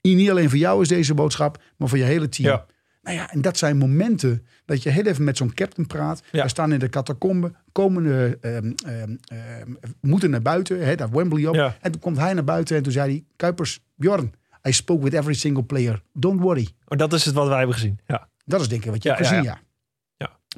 Niet 0.00 0.30
alleen 0.30 0.48
voor 0.48 0.58
jou 0.58 0.82
is 0.82 0.88
deze 0.88 1.14
boodschap. 1.14 1.62
Maar 1.76 1.88
voor 1.88 1.98
je 1.98 2.04
hele 2.04 2.28
team. 2.28 2.60
Nou 3.02 3.16
ja, 3.16 3.30
en 3.30 3.40
dat 3.40 3.58
zijn 3.58 3.76
momenten 3.76 4.46
dat 4.64 4.82
je 4.82 4.90
heel 4.90 5.04
even 5.04 5.24
met 5.24 5.36
zo'n 5.36 5.54
captain 5.54 5.86
praat. 5.86 6.22
Ja. 6.32 6.42
We 6.42 6.48
staan 6.48 6.72
in 6.72 6.78
de 6.78 6.88
catacombe, 6.88 7.52
komen 7.72 8.36
ehm, 8.42 8.72
moeten 10.00 10.30
naar 10.30 10.42
buiten, 10.42 10.84
hè, 10.86 10.94
daar 10.94 11.10
Wembley 11.10 11.46
op. 11.46 11.54
Ja. 11.54 11.76
En 11.80 11.92
toen 11.92 12.00
komt 12.00 12.16
hij 12.16 12.34
naar 12.34 12.44
buiten 12.44 12.76
en 12.76 12.82
toen 12.82 12.92
zei 12.92 13.10
hij, 13.10 13.24
Kuipers, 13.36 13.80
Bjorn, 13.94 14.32
I 14.68 14.72
spoke 14.72 15.04
with 15.04 15.12
every 15.14 15.34
single 15.34 15.62
player. 15.64 16.02
Don't 16.12 16.40
worry. 16.40 16.68
Oh, 16.88 16.98
dat 16.98 17.12
is 17.12 17.24
het 17.24 17.34
wat 17.34 17.46
wij 17.48 17.56
hebben 17.58 17.74
gezien. 17.74 17.98
Ja. 18.06 18.28
Dat 18.44 18.60
is 18.60 18.68
denk 18.68 18.84
ik 18.84 18.90
wat 18.90 19.02
je 19.02 19.08
Ja, 19.08 19.14
hebt 19.14 19.26
gezien, 19.28 19.44
ja. 19.44 19.60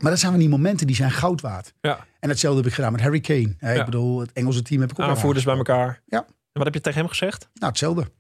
Maar 0.01 0.11
dat 0.11 0.21
zijn 0.21 0.31
van 0.31 0.41
die 0.41 0.49
momenten 0.49 0.87
die 0.87 0.97
zijn 0.97 1.11
goud 1.11 1.41
waard. 1.41 1.73
ja. 1.81 2.07
En 2.21 2.29
hetzelfde 2.29 2.59
heb 2.61 2.69
ik 2.69 2.75
gedaan 2.75 2.93
met 2.93 3.01
Harry 3.01 3.21
Kane. 3.21 3.55
Hè. 3.59 3.79
Ik 3.79 3.85
bedoel, 3.85 4.21
het 4.21 4.33
Engelse 4.33 4.63
team 4.63 4.81
heb 4.81 4.91
ik 4.91 5.01
ook 5.01 5.07
Aanvoerders 5.09 5.45
bij 5.45 5.57
elkaar. 5.57 6.01
Ja. 6.07 6.19
En 6.19 6.27
wat 6.53 6.65
heb 6.65 6.75
je 6.75 6.81
tegen 6.81 6.99
hem 7.01 7.09
gezegd? 7.09 7.49
Nou, 7.55 7.67
hetzelfde. 7.71 8.11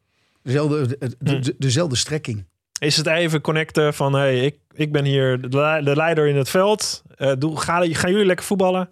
Dezelfde, 0.42 0.86
de- 0.86 0.98
de- 1.18 1.30
Hm. 1.36 1.40
de- 1.42 1.54
dezelfde 1.58 1.96
strekking. 1.96 2.46
Is 2.80 2.96
het 2.96 3.06
even 3.06 3.40
connecten 3.40 3.94
van, 3.94 4.12
hey, 4.14 4.44
ik, 4.44 4.56
ik 4.72 4.92
ben 4.92 5.04
hier 5.04 5.40
de, 5.50 5.56
le- 5.58 5.82
de 5.82 5.96
leider 5.96 6.26
in 6.26 6.36
het 6.36 6.48
veld. 6.50 7.02
Eh 7.16 7.32
doe, 7.38 7.60
ga, 7.60 7.86
gaan 7.94 8.10
jullie 8.10 8.26
lekker 8.26 8.44
voetballen? 8.46 8.88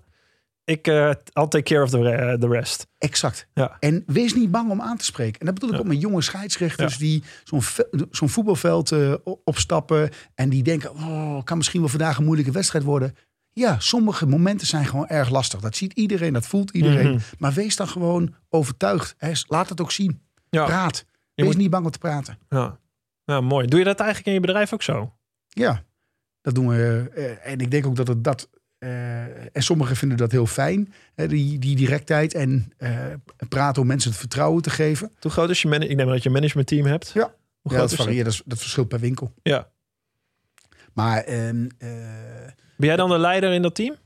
Ik, 0.64 0.87
eh 0.87 1.09
I'll 1.33 1.49
take 1.49 1.62
care 1.62 1.83
of 1.83 1.90
the, 1.90 2.03
re- 2.03 2.38
the 2.38 2.49
rest. 2.49 2.87
Exact. 2.99 3.47
Ja. 3.55 3.77
En 3.81 4.03
wees 4.07 4.35
niet 4.35 4.51
bang 4.51 4.71
om 4.71 4.81
aan 4.81 4.97
te 4.97 5.05
spreken. 5.05 5.40
En 5.40 5.47
dat 5.47 5.55
bedoel 5.55 5.68
ik 5.71 5.75
Ja. 5.75 5.81
ook 5.83 5.88
met 5.88 6.01
jonge 6.01 6.23
scheidsrechters 6.23 6.92
Ja. 6.92 6.99
die 6.99 7.23
zo'n 7.45 7.62
zo'n 8.11 8.29
voetbalveld 8.29 8.92
eh, 8.92 9.14
opstappen. 9.45 10.11
En 10.35 10.49
die 10.49 10.62
denken, 10.62 10.90
oh, 10.90 11.42
kan 11.45 11.57
misschien 11.57 11.81
wel 11.81 11.88
vandaag 11.88 12.18
een 12.18 12.25
moeilijke 12.25 12.53
wedstrijd 12.53 12.85
worden. 12.85 13.16
Ja, 13.53 13.79
sommige 13.79 14.27
momenten 14.27 14.66
zijn 14.66 14.85
gewoon 14.87 15.07
erg 15.09 15.31
lastig. 15.31 15.61
Dat 15.61 15.77
ziet 15.77 15.92
iedereen, 15.92 16.33
dat 16.33 16.47
voelt 16.47 16.71
iedereen. 16.71 17.11
Mhm. 17.11 17.18
Maar 17.38 17.53
wees 17.53 17.77
dan 17.77 17.88
gewoon 17.88 18.35
overtuigd. 18.49 19.14
Laat 19.47 19.68
het 19.68 19.81
ook 19.81 19.90
zien. 19.92 20.23
Praat. 20.51 21.05
Je 21.35 21.42
Wees 21.42 21.47
moet- 21.53 21.57
niet 21.62 21.71
bang 21.71 21.85
om 21.85 21.90
te 21.90 21.99
praten. 21.99 22.38
Ja. 22.49 22.79
Ja, 23.24 23.40
mooi. 23.40 23.66
Doe 23.66 23.78
je 23.78 23.85
dat 23.85 23.98
eigenlijk 23.98 24.28
in 24.28 24.35
je 24.35 24.40
bedrijf 24.46 24.72
ook 24.72 24.82
zo? 24.82 25.12
Ja, 25.48 25.82
dat 26.40 26.54
doen 26.54 26.68
we. 26.68 27.11
eh, 27.14 27.52
en 27.52 27.58
ik 27.61 27.70
denk 27.70 27.87
ook 27.87 27.96
dat 27.96 28.08
het 28.08 28.24
dat. 28.24 28.50
eh, 28.78 29.56
en 29.56 29.62
sommigen 29.62 29.96
vinden 29.96 30.18
dat 30.18 30.30
heel 30.32 30.46
fijn, 30.46 30.92
hè, 31.14 31.28
die, 31.28 31.58
die 31.58 31.76
directheid 31.76 32.35
en 32.35 32.72
eh, 32.76 33.06
praten 33.48 33.82
om 33.82 33.88
mensen 33.88 34.11
het 34.11 34.18
vertrouwen 34.20 34.62
te 34.62 34.70
geven. 34.70 35.12
Hoe 35.20 35.30
groot 35.30 35.50
is 35.50 35.62
je 35.62 35.68
man- 35.68 35.82
Ik 35.82 35.88
neem 35.96 36.06
aan 36.06 36.12
dat 36.12 36.22
je 36.22 36.28
een 36.28 36.35
managementteam 36.35 36.87
hebt. 36.87 37.11
Ja. 37.14 37.20
Hoe 37.22 37.30
Ja, 37.72 37.76
groot 37.76 37.80
dat 37.80 37.90
is 37.90 37.96
dat? 37.96 38.06
varieert, 38.06 38.26
dat, 38.26 38.42
dat 38.46 38.58
verschilt 38.58 38.88
per 38.88 39.00
winkel. 39.00 39.32
Ja. 39.42 39.68
Maar 40.92 41.22
ehm, 41.24 41.68
eh, 41.78 41.88
Ben 42.76 42.88
jij 42.88 42.96
dan 42.96 43.08
de 43.11 43.18
leider 43.18 43.52
in 43.52 43.62
dat 43.62 43.74
team? 43.74 43.96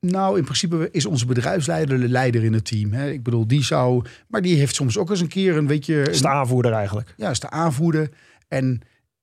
Nou, 0.00 0.38
in 0.38 0.44
principe 0.44 0.88
is 0.92 1.06
onze 1.06 1.26
bedrijfsleider 1.26 2.00
de 2.00 2.08
leider 2.08 2.44
in 2.44 2.52
het 2.52 2.64
team. 2.64 2.92
Hè. 2.92 3.10
Ik 3.10 3.22
bedoel, 3.22 3.46
die 3.46 3.64
zou, 3.64 4.04
maar 4.28 4.42
die 4.42 4.56
heeft 4.56 4.74
soms 4.74 4.98
ook 4.98 5.10
eens 5.10 5.20
een 5.20 5.28
keer 5.28 5.56
een 5.56 5.66
beetje, 5.66 6.02
Is 6.02 6.20
de 6.20 6.28
aanvoerder 6.28 6.72
eigenlijk. 6.72 7.14
ja, 7.16 7.30
is 7.30 7.40
de 7.40 7.50
aanvoerder. 7.50 8.10
En 8.48 8.80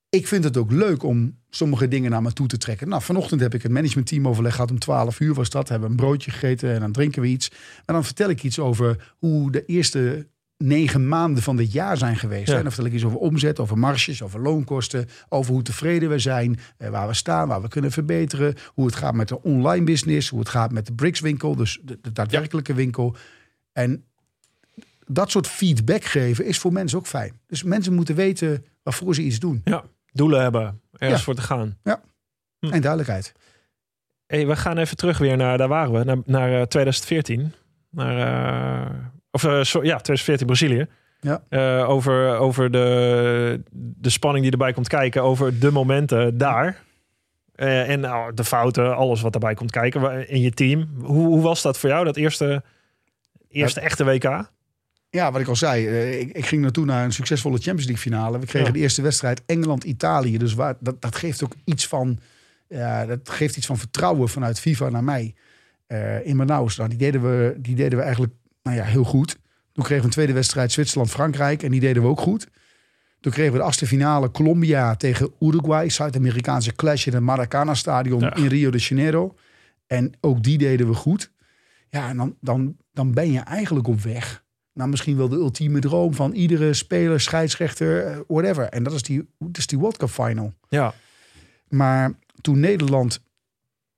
ik 0.08 0.26
vind 0.26 0.44
het 0.44 0.56
ook 0.56 0.70
leuk 0.70 1.02
om 1.02 1.38
sommige 1.50 1.88
dingen 1.88 2.10
naar 2.10 2.22
me 2.22 2.32
toe 2.32 2.46
te 2.46 2.58
trekken. 2.58 2.88
Nou, 2.88 3.02
vanochtend 3.02 3.40
heb 3.40 3.54
ik 3.54 3.62
het 3.62 3.72
managementteam 3.72 4.28
overleg 4.28 4.54
gehad 4.54 4.70
om 4.70 4.78
12 4.78 5.20
uur 5.20 5.34
was 5.34 5.50
dat. 5.50 5.68
Hebben 5.68 5.88
we 5.88 5.94
een 5.94 6.00
broodje 6.00 6.30
gegeten 6.30 6.74
en 6.74 6.80
dan 6.80 6.92
drinken 6.92 7.22
we 7.22 7.28
iets. 7.28 7.50
En 7.84 7.94
dan 7.94 8.04
vertel 8.04 8.28
ik 8.28 8.42
iets 8.42 8.58
over 8.58 9.12
hoe 9.18 9.50
de 9.50 9.64
eerste 9.64 10.26
negen 10.56 11.08
maanden 11.08 11.42
van 11.42 11.56
dit 11.56 11.72
jaar 11.72 11.96
zijn 11.96 12.16
geweest. 12.16 12.48
Ja. 12.48 12.56
En 12.56 12.62
dan 12.62 12.72
vertel 12.72 12.90
ik 12.90 12.96
iets 12.96 13.04
over 13.04 13.18
omzet, 13.18 13.58
over 13.60 13.78
marges, 13.78 14.22
over 14.22 14.40
loonkosten, 14.40 15.06
over 15.28 15.52
hoe 15.52 15.62
tevreden 15.62 16.08
we 16.08 16.18
zijn, 16.18 16.58
eh, 16.76 16.88
waar 16.88 17.06
we 17.06 17.14
staan, 17.14 17.48
waar 17.48 17.62
we 17.62 17.68
kunnen 17.68 17.90
verbeteren, 17.90 18.54
hoe 18.66 18.86
het 18.86 18.94
gaat 18.94 19.14
met 19.14 19.28
de 19.28 19.42
online 19.42 19.84
business, 19.84 20.28
hoe 20.28 20.38
het 20.38 20.48
gaat 20.48 20.72
met 20.72 20.86
de 20.86 20.92
Bricks 20.94 21.20
winkel, 21.20 21.56
dus 21.56 21.80
de, 21.82 21.98
de 22.00 22.12
daadwerkelijke 22.12 22.74
winkel. 22.74 23.16
En 23.72 24.04
dat 25.06 25.30
soort 25.30 25.46
feedback 25.46 26.04
geven 26.04 26.44
is 26.44 26.58
voor 26.58 26.72
mensen 26.72 26.98
ook 26.98 27.06
fijn. 27.06 27.40
Dus 27.46 27.62
mensen 27.62 27.94
moeten 27.94 28.14
weten 28.14 28.64
waarvoor 28.82 29.14
ze 29.14 29.22
iets 29.22 29.38
doen. 29.38 29.60
Ja. 29.64 29.84
Doelen 30.12 30.42
hebben. 30.42 30.80
Ergens 30.92 31.18
Ja. 31.18 31.24
voor 31.24 31.34
te 31.34 31.42
gaan. 31.42 31.78
Hm. 32.58 32.72
En 32.72 32.80
duidelijkheid. 32.80 33.32
Hey, 34.26 34.46
we 34.46 34.56
gaan 34.56 34.78
even 34.78 34.96
terug 34.96 35.18
weer 35.18 35.36
naar, 35.36 35.58
daar 35.58 35.68
waren 35.68 35.92
we, 35.92 36.04
naar, 36.04 36.18
naar 36.24 36.60
eh, 36.60 36.66
2014. 36.66 37.52
Naar, 37.90 38.16
eh, 38.18 38.94
of 39.34 39.44
eh, 39.44 39.62
so- 39.62 39.82
ja, 39.84 39.96
2014 39.98 40.46
Brazilië. 40.46 40.86
Ja. 41.20 41.42
Eh, 41.48 41.88
over 41.88 42.36
over 42.36 42.70
de, 42.70 43.60
de 43.72 44.10
spanning 44.10 44.42
die 44.42 44.52
erbij 44.52 44.72
komt 44.72 44.88
kijken, 44.88 45.22
over 45.22 45.58
de 45.58 45.70
momenten 45.70 46.38
daar. 46.38 46.82
Eh, 47.54 47.90
en 47.90 48.00
nou, 48.00 48.34
de 48.34 48.44
fouten, 48.44 48.96
alles 48.96 49.20
wat 49.20 49.32
daarbij 49.32 49.54
komt 49.54 49.70
kijken 49.70 50.28
in 50.28 50.40
je 50.40 50.50
team. 50.50 50.88
Hoe, 51.02 51.26
hoe 51.26 51.40
was 51.42 51.62
dat 51.62 51.78
voor 51.78 51.88
jou, 51.88 52.04
dat 52.04 52.16
eerste, 52.16 52.62
eerste 53.48 53.80
echte 53.80 54.04
WK? 54.04 54.50
Ja, 55.10 55.32
wat 55.32 55.40
ik 55.40 55.48
al 55.48 55.56
zei, 55.56 55.86
ik, 56.18 56.32
ik 56.36 56.46
ging 56.46 56.62
naartoe 56.62 56.84
naar 56.84 57.04
een 57.04 57.12
succesvolle 57.12 57.56
Champions 57.56 57.84
League 57.84 58.02
finale. 58.02 58.38
We 58.38 58.46
kregen 58.46 58.68
Ja. 58.68 58.72
de 58.74 58.78
eerste 58.78 59.02
wedstrijd 59.02 59.42
Engeland-Italië. 59.46 60.38
Dus 60.38 60.54
waar, 60.54 60.74
dat, 60.80 61.02
dat 61.02 61.16
geeft 61.16 61.44
ook 61.44 61.54
iets 61.64 61.86
van, 61.86 62.18
ja, 62.68 63.06
dat 63.06 63.30
geeft 63.30 63.56
iets 63.56 63.66
van 63.66 63.78
vertrouwen 63.78 64.28
vanuit 64.28 64.60
FIFA 64.60 64.88
naar 64.88 65.04
mij. 65.04 65.34
in 66.24 66.36
Manaus. 66.36 66.76
Nou, 66.76 66.88
die 66.88 66.98
deden 66.98 67.22
we, 67.22 67.54
die 67.58 67.74
deden 67.74 67.98
we 67.98 68.04
eigenlijk 68.04 68.32
nou 68.64 68.76
ja, 68.76 68.84
heel 68.84 69.04
goed. 69.04 69.38
Toen 69.72 69.84
kregen 69.84 69.96
we 70.02 70.04
een 70.04 70.10
tweede 70.14 70.32
wedstrijd 70.32 70.72
Zwitserland-Frankrijk 70.72 71.62
en 71.62 71.70
die 71.70 71.80
deden 71.80 72.02
we 72.02 72.08
ook 72.08 72.20
goed. 72.20 72.48
Toen 73.20 73.32
kregen 73.32 73.52
we 73.52 73.58
de 73.58 73.64
achtste 73.64 73.86
finale 73.86 74.30
Colombia 74.30 74.96
tegen 74.96 75.32
Uruguay. 75.40 75.88
Zuid-Amerikaanse 75.90 76.72
clash 76.74 77.06
in 77.06 77.12
het 77.14 77.22
Maracana-stadion 77.22 78.20
Ja. 78.20 78.34
in 78.34 78.46
Rio 78.46 78.70
de 78.70 78.78
Janeiro. 78.78 79.34
En 79.86 80.12
ook 80.20 80.42
die 80.42 80.58
deden 80.58 80.88
we 80.88 80.94
goed. 80.94 81.32
Ja, 81.88 82.08
en 82.08 82.16
dan, 82.16 82.36
dan, 82.40 82.76
dan 82.92 83.12
ben 83.12 83.32
je 83.32 83.40
eigenlijk 83.40 83.88
op 83.88 84.00
weg. 84.00 84.44
Nou, 84.72 84.90
misschien 84.90 85.16
wel 85.16 85.28
de 85.28 85.36
ultieme 85.36 85.78
droom 85.80 86.14
van 86.14 86.32
iedere 86.32 86.74
speler, 86.74 87.20
scheidsrechter, 87.20 88.06
eh, 88.06 88.18
whatever. 88.28 88.64
En 88.68 88.82
dat 88.82 88.92
is 88.92 89.02
die, 89.02 89.28
dat 89.38 89.58
is 89.58 89.66
die 89.66 89.78
World 89.78 89.96
Cup 89.96 90.08
final. 90.10 90.52
Ja, 90.68 90.94
Maar 91.68 92.12
toen 92.40 92.60
Nederland 92.60 93.22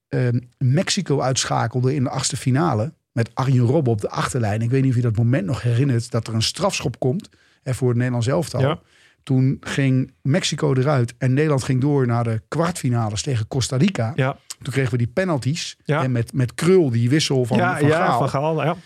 eh, 0.09 0.29
Mexico 0.59 1.21
uitschakelde 1.21 1.95
in 1.95 2.03
de 2.05 2.11
achtste 2.11 2.37
finale... 2.37 2.93
met 3.17 3.35
Arjen 3.35 3.65
Robben 3.65 3.93
op 3.93 4.01
de 4.01 4.11
achterlijn. 4.11 4.63
Ik 4.63 4.71
weet 4.71 4.83
niet 4.83 4.91
of 4.91 4.97
je 4.97 5.03
dat 5.03 5.17
moment 5.17 5.47
nog 5.47 5.63
herinnert... 5.63 6.11
dat 6.11 6.27
er 6.27 6.35
een 6.35 6.43
strafschop 6.43 6.99
komt 6.99 7.29
hè, 7.63 7.75
voor 7.75 7.89
het 7.89 7.97
Nederlands 7.97 8.27
elftal. 8.27 8.61
Ja. 8.61 8.81
Toen 9.23 9.57
ging 9.61 10.13
Mexico 10.23 10.75
eruit 10.75 11.15
en 11.19 11.35
Nederland 11.35 11.65
ging 11.65 11.81
door 11.81 12.07
naar 12.07 12.25
de 12.25 12.43
kwartfinales 12.49 13.23
tegen 13.23 13.49
Costa 13.49 13.77
Rica. 13.77 14.13
ja, 14.15 14.39
Toen 14.63 14.73
kregen 14.73 14.91
we 14.91 14.97
die 14.97 15.07
penalties. 15.07 15.77
Ja. 15.85 16.03
En 16.03 16.13
met, 16.13 16.33
met 16.33 16.55
Krul, 16.55 16.91
die 16.91 17.09
wissel 17.09 17.45
van, 17.45 17.57
ja, 17.57 17.79
van 17.79 17.89
ja, 17.89 18.07
Gaal. 18.07 18.19
van 18.19 18.29
Gaal. 18.29 18.65
Ja. 18.65 18.77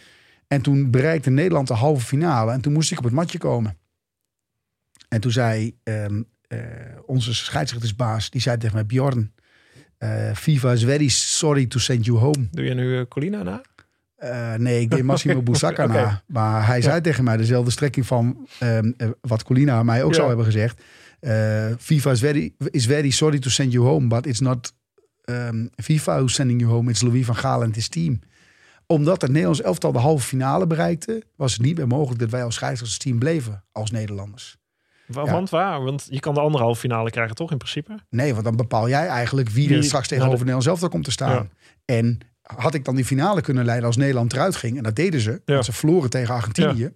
En 0.46 0.62
toen 0.62 0.90
bereikte 0.90 1.30
Nederland 1.30 1.68
de 1.68 1.74
halve 1.74 2.06
finale. 2.06 2.52
En 2.52 2.60
toen 2.60 2.72
moest 2.72 2.90
ik 2.90 2.98
op 2.98 3.04
het 3.04 3.12
matje 3.12 3.38
komen. 3.38 3.78
En 5.08 5.20
toen 5.20 5.32
zei 5.32 5.76
ehm, 5.82 6.22
eh, 6.48 6.58
onze 7.06 7.34
scheidsrechtersbaas, 7.34 8.30
die 8.30 8.40
zei 8.40 8.56
tegen 8.56 8.74
mij, 8.74 8.86
Bjorn, 8.86 9.32
eh, 10.00 10.34
FIFA 10.34 10.72
is 10.72 10.84
very 10.84 11.08
sorry 11.08 11.66
to 11.66 11.78
send 11.78 12.04
you 12.04 12.18
home. 12.18 12.48
Doe 12.50 12.64
je 12.64 12.74
nu 12.74 12.98
eh, 12.98 13.06
Colina 13.08 13.42
na? 13.42 13.62
Eh, 14.20 14.54
nee, 14.54 14.80
ik 14.80 14.90
deed 14.90 15.02
Massimo 15.02 15.42
Boussaka 15.50 15.86
na. 15.86 16.22
Maar 16.26 16.66
hij 16.66 16.82
zei 16.82 17.00
tegen 17.00 17.24
mij 17.24 17.36
dezelfde 17.36 17.70
strekking 17.70 18.06
van 18.06 18.48
ehm, 18.58 18.92
eh, 18.96 19.08
wat 19.20 19.42
Colina 19.42 19.82
mij 19.82 20.02
ook 20.02 20.10
Ja. 20.10 20.14
zou 20.16 20.28
hebben 20.28 20.44
gezegd. 20.46 20.82
Eh, 21.20 21.66
FIFA 21.78 22.10
is 22.10 22.20
very, 22.20 22.54
is 22.70 22.86
very 22.86 23.10
sorry 23.10 23.38
to 23.38 23.50
send 23.50 23.72
you 23.72 23.86
home, 23.86 24.06
but 24.06 24.26
it's 24.26 24.40
not 24.40 24.72
ehm, 25.24 25.66
FIFA 25.76 26.16
who's 26.16 26.34
sending 26.34 26.60
you 26.60 26.72
home. 26.72 26.90
It's 26.90 27.02
Louis 27.02 27.24
van 27.26 27.36
Gaal 27.36 27.62
en 27.62 27.72
his 27.74 27.88
team. 27.88 28.18
Omdat 28.86 29.20
het 29.20 29.30
Nederlands 29.30 29.62
elftal 29.62 29.92
de 29.92 29.98
halve 29.98 30.26
finale 30.26 30.66
bereikte, 30.66 31.22
was 31.36 31.52
het 31.52 31.62
niet 31.62 31.76
meer 31.76 31.86
mogelijk 31.86 32.20
dat 32.20 32.30
wij 32.30 32.44
als 32.44 32.54
scheidsrechtsteam 32.54 33.18
bleven 33.18 33.64
als 33.72 33.90
Nederlanders. 33.90 34.58
Wa- 35.06 35.24
Ja. 35.24 35.32
Want 35.32 35.50
waar? 35.50 35.82
Want 35.84 36.06
je 36.10 36.20
kan 36.20 36.34
de 36.34 36.40
anderhalve 36.40 36.80
finale 36.80 37.10
krijgen, 37.10 37.34
toch 37.34 37.50
in 37.50 37.58
principe? 37.58 37.98
Nee, 38.10 38.32
want 38.32 38.44
dan 38.44 38.56
bepaal 38.56 38.88
jij 38.88 39.06
eigenlijk 39.06 39.48
wie, 39.48 39.68
Wie- 39.68 39.76
er 39.76 39.84
straks 39.84 40.04
ja, 40.08 40.16
tegenover 40.16 40.38
de- 40.38 40.52
Nederlands 40.52 40.66
elftal 40.66 40.88
komt 40.88 41.04
te 41.04 41.10
staan. 41.10 41.50
En 41.84 42.18
had 42.56 42.74
ik 42.74 42.84
dan 42.84 42.94
die 42.96 43.04
finale 43.04 43.40
kunnen 43.40 43.64
leiden 43.64 43.86
als 43.86 43.96
Nederland 43.96 44.32
eruit 44.32 44.56
ging, 44.56 44.76
en 44.76 44.82
dat 44.82 44.96
deden 44.96 45.20
ze, 45.20 45.30
Ja. 45.30 45.52
want 45.52 45.64
ze 45.64 45.72
verloren 45.72 46.10
tegen 46.10 46.34
Argentinië. 46.34 46.90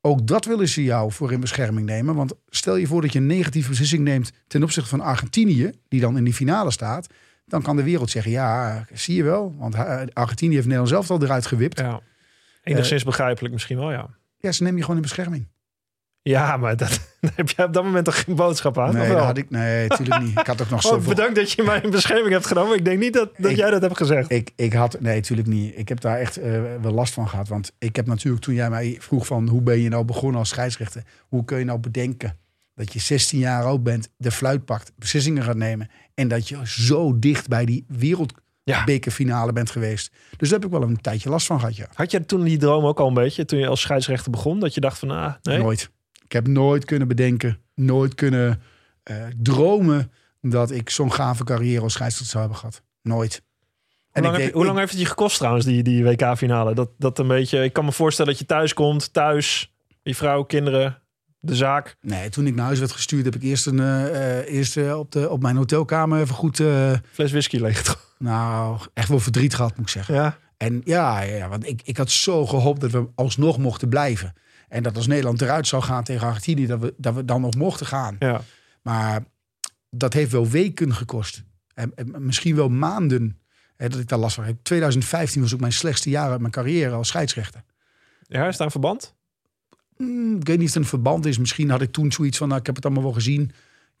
Ook 0.00 0.26
dat 0.26 0.44
willen 0.44 0.68
ze 0.68 0.82
jou 0.82 1.12
voor 1.12 1.32
in 1.32 1.40
bescherming 1.40 1.86
nemen. 1.86 2.14
Want 2.14 2.32
stel 2.48 2.76
je 2.76 2.86
voor 2.86 3.00
dat 3.02 3.12
je 3.12 3.18
een 3.18 3.26
negatieve 3.26 3.68
beslissing 3.68 4.02
neemt 4.02 4.32
ten 4.46 4.62
opzichte 4.62 4.88
van 4.88 5.00
Argentinië, 5.00 5.70
die 5.88 6.00
dan 6.00 6.16
in 6.16 6.24
die 6.24 6.34
finale 6.34 6.70
staat. 6.70 7.06
Dan 7.46 7.62
kan 7.62 7.76
de 7.76 7.82
wereld 7.82 8.10
zeggen, 8.10 8.32
ja, 8.32 8.84
zie 8.92 9.16
je 9.16 9.22
wel. 9.22 9.54
Want 9.58 9.74
eh, 9.74 10.00
Argentinië 10.12 10.52
heeft 10.54 10.66
Nederland 10.66 10.88
zelf 10.92 11.10
al 11.10 11.22
eruit 11.22 11.46
gewipt. 11.46 11.78
Ja. 11.78 12.00
Enigszins 12.62 13.04
begrijpelijk 13.04 13.52
misschien 13.52 13.76
wel, 13.78 13.90
ja. 13.90 14.08
Ja, 14.38 14.52
ze 14.52 14.62
nemen 14.62 14.76
je 14.78 14.82
gewoon 14.84 14.96
in 14.96 15.02
bescherming. 15.02 15.46
Ja, 16.22 16.56
maar 16.56 16.76
dat, 16.76 17.00
heb 17.36 17.50
jij 17.50 17.64
op 17.64 17.72
dat 17.72 17.84
moment 17.84 18.04
toch 18.04 18.22
geen 18.24 18.34
boodschap 18.34 18.78
aan? 18.78 18.94
Nee, 18.94 19.08
dat 19.12 19.24
had 19.24 19.38
ik, 19.38 19.50
nee, 19.50 19.88
natuurlijk 19.88 20.20
niet. 20.20 20.38
Ik 20.38 20.46
had 20.46 20.56
toch 20.56 20.70
nog 20.70 20.82
zo. 20.82 20.94
Oh, 20.94 21.06
bedankt 21.06 21.34
dat 21.34 21.50
je 21.50 21.62
mij 21.62 21.80
in 21.80 21.90
bescherming 21.90 22.30
hebt 22.30 22.46
genomen. 22.46 22.76
Ik 22.76 22.84
denk 22.84 22.98
niet 22.98 23.12
dat, 23.12 23.30
dat 23.36 23.56
jij 23.56 23.70
dat 23.70 23.82
hebt 23.82 23.96
gezegd. 23.96 24.30
Ik, 24.30 24.50
ik 24.56 24.72
had, 24.72 25.00
nee, 25.00 25.14
natuurlijk 25.14 25.48
niet. 25.48 25.78
Ik 25.78 25.88
heb 25.88 26.00
daar 26.00 26.18
echt 26.18 26.38
uh, 26.38 26.44
wel 26.80 26.92
last 26.92 27.12
van 27.12 27.28
gehad. 27.28 27.48
Want 27.48 27.72
ik 27.78 27.96
heb 27.96 28.06
natuurlijk, 28.06 28.44
toen 28.44 28.54
jij 28.54 28.70
mij 28.70 28.96
vroeg 29.00 29.26
van 29.26 29.48
hoe 29.48 29.62
ben 29.62 29.78
je 29.78 29.88
nou 29.88 30.04
begonnen 30.04 30.38
als 30.38 30.48
scheidsrechter? 30.48 31.02
Hoe 31.28 31.44
kun 31.44 31.58
je 31.58 31.64
nou 31.64 31.78
bedenken 31.78 32.38
dat 32.74 32.92
je 32.92 32.98
16 32.98 33.38
jaar 33.38 33.64
oud 33.64 33.82
bent, 33.82 34.10
de 34.16 34.30
fluit 34.30 34.64
pakt, 34.64 34.92
beslissingen 34.96 35.42
gaat 35.42 35.56
nemen. 35.56 35.90
En 36.14 36.28
dat 36.28 36.48
je 36.48 36.58
zo 36.64 37.18
dicht 37.18 37.48
bij 37.48 37.64
die 37.64 37.84
wereldbekerfinale 37.88 39.52
bent 39.52 39.70
geweest. 39.70 40.12
Dus 40.36 40.48
daar 40.48 40.58
heb 40.58 40.68
ik 40.68 40.78
wel 40.78 40.88
een 40.88 41.00
tijdje 41.00 41.30
last 41.30 41.46
van 41.46 41.58
gehad, 41.58 41.76
ja. 41.76 41.86
Had 41.94 42.10
je 42.10 42.24
toen 42.24 42.44
die 42.44 42.58
droom 42.58 42.84
ook 42.84 43.00
al 43.00 43.08
een 43.08 43.14
beetje, 43.14 43.44
toen 43.44 43.58
je 43.58 43.66
als 43.66 43.80
scheidsrechter 43.80 44.30
begon? 44.30 44.60
Dat 44.60 44.74
je 44.74 44.80
dacht 44.80 44.98
van, 44.98 45.10
ah, 45.10 45.34
nee? 45.42 45.58
Nooit. 45.58 45.90
Ik 46.30 46.36
heb 46.36 46.46
nooit 46.46 46.84
kunnen 46.84 47.08
bedenken, 47.08 47.58
nooit 47.74 48.14
kunnen 48.14 48.62
uh, 49.10 49.16
dromen 49.36 50.12
dat 50.40 50.70
ik 50.70 50.90
zo'n 50.90 51.12
gave 51.12 51.44
carrière 51.44 51.82
als 51.82 51.92
scheidsrechter 51.92 52.30
zou 52.30 52.42
hebben 52.42 52.60
gehad. 52.60 52.82
Nooit. 53.02 53.42
Hoe, 54.12 54.22
lang, 54.22 54.52
hoe 54.52 54.64
lang, 54.64 54.78
heeft 54.78 54.90
het 54.90 55.00
je 55.00 55.06
gekost 55.06 55.38
trouwens, 55.38 55.64
die, 55.64 55.82
die 55.82 56.04
WK-finale? 56.04 56.74
Dat, 56.74 56.90
dat 56.98 57.18
een 57.18 57.28
beetje, 57.28 57.64
ik 57.64 57.72
kan 57.72 57.84
me 57.84 57.92
voorstellen 57.92 58.30
dat 58.30 58.40
je 58.40 58.46
thuis 58.46 58.74
komt, 58.74 59.12
thuis, 59.12 59.72
je 60.02 60.14
vrouw, 60.14 60.42
kinderen, 60.42 61.02
de 61.38 61.56
zaak. 61.56 61.96
Nee, 62.00 62.28
toen 62.28 62.46
ik 62.46 62.54
naar 62.54 62.64
huis 62.64 62.78
werd 62.78 62.92
gestuurd, 62.92 63.24
heb 63.24 63.34
ik 63.34 63.42
eerst, 63.42 63.66
een, 63.66 63.78
uh, 63.78 64.52
eerst 64.52 64.76
uh, 64.76 64.98
op, 64.98 65.12
de, 65.12 65.30
op 65.30 65.42
mijn 65.42 65.56
hotelkamer 65.56 66.20
even 66.20 66.34
goed... 66.34 66.58
Uh, 66.58 66.92
Fles 67.12 67.30
whisky 67.30 67.56
leeg. 67.56 68.08
Nou, 68.18 68.78
echt 68.94 69.08
wel 69.08 69.20
verdriet 69.20 69.54
gehad, 69.54 69.76
moet 69.76 69.86
ik 69.86 69.92
zeggen. 69.92 70.14
Ja. 70.14 70.38
En 70.56 70.80
ja, 70.84 71.20
ja 71.20 71.48
want 71.48 71.66
ik, 71.66 71.80
ik 71.84 71.96
had 71.96 72.10
zo 72.10 72.46
gehoopt 72.46 72.80
dat 72.80 72.90
we 72.90 73.06
alsnog 73.14 73.58
mochten 73.58 73.88
blijven. 73.88 74.34
En 74.70 74.82
dat 74.82 74.96
als 74.96 75.06
Nederland 75.06 75.42
eruit 75.42 75.66
zou 75.66 75.82
gaan 75.82 76.04
tegen 76.04 76.26
Argentinië, 76.26 76.66
dat 76.66 76.80
we, 76.80 76.94
dat 76.96 77.14
we 77.14 77.24
dan 77.24 77.40
nog 77.40 77.54
mochten 77.54 77.86
gaan. 77.86 78.16
Ja. 78.18 78.42
Maar 78.82 79.24
dat 79.90 80.12
heeft 80.12 80.32
wel 80.32 80.48
weken 80.48 80.94
gekost. 80.94 81.42
En, 81.74 81.92
en 81.94 82.24
misschien 82.24 82.56
wel 82.56 82.68
maanden 82.68 83.38
hè, 83.76 83.88
dat 83.88 84.00
ik 84.00 84.08
daar 84.08 84.18
last 84.18 84.34
van 84.34 84.44
heb. 84.44 84.56
2015 84.62 85.40
was 85.40 85.54
ook 85.54 85.60
mijn 85.60 85.72
slechtste 85.72 86.10
jaar 86.10 86.30
uit 86.30 86.40
mijn 86.40 86.52
carrière 86.52 86.94
als 86.94 87.08
scheidsrechter. 87.08 87.64
Ja, 88.22 88.46
is 88.48 88.56
daar 88.56 88.66
een 88.66 88.72
verband? 88.72 89.14
Hmm, 89.96 90.36
ik 90.36 90.46
weet 90.46 90.58
niet 90.58 90.68
of 90.68 90.74
het 90.74 90.82
een 90.82 90.88
verband 90.88 91.26
is. 91.26 91.38
Misschien 91.38 91.70
had 91.70 91.82
ik 91.82 91.92
toen 91.92 92.12
zoiets 92.12 92.38
van, 92.38 92.48
nou, 92.48 92.60
ik 92.60 92.66
heb 92.66 92.74
het 92.74 92.84
allemaal 92.84 93.02
wel 93.02 93.12
gezien. 93.12 93.52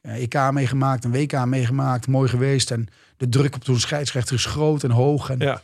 EK 0.02 0.50
meegemaakt, 0.50 1.04
een 1.04 1.12
WK 1.12 1.44
meegemaakt, 1.44 2.06
mooi 2.06 2.28
geweest. 2.28 2.70
En 2.70 2.88
de 3.16 3.28
druk 3.28 3.54
op 3.54 3.64
zo'n 3.64 3.78
scheidsrechter 3.78 4.34
is 4.34 4.44
groot 4.44 4.84
en 4.84 4.90
hoog. 4.90 5.30
En 5.30 5.38
ja. 5.38 5.62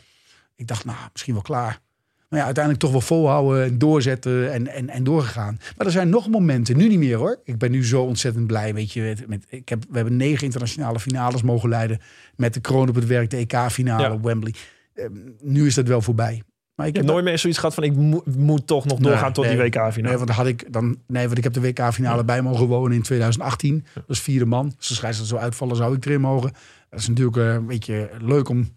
ik 0.55 0.67
dacht, 0.67 0.85
nou, 0.85 0.97
misschien 1.11 1.33
wel 1.33 1.43
klaar. 1.43 1.79
Maar 2.27 2.39
ja, 2.39 2.45
uiteindelijk 2.45 2.83
toch 2.83 2.91
wel 2.91 3.01
volhouden 3.01 3.63
en 3.63 3.77
doorzetten 3.77 4.53
en, 4.53 4.67
en, 4.67 4.89
en 4.89 5.03
doorgegaan. 5.03 5.59
Maar 5.77 5.85
er 5.85 5.91
zijn 5.91 6.09
nog 6.09 6.27
momenten, 6.27 6.77
nu 6.77 6.87
niet 6.87 6.99
meer 6.99 7.17
hoor. 7.17 7.39
Ik 7.43 7.57
ben 7.57 7.71
nu 7.71 7.85
zo 7.85 8.03
ontzettend 8.03 8.47
blij. 8.47 8.73
Weet 8.73 8.91
je, 8.91 9.15
met, 9.27 9.45
ik 9.49 9.69
heb, 9.69 9.83
we 9.89 9.95
hebben 9.95 10.17
negen 10.17 10.43
internationale 10.43 10.99
finales 10.99 11.41
mogen 11.41 11.69
leiden. 11.69 11.99
Met 12.35 12.53
de 12.53 12.59
kroon 12.59 12.89
op 12.89 12.95
het 12.95 13.05
werk, 13.05 13.29
de 13.29 13.37
EK-finale 13.37 14.11
op 14.11 14.23
Wembley. 14.23 14.53
Ehm, 14.93 15.11
nu 15.41 15.65
is 15.65 15.75
dat 15.75 15.87
wel 15.87 16.01
voorbij. 16.01 16.43
Maar 16.75 16.87
ik 16.87 16.95
heb 16.95 17.05
nooit 17.05 17.23
meer 17.23 17.37
zoiets 17.37 17.59
gehad 17.59 17.73
van 17.73 17.83
ik 17.83 17.95
moet 18.35 18.67
toch 18.67 18.85
nog 18.85 18.99
doorgaan 18.99 19.33
tot 19.33 19.47
die 19.47 19.57
WK-finale. 19.57 20.01
Nee, 20.01 20.17
want 20.17 20.29
had 20.29 20.47
ik 20.47 20.73
dan 20.73 20.97
nee, 21.07 21.25
want 21.25 21.37
ik 21.37 21.43
heb 21.43 21.53
de 21.53 21.61
WK-finale 21.61 22.23
bij 22.23 22.41
mogen 22.41 22.65
wonen 22.67 22.97
in 22.97 23.01
2018. 23.01 23.85
Dat 23.93 24.03
is 24.07 24.19
vierde 24.19 24.45
man. 24.45 24.73
Dus 24.77 25.03
als 25.03 25.17
ze 25.17 25.25
zo 25.25 25.35
uitvallen, 25.35 25.75
zou 25.75 25.95
ik 25.95 26.05
erin 26.05 26.21
mogen. 26.21 26.51
Dat 26.89 26.99
is 26.99 27.07
natuurlijk 27.07 27.37
eh, 27.37 27.53
een 27.53 27.65
beetje 27.65 28.09
leuk 28.19 28.49
om 28.49 28.69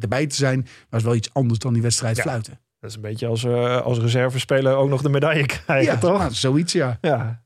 erbij 0.00 0.26
te 0.26 0.34
zijn, 0.36 0.66
maar 0.90 1.00
is 1.00 1.06
wel 1.06 1.14
iets 1.14 1.34
anders 1.34 1.58
dan 1.58 1.72
die 1.72 1.82
wedstrijd 1.82 2.20
fluiten. 2.20 2.60
Dat 2.80 2.90
is 2.90 2.96
een 2.96 3.02
beetje 3.02 3.26
als, 3.26 3.44
uh, 3.44 3.80
als 3.80 3.98
reservespeler 3.98 4.76
ook 4.76 4.88
nog 4.88 5.02
de 5.02 5.08
medaille 5.08 5.46
krijgen, 5.64 5.92
ja, 5.92 5.98
toch? 5.98 6.18
Nou, 6.18 6.32
zoiets, 6.32 6.72
ja. 6.72 6.98
ja. 7.00 7.42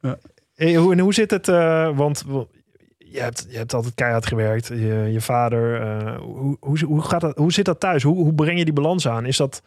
ja. 0.00 0.18
Hey, 0.54 0.74
hoe, 0.74 0.92
en 0.92 0.98
hoe 0.98 1.14
zit 1.14 1.30
het? 1.30 1.48
Uh, 1.48 1.96
want 1.96 2.24
je 2.98 3.20
hebt, 3.20 3.46
je 3.50 3.56
hebt 3.56 3.74
altijd 3.74 3.94
keihard 3.94 4.26
gewerkt. 4.26 4.66
Je, 4.66 5.08
je 5.12 5.20
vader. 5.20 5.80
Uh, 5.80 6.18
hoe, 6.18 6.56
hoe, 6.60 6.84
hoe, 6.84 7.02
gaat 7.02 7.20
dat, 7.20 7.36
hoe 7.36 7.52
zit 7.52 7.64
dat 7.64 7.80
thuis? 7.80 8.02
Hoe, 8.02 8.16
hoe 8.16 8.34
breng 8.34 8.58
je 8.58 8.64
die 8.64 8.74
balans 8.74 9.08
aan? 9.08 9.26
Is 9.26 9.36
dat, 9.36 9.62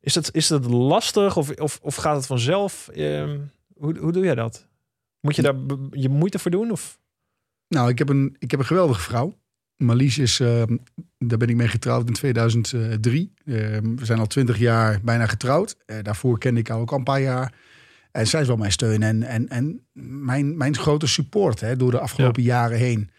is 0.00 0.12
dat, 0.12 0.34
is 0.34 0.46
dat 0.46 0.64
lastig 0.64 1.36
of, 1.36 1.50
of, 1.50 1.78
of 1.82 1.94
gaat 1.94 2.16
het 2.16 2.26
vanzelf? 2.26 2.88
Uh, 2.94 3.34
hoe, 3.74 3.98
hoe 3.98 4.12
doe 4.12 4.24
jij 4.24 4.34
dat? 4.34 4.66
Moet 5.20 5.36
je 5.36 5.42
daar 5.42 5.54
je 5.90 6.08
moeite 6.08 6.38
voor 6.38 6.50
doen? 6.50 6.70
Of? 6.70 6.98
Nou, 7.68 7.88
ik 7.88 7.98
heb 7.98 8.08
een, 8.08 8.36
ik 8.38 8.50
heb 8.50 8.60
een 8.60 8.66
geweldige 8.66 9.00
vrouw. 9.00 9.36
Marlies 9.78 10.18
is, 10.18 10.40
uh, 10.40 10.62
daar 11.18 11.38
ben 11.38 11.48
ik 11.48 11.56
mee 11.56 11.68
getrouwd 11.68 12.06
in 12.06 12.12
2003. 12.12 13.32
Ehm, 13.44 13.96
we 13.96 14.04
zijn 14.04 14.18
al 14.18 14.26
twintig 14.26 14.58
jaar 14.58 15.00
bijna 15.02 15.26
getrouwd. 15.26 15.76
Uh, 15.86 15.96
daarvoor 16.02 16.38
kende 16.38 16.60
ik 16.60 16.68
haar 16.68 16.78
ook 16.78 16.90
al 16.90 16.98
een 16.98 17.04
paar 17.04 17.20
jaar. 17.20 17.52
En 18.12 18.26
zij 18.26 18.40
is 18.40 18.46
wel 18.46 18.56
mijn 18.56 18.72
steun 18.72 19.02
en, 19.02 19.22
en, 19.22 19.48
en 19.48 19.86
mijn, 20.02 20.56
mijn 20.56 20.76
grote 20.76 21.06
support 21.06 21.60
hè, 21.60 21.76
door 21.76 21.90
de 21.90 21.98
afgelopen 21.98 22.42
jaren 22.42 22.78
heen. 22.78 23.10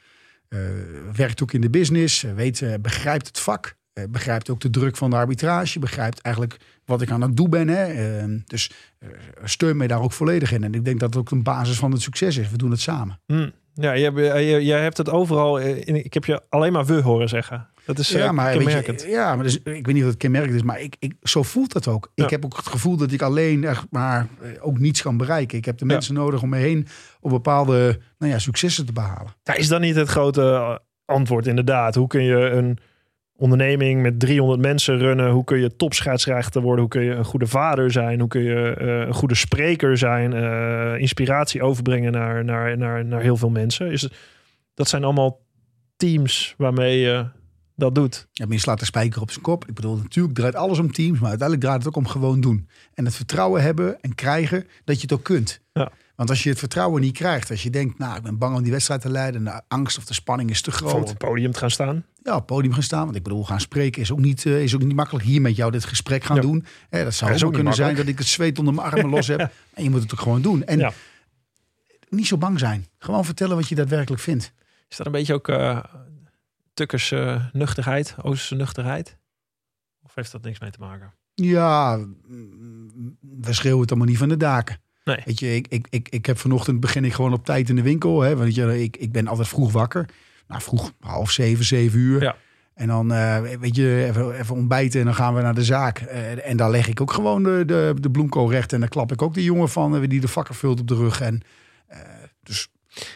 Uh, 0.50 0.60
werkt 1.16 1.44
ook 1.44 1.54
in 1.54 1.62
de 1.62 1.70
business, 1.70 2.22
weet, 2.22 2.82
begrijpt 2.82 3.28
het 3.28 3.40
vak. 3.40 3.76
begrijpt 4.10 4.50
ook 4.50 4.60
de 4.60 4.70
druk 4.70 4.98
van 4.98 5.10
de 5.10 5.16
arbitrage. 5.16 5.80
Begrijpt 5.80 6.22
eigenlijk 6.22 6.58
wat 6.86 7.02
ik 7.02 7.12
aan 7.12 7.22
het 7.22 7.38
doen 7.38 7.50
ben. 7.50 7.68
Hè. 7.68 7.84
Ehm, 7.86 8.40
dus 8.46 8.72
steun 9.44 9.78
mij 9.78 9.88
daar 9.88 10.02
ook 10.02 10.14
volledig 10.14 10.52
in. 10.52 10.64
En 10.64 10.74
ik 10.74 10.86
denk 10.86 11.00
dat 11.00 11.10
het 11.10 11.20
ook 11.20 11.32
een 11.32 11.44
basis 11.44 11.78
van 11.78 11.92
het 11.92 12.02
succes 12.02 12.38
is. 12.38 12.50
We 12.50 12.58
doen 12.58 12.72
het 12.72 12.82
samen. 12.82 13.20
Hmm. 13.26 13.52
Ja, 13.80 13.98
jij, 13.98 14.64
jij 14.64 14.82
hebt 14.82 14.98
het 14.98 15.10
overal. 15.10 15.60
Eh, 15.60 15.88
In, 15.88 16.06
ik 16.06 16.14
heb 16.14 16.26
je 16.26 16.42
alleen 16.50 16.72
maar 16.72 16.86
we 16.86 17.02
horen 17.02 17.30
zeggen. 17.30 17.68
Dat 17.86 18.00
is 18.00 18.10
ja, 18.10 18.26
eh, 18.26 18.32
maar, 18.32 18.52
kenmerkend. 18.52 19.02
Je, 19.02 19.08
ja, 19.08 19.36
maar 19.36 19.44
dus, 19.44 19.56
ik 19.56 19.86
weet 19.86 19.94
niet 19.94 20.04
of 20.04 20.10
het 20.10 20.18
kenmerkend 20.18 20.56
is, 20.56 20.64
maar 20.64 20.82
ik, 20.82 20.96
ik, 21.00 21.14
zo 21.22 21.44
voelt 21.44 21.74
het 21.74 21.88
ook. 21.88 22.12
Ik 22.16 22.30
heb 22.30 22.46
ook 22.46 22.58
het 22.58 22.68
gevoel 22.68 22.98
dat 22.98 23.12
ik 23.12 23.22
alleen 23.22 23.64
echt 23.64 23.86
maar 23.90 24.28
eh, 24.42 24.50
ook 24.60 24.80
niets 24.80 25.02
kan 25.02 25.18
bereiken. 25.18 25.58
Ik 25.58 25.66
heb 25.66 25.78
de 25.78 25.86
mensen 25.86 26.14
nodig 26.14 26.42
om 26.42 26.50
me 26.50 26.58
heen 26.58 26.88
op 27.20 27.30
bepaalde 27.30 28.00
nou 28.18 28.32
ja, 28.32 28.40
successen 28.40 28.86
te 28.86 28.94
behalen. 28.94 29.34
Ja, 29.44 29.54
is 29.54 29.68
dat 29.68 29.82
niet 29.82 29.96
het 29.96 30.10
grote 30.10 30.80
antwoord 31.06 31.48
inderdaad? 31.48 31.96
Hoe 31.96 32.08
kun 32.08 32.24
je 32.24 32.36
een 32.36 32.80
onderneming 33.40 34.02
met 34.02 34.20
300 34.20 34.62
mensen 34.62 34.98
runnen. 34.98 35.32
Hoe 35.32 35.44
kun 35.44 35.60
je 35.60 35.76
topscheidsrechter 35.76 36.62
worden? 36.62 36.80
Hoe 36.80 36.90
kun 36.90 37.02
je 37.02 37.12
een 37.12 37.26
goede 37.26 37.48
vader 37.48 37.92
zijn? 37.92 38.20
Hoe 38.20 38.28
kun 38.28 38.42
je 38.42 38.76
uh, 38.82 39.00
een 39.08 39.14
goede 39.14 39.36
spreker 39.36 39.98
zijn? 39.98 40.34
Uh, 40.34 41.00
inspiratie 41.00 41.64
overbrengen 41.64 42.12
naar, 42.12 42.46
naar, 42.46 42.78
naar, 42.78 43.06
naar 43.06 43.22
heel 43.22 43.38
veel 43.38 43.50
mensen. 43.50 43.92
Is, 43.92 44.10
dat 44.74 44.88
zijn 44.88 45.04
allemaal 45.04 45.40
teams 45.98 46.54
waarmee 46.58 47.00
je 47.00 47.26
dat 47.76 47.96
doet. 47.96 48.28
Ja, 48.32 48.46
maar 48.46 48.54
je 48.54 48.62
slaat 48.62 48.80
de 48.80 48.86
spijker 48.86 49.22
op 49.22 49.32
zijn 49.32 49.44
kop. 49.44 49.68
Ik 49.68 49.74
bedoel, 49.74 49.96
natuurlijk 49.96 50.36
draait 50.36 50.56
alles 50.56 50.80
om 50.80 50.92
teams, 50.92 51.20
maar 51.20 51.30
uiteindelijk 51.30 51.68
draait 51.68 51.84
het 51.84 51.88
ook 51.88 52.04
om 52.04 52.08
gewoon 52.08 52.42
doen. 52.42 52.70
En 52.94 53.06
het 53.06 53.16
vertrouwen 53.16 53.62
hebben 53.62 54.02
en 54.02 54.16
krijgen 54.16 54.68
dat 54.84 54.96
je 54.96 55.02
het 55.02 55.14
ook 55.14 55.24
kunt. 55.24 55.62
Ja. 55.74 55.92
Want 56.16 56.30
als 56.30 56.44
je 56.44 56.50
het 56.50 56.60
vertrouwen 56.60 57.02
niet 57.02 57.18
krijgt, 57.18 57.50
als 57.50 57.64
je 57.64 57.70
denkt, 57.70 57.98
nou, 57.98 58.18
ik 58.18 58.24
ben 58.24 58.38
bang 58.38 58.56
om 58.56 58.64
die 58.64 58.72
wedstrijd 58.72 59.02
te 59.02 59.10
leiden, 59.10 59.44
de 59.44 59.62
angst 59.68 59.98
of 59.98 60.06
de 60.06 60.14
spanning 60.14 60.50
is 60.50 60.62
te 60.62 60.72
groot. 60.72 60.92
Voor 60.92 61.02
op 61.02 61.08
het 61.08 61.18
podium 61.18 61.52
te 61.52 61.60
gaan 61.60 61.72
staan. 61.72 62.06
Ja, 62.24 62.32
op 62.32 62.38
het 62.38 62.46
podium 62.46 62.74
gaan 62.74 62.84
staan. 62.84 63.04
Want 63.04 63.16
ik 63.16 63.24
bedoel, 63.24 63.46
gaan 63.46 63.60
spreken 63.60 64.02
is 64.02 64.12
ook 64.12 64.20
niet, 64.20 64.46
uh, 64.46 64.64
is 64.64 64.76
ook 64.76 64.84
niet 64.84 64.96
makkelijk. 64.96 65.26
Hier 65.26 65.42
met 65.42 65.56
jou 65.56 65.72
dit 65.72 65.86
gesprek 65.86 66.24
gaan 66.24 66.42
doen. 66.42 66.66
Eh, 66.90 67.04
dat 67.04 67.14
zou 67.14 67.46
ook 67.46 67.54
kunnen 67.54 67.74
zijn 67.74 67.96
dat 67.96 68.08
ik 68.08 68.18
het 68.18 68.28
zweet 68.28 68.60
onder 68.60 68.74
mijn 68.74 68.88
armen 68.88 69.10
los 69.10 69.28
heb. 69.28 69.40
En 69.74 69.84
je 69.84 69.90
moet 69.90 70.02
het 70.02 70.14
ook 70.14 70.20
gewoon 70.20 70.42
doen. 70.42 70.64
En 70.64 70.80
ja. 70.80 70.94
niet 72.10 72.28
zo 72.28 72.38
bang 72.38 72.60
zijn. 72.60 72.88
Gewoon 72.98 73.26
vertellen 73.26 73.56
wat 73.56 73.70
je 73.70 73.76
daadwerkelijk 73.76 74.22
vindt. 74.22 74.54
Is 74.90 74.98
dat 74.98 75.06
een 75.06 75.12
beetje 75.12 75.34
ook 75.34 75.48
uh, 75.48 75.80
Tukkers 76.74 77.12
uh, 77.12 77.46
nuchterheid, 77.54 78.16
Oosterse 78.22 78.56
nuchterheid? 78.56 79.18
Of 80.04 80.16
heeft 80.16 80.32
dat 80.32 80.42
niks 80.42 80.60
mee 80.60 80.72
te 80.72 80.80
maken? 80.80 81.14
Ja, 81.34 81.98
we 83.20 83.54
schreeuwen 83.54 83.82
het 83.82 83.90
allemaal 83.90 84.08
niet 84.08 84.18
van 84.18 84.30
de 84.30 84.38
daken. 84.38 84.82
Nee. 85.04 85.22
Weet 85.26 85.40
je, 85.40 85.56
ik, 85.56 85.68
ik, 85.68 85.88
ik, 85.90 86.10
ik 86.10 86.26
heb 86.26 86.38
vanochtend 86.38 86.80
begin 86.80 87.06
ik 87.06 87.14
gewoon 87.14 87.34
op 87.34 87.46
tijd 87.46 87.70
in 87.70 87.76
de 87.76 87.82
winkel. 87.82 88.22
Hè, 88.22 88.36
weet 88.36 88.56
je, 88.56 88.82
ik, 88.84 88.98
ik 88.98 89.12
ben 89.12 89.28
altijd 89.28 89.48
vroeg 89.48 89.72
wakker. 89.72 90.10
Nou, 90.50 90.62
vroeg 90.62 90.92
half 91.00 91.32
zeven, 91.32 91.66
zeven 91.66 92.00
uur. 92.00 92.22
Ja. 92.22 92.36
En 92.74 92.88
dan, 92.88 93.12
uh, 93.12 93.40
weet 93.40 93.76
je, 93.76 94.06
even, 94.06 94.40
even 94.40 94.56
ontbijten 94.56 95.00
en 95.00 95.06
dan 95.06 95.16
gaan 95.16 95.36
we 95.36 95.42
naar 95.42 95.54
de 95.54 95.64
zaak. 95.64 96.02
Uh, 96.02 96.48
en 96.48 96.58
daar 96.58 96.70
leg 96.70 96.88
ik 96.88 97.02
ook 97.02 97.12
gewoon 97.12 97.44
de, 97.44 97.64
de, 97.66 97.94
de 98.00 98.12
bloemkool 98.12 98.52
recht. 98.52 98.74
En 98.74 98.80
dan 98.80 98.90
klap 98.90 99.12
ik 99.12 99.22
ook 99.22 99.34
de 99.34 99.44
jongen 99.44 99.70
van 99.70 99.96
uh, 99.96 100.10
die 100.10 100.22
de 100.22 100.28
vakker 100.28 100.56
vult 100.56 100.80
op 100.80 100.88
de 100.88 100.96
rug. 100.96 101.22
En, 101.22 101.42
dus... 102.44 102.68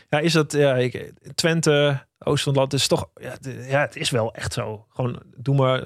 Ja, 0.10 0.20
is 0.20 0.34
dat, 0.34 0.52
ja, 0.52 0.76
ik, 0.76 1.12
Twente, 1.36 2.06
Oosterland 2.20 2.74
is 2.74 2.88
toch, 2.88 3.10
ja, 3.16 3.36
ja, 3.68 3.82
het 3.82 3.96
is 3.96 4.10
wel 4.10 4.34
echt 4.34 4.54
zo. 4.54 4.86
Gewoon, 4.90 5.22
doe 5.38 5.56
maar. 5.56 5.80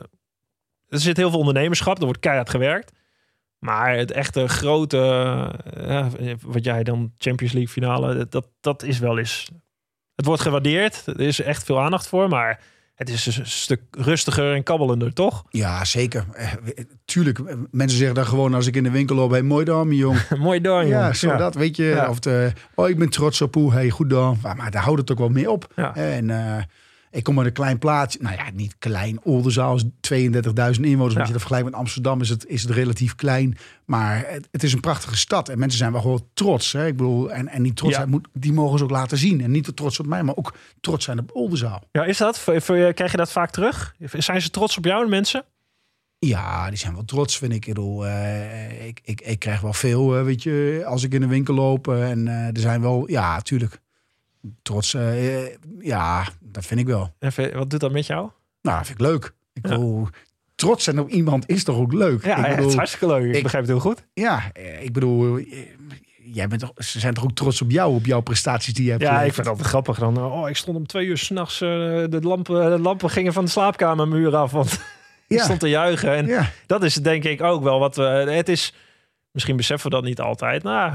Er 0.87 0.99
zit 0.99 1.17
heel 1.17 1.29
veel 1.29 1.39
ondernemerschap, 1.39 1.97
er 1.97 2.05
wordt 2.05 2.19
keihard 2.19 2.49
gewerkt. 2.49 2.91
Maar 3.57 3.97
het 3.97 4.11
echte 4.11 4.47
grote, 4.47 4.97
ja, 5.77 6.09
wat 6.41 6.63
jij 6.63 6.83
dan 6.83 7.13
Champions 7.17 7.53
League 7.53 7.73
finale, 7.73 8.27
dat, 8.27 8.47
dat 8.59 8.83
is 8.83 8.99
wel 8.99 9.17
eens. 9.17 9.49
Het 10.17 10.25
wordt 10.25 10.41
gewaardeerd. 10.41 11.03
Er 11.05 11.19
is 11.19 11.41
echt 11.41 11.63
veel 11.63 11.81
aandacht 11.81 12.07
voor. 12.07 12.29
Maar 12.29 12.59
het 12.95 13.09
is 13.09 13.25
een 13.25 13.45
stuk 13.45 13.81
rustiger 13.91 14.55
en 14.55 14.63
kabbelender, 14.63 15.13
toch? 15.13 15.43
Ja, 15.49 15.85
zeker. 15.85 16.25
Eh, 16.33 16.53
tuurlijk, 17.05 17.39
mensen 17.71 17.97
zeggen 17.97 18.15
dan 18.15 18.25
gewoon 18.25 18.53
als 18.53 18.67
ik 18.67 18.75
in 18.75 18.83
de 18.83 18.91
winkel 18.91 19.15
loop... 19.15 19.31
Hey, 19.31 19.41
mooi 19.41 19.65
dan, 19.65 19.91
jong. 19.91 20.19
Mooi 20.37 20.61
dan, 20.61 20.87
Ja, 20.87 21.13
zo 21.13 21.35
dat, 21.35 21.55
weet 21.55 21.75
je. 21.75 21.83
Ja. 21.83 22.09
Of 22.09 22.19
de, 22.19 22.51
oh, 22.75 22.89
ik 22.89 22.97
ben 22.97 23.09
trots 23.09 23.41
op 23.41 23.53
hoe, 23.53 23.73
hey, 23.73 23.89
goed 23.89 24.09
dan. 24.09 24.37
Maar, 24.41 24.55
maar 24.55 24.71
daar 24.71 24.83
houdt 24.83 24.99
het 24.99 25.11
ook 25.11 25.17
wel 25.17 25.29
mee 25.29 25.51
op. 25.51 25.71
Ja. 25.75 25.95
En 25.95 26.29
eh, 26.29 26.63
ik 27.17 27.23
kom 27.23 27.37
uit 27.37 27.47
een 27.47 27.53
klein 27.53 27.77
plaatsje. 27.77 28.19
Nou 28.21 28.35
ja, 28.35 28.43
niet 28.53 28.75
klein. 28.79 29.19
Oldenzaal 29.23 29.75
is 29.75 29.83
32.000 29.83 29.89
inwoners. 30.81 31.13
Ja. 31.13 31.19
Als 31.19 31.27
je 31.27 31.31
dat 31.31 31.31
vergelijkt 31.31 31.65
met 31.65 31.73
Amsterdam 31.73 32.21
is 32.21 32.29
het, 32.29 32.45
is 32.45 32.61
het 32.61 32.71
relatief 32.71 33.15
klein. 33.15 33.57
Maar 33.85 34.23
het, 34.27 34.47
het 34.51 34.63
is 34.63 34.73
een 34.73 34.79
prachtige 34.79 35.17
stad. 35.17 35.49
En 35.49 35.59
mensen 35.59 35.77
zijn 35.77 35.91
wel 35.91 36.01
gewoon 36.01 36.27
trots. 36.33 36.71
Hè? 36.71 36.87
Ik 36.87 36.97
bedoel, 36.97 37.31
en, 37.31 37.47
en 37.47 37.63
die 37.63 37.73
trotsheid 37.73 38.05
Ja. 38.05 38.11
moet, 38.11 38.27
die 38.33 38.53
mogen 38.53 38.77
ze 38.77 38.83
ook 38.83 38.89
laten 38.89 39.17
zien. 39.17 39.41
En 39.41 39.51
niet 39.51 39.63
te 39.63 39.73
trots 39.73 39.99
op 39.99 40.05
mij, 40.05 40.23
maar 40.23 40.35
ook 40.35 40.53
trots 40.81 41.05
zijn 41.05 41.19
op 41.19 41.29
Oldenzaal. 41.33 41.83
Ja, 41.91 42.03
is 42.05 42.17
dat? 42.17 42.43
Krijg 42.43 43.11
je 43.11 43.17
dat 43.17 43.31
vaak 43.31 43.51
terug? 43.51 43.95
Zijn 44.13 44.41
ze 44.41 44.49
trots 44.49 44.77
op 44.77 44.85
jou, 44.85 45.03
de 45.03 45.09
mensen? 45.09 45.43
Ja, 46.19 46.69
die 46.69 46.77
zijn 46.77 46.93
wel 46.93 47.05
trots, 47.05 47.37
vind 47.37 47.51
ik. 47.53 47.65
Ik 47.65 47.73
bedoel, 47.73 48.05
eh, 48.07 48.87
ik, 48.87 48.99
ik, 49.03 49.21
ik 49.21 49.39
krijg 49.39 49.61
wel 49.61 49.73
veel, 49.73 50.17
eh, 50.17 50.23
weet 50.23 50.43
je, 50.43 50.83
als 50.85 51.03
ik 51.03 51.13
in 51.13 51.21
de 51.21 51.27
winkel 51.27 51.53
loop. 51.53 51.87
eh, 51.87 52.09
en 52.09 52.27
er 52.27 52.59
zijn 52.59 52.81
wel, 52.81 53.09
ja, 53.09 53.33
natuurlijk. 53.35 53.81
Trots, 54.61 54.93
eh, 54.93 55.47
ja, 55.79 56.27
dat 56.39 56.65
vind 56.65 56.79
ik 56.79 56.85
wel. 56.85 57.13
Wat 57.53 57.69
doet 57.69 57.79
dat 57.79 57.91
met 57.91 58.05
jou? 58.05 58.29
Nou, 58.61 58.85
vind 58.85 58.99
ik 58.99 59.05
leuk. 59.05 59.25
Ik 59.53 59.65
Ja. 59.67 59.69
bedoel, 59.69 60.07
trots 60.55 60.83
zijn 60.83 60.99
op 60.99 61.09
iemand 61.09 61.49
is 61.49 61.63
toch 61.63 61.77
ook 61.77 61.93
leuk? 61.93 62.25
Ja, 62.25 62.31
ik 62.31 62.35
ja, 62.37 62.41
bedoel, 62.49 62.57
het 62.61 62.67
is 62.69 62.75
hartstikke 62.75 63.07
leuk. 63.07 63.29
Ik, 63.29 63.35
ik- 63.35 63.43
begrijp 63.43 63.63
het 63.63 63.71
heel 63.73 63.81
goed. 63.81 64.05
ja, 64.13 64.51
eh, 64.53 64.83
ik 64.83 64.93
bedoel, 64.93 65.37
eh, 65.37 65.45
jij 66.33 66.47
bent 66.47 66.61
toch, 66.61 66.71
ze 66.77 66.99
zijn 66.99 67.13
toch 67.13 67.23
ook 67.23 67.31
trots 67.35 67.61
op 67.61 67.71
jou, 67.71 67.95
op 67.95 68.05
jouw 68.05 68.21
prestaties 68.21 68.73
die 68.73 68.83
je 68.85 68.89
hebt 68.91 69.03
Ja, 69.03 69.21
ik 69.21 69.33
vind 69.33 69.47
altijd 69.47 69.67
grappig. 69.67 69.99
Dan, 69.99 70.17
oh, 70.23 70.49
ik 70.49 70.55
stond 70.55 70.77
om 70.77 70.87
twee 70.87 71.05
uur 71.05 71.17
s'nachts. 71.17 71.61
Uh, 71.61 71.69
de, 72.09 72.19
lampen, 72.21 72.71
de 72.71 72.79
lampen 72.79 73.09
gingen 73.09 73.33
van 73.33 73.45
de 73.45 73.51
slaapkamermuur 73.51 74.35
af. 74.35 74.51
Want 74.51 74.71
ik 75.27 75.37
Ja. 75.37 75.43
stond 75.43 75.59
te 75.59 75.69
juichen. 75.69 76.15
En 76.15 76.25
Ja, 76.25 76.49
dat 76.65 76.83
is 76.83 76.93
denk 76.95 77.23
ik 77.23 77.41
ook 77.41 77.63
wel 77.63 77.79
wat 77.79 77.95
we. 77.95 78.03
Het 78.03 78.49
is. 78.49 78.73
Misschien 79.31 79.57
beseffen 79.57 79.89
we 79.89 79.95
dat 79.95 80.05
niet 80.05 80.19
altijd. 80.19 80.63
Nou, 80.63 80.93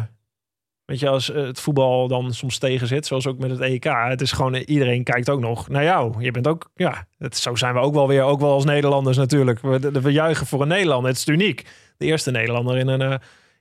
weet 0.92 1.00
je, 1.00 1.08
als 1.08 1.30
eh, 1.30 1.42
het 1.42 1.60
voetbal 1.60 2.08
dan 2.08 2.34
soms 2.34 2.58
tegen 2.58 2.86
zit, 2.86 3.06
zoals 3.06 3.26
ook 3.26 3.38
met 3.38 3.50
het 3.50 3.60
EK. 3.60 3.84
Het 3.84 4.20
is 4.20 4.32
gewoon, 4.32 4.54
eh, 4.54 4.62
iedereen 4.66 5.04
kijkt 5.04 5.30
ook 5.30 5.40
nog 5.40 5.68
naar 5.68 5.84
jou. 5.84 6.22
Je 6.22 6.30
bent 6.30 6.46
ook, 6.46 6.70
ja, 6.74 7.06
het, 7.18 7.36
zo 7.36 7.54
zijn 7.54 7.74
we 7.74 7.80
ook 7.80 7.94
wel 7.94 8.08
weer, 8.08 8.22
ook 8.22 8.40
wel 8.40 8.52
als 8.52 8.64
Nederlanders 8.64 9.16
natuurlijk. 9.16 9.60
We, 9.60 10.00
we 10.00 10.12
juichen 10.12 10.46
voor 10.46 10.62
een 10.62 10.68
Nederlander. 10.68 11.10
Het 11.10 11.18
is 11.18 11.26
uniek. 11.26 11.66
De 11.96 12.04
eerste 12.04 12.30
Nederlander 12.30 12.76
in 12.78 12.88
een, 12.88 13.00
eh, 13.00 13.10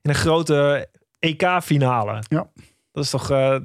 in 0.02 0.10
een 0.10 0.16
grote 0.16 0.88
EK-finale. 1.20 2.24
Ja. 2.28 2.48
Dat 2.92 3.04
is 3.04 3.10
toch. 3.10 3.28
dat 3.28 3.62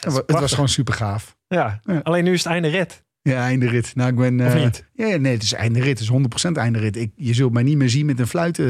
is 0.00 0.14
het 0.14 0.30
was 0.30 0.52
gewoon 0.52 0.68
super 0.68 0.94
gaaf. 0.94 1.36
Ja. 1.48 1.80
Ja. 1.84 2.00
alleen 2.02 2.24
nu 2.24 2.32
is 2.32 2.44
het 2.44 2.52
einde 2.52 2.68
rit. 2.68 3.04
Ja, 3.22 3.42
einde 3.42 3.68
rit. 3.68 3.94
Nou, 3.94 4.10
ik 4.10 4.16
ben. 4.16 4.46
Of 4.46 4.54
niet? 4.54 4.88
Ja, 4.92 5.16
nee, 5.16 5.32
het 5.32 5.42
is 5.42 5.52
einde 5.52 5.80
rit. 5.80 5.98
Het 5.98 6.08
is 6.08 6.48
100% 6.48 6.52
einde 6.52 6.78
rit. 6.78 6.96
Ik, 6.96 7.12
je 7.16 7.34
zult 7.34 7.52
mij 7.52 7.62
niet 7.62 7.76
meer 7.76 7.90
zien 7.90 8.06
met 8.06 8.18
een 8.18 8.26
fluit 8.26 8.62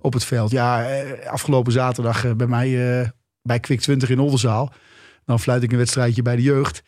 op 0.00 0.12
het 0.12 0.24
veld. 0.24 0.50
Ja, 0.50 0.86
afgelopen 1.26 1.72
zaterdag 1.72 2.36
bij 2.36 2.46
mij 2.46 3.12
bij 3.46 3.60
Kwik 3.60 3.80
20 3.80 4.10
in 4.10 4.18
Oldenzaal. 4.18 4.72
Dan 5.24 5.40
fluit 5.40 5.62
ik 5.62 5.72
een 5.72 5.78
wedstrijdje 5.78 6.22
bij 6.22 6.36
de 6.36 6.42
jeugd. 6.42 6.82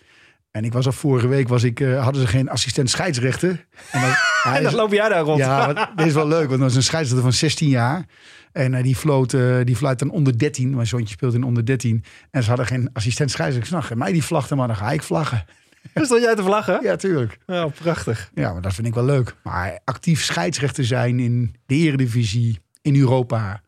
En 0.51 0.65
ik 0.65 0.73
was 0.73 0.87
al 0.87 0.93
vorige 0.93 1.29
week, 1.29 1.49
was 1.49 1.63
ik, 1.63 1.81
eh, 1.81 2.03
hadden 2.03 2.23
ze 2.23 2.29
geen 2.29 2.49
assistent 2.49 2.91
scheidsrechter. 2.91 3.67
En 3.91 4.01
dan, 4.01 4.11
En 4.55 4.63
dan 4.63 4.73
is- 4.73 4.79
loop 4.79 4.93
jij 4.93 5.09
daar 5.09 5.21
rond. 5.23 5.39
ja, 5.39 5.73
dit 5.97 6.07
is 6.07 6.13
wel 6.13 6.29
leuk, 6.29 6.49
want 6.49 6.61
dat 6.61 6.71
is 6.71 6.77
een 6.77 6.83
scheidsrechter 6.83 7.23
van 7.29 7.33
16 7.39 7.69
jaar. 7.69 8.05
En 8.53 8.75
eh, 8.75 8.83
die, 8.83 8.97
floot, 8.97 9.33
eh, 9.33 9.57
die 9.65 9.77
fluit 9.77 9.99
dan 9.99 10.11
onder 10.11 10.39
13. 10.39 10.75
Mijn 10.75 10.87
zoontje 10.87 11.15
speelt 11.15 11.35
in 11.35 11.43
onder 11.43 11.67
13. 11.67 12.05
En 12.31 12.43
ze 12.43 12.49
hadden 12.49 12.67
geen 12.67 12.91
assistent 12.93 13.31
scheidsrechter. 13.31 13.73
Ik 13.77 13.81
zeg, 13.81 13.89
nou, 13.91 14.01
mij 14.03 14.13
die 14.13 14.25
vlaggen, 14.25 14.57
maar 14.57 14.67
dan 14.67 14.77
ga 14.77 14.91
ik 14.91 15.03
vlaggen. 15.03 15.45
Stond 15.95 16.23
jij 16.23 16.35
te 16.35 16.43
vlaggen? 16.43 16.83
Ja, 16.83 16.97
tuurlijk. 16.97 17.39
Ja, 17.47 17.67
prachtig. 17.67 18.31
Ja, 18.35 18.53
maar 18.53 18.63
dat 18.63 18.75
vind 18.75 18.87
ik 18.87 18.95
wel 18.95 19.05
leuk. 19.05 19.35
Maar 19.43 19.79
actief 19.85 20.23
scheidsrechter 20.25 20.85
zijn 20.85 21.19
in 21.21 21.55
de 21.67 21.75
eredivisie, 21.75 22.59
in 22.83 22.97
Europa, 22.97 23.61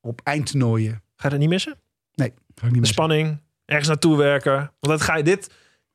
op 0.00 0.20
eindtoernooien. 0.24 0.92
Ga 0.92 1.24
je 1.24 1.28
dat 1.28 1.38
niet 1.38 1.48
missen? 1.48 1.76
Nee, 2.14 2.28
ga 2.28 2.34
ik 2.34 2.40
niet 2.46 2.47
De 2.70 2.86
spanning, 2.86 3.40
ergens 3.64 3.88
naartoe 3.88 4.16
werken. 4.16 4.56
Want 4.56 4.98
dat 4.98 5.00
ga 5.00 5.16
je 5.16 5.22
dit 5.22 5.50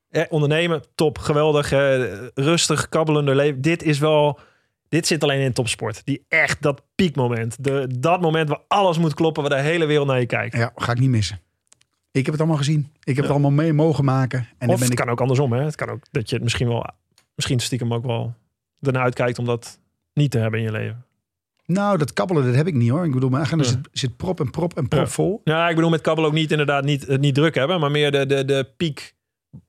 eh, 0.09 0.24
ondernemen, 0.30 0.84
top, 0.95 1.18
geweldig, 1.18 1.72
eh, 1.72 2.28
rustig, 2.34 2.89
kabbelender 2.89 3.36
leven. 3.36 3.61
Dit 3.61 3.84
is 3.84 3.99
wel, 3.99 4.39
dit 4.89 5.07
zit 5.07 5.24
alleen 5.24 5.41
in 5.41 5.53
topsport. 5.53 6.01
Die 6.05 6.26
echt 6.28 6.61
dat 6.61 6.82
piekmoment, 6.95 7.64
de, 7.64 7.88
dat 7.99 8.22
moment 8.22 8.49
waar 8.49 8.61
alles 8.68 8.97
moet 8.97 9.14
kloppen, 9.14 9.43
waar 9.43 9.57
de 9.57 9.68
hele 9.70 9.86
wereld 9.86 10.07
naar 10.07 10.20
je 10.20 10.26
kijkt. 10.26 10.55
Ja, 10.55 10.72
ga 10.76 10.91
ik 10.91 10.99
niet 10.99 11.09
missen. 11.09 11.39
Ik 12.11 12.26
heb 12.26 12.34
het 12.34 12.39
allemaal 12.39 12.57
gezien. 12.57 12.91
Ik 13.03 13.16
heb 13.16 13.24
het 13.24 13.34
allemaal 13.34 13.51
mee 13.51 13.74
mogen 13.74 14.05
maken. 14.05 14.39
En 14.39 14.45
dan 14.57 14.70
of 14.70 14.74
ben 14.76 14.84
het 14.84 14.91
ik 14.91 14.95
kan 14.95 15.09
ook 15.09 15.22
andersom, 15.22 15.53
hè? 15.53 15.64
Het 15.64 15.76
kan 15.76 15.89
ook 15.89 16.03
dat 16.11 16.30
je 16.30 16.36
het 16.36 16.43
misschien 16.43 16.68
wel, 16.68 16.89
misschien 17.36 17.59
stiekem 17.59 17.93
ook 17.93 18.05
wel 18.05 18.34
ernaar 18.82 19.03
uitkijkt 19.03 19.39
om 19.39 19.45
dat 19.45 19.80
niet 20.14 20.32
te 20.32 20.38
hebben 20.38 20.59
in 20.59 20.66
je 20.66 20.72
leven. 20.72 21.05
Nou, 21.74 21.97
dat 21.97 22.13
kabbelen, 22.13 22.45
dat 22.45 22.55
heb 22.55 22.67
ik 22.67 22.74
niet 22.74 22.89
hoor. 22.89 23.05
Ik 23.05 23.11
bedoel, 23.13 23.30
mijn 23.30 23.43
agenda 23.43 23.63
Ja. 23.63 23.69
zit, 23.69 23.80
zit 23.91 24.17
prop 24.17 24.39
en 24.39 24.49
prop 24.49 24.78
en 24.78 24.88
prop 24.88 25.03
Ja. 25.05 25.09
vol. 25.09 25.41
Ja, 25.43 25.69
ik 25.69 25.76
bedoel 25.76 25.89
met 25.89 26.01
kabbel 26.01 26.26
ook 26.26 26.34
niet 26.34 26.51
inderdaad 26.51 26.84
niet, 26.84 27.07
het 27.07 27.21
niet 27.21 27.36
druk 27.36 27.55
hebben, 27.55 27.80
maar 27.80 27.91
meer 27.91 28.11
de, 28.11 28.26
de, 28.26 28.45
de 28.45 28.69
piek 28.78 29.15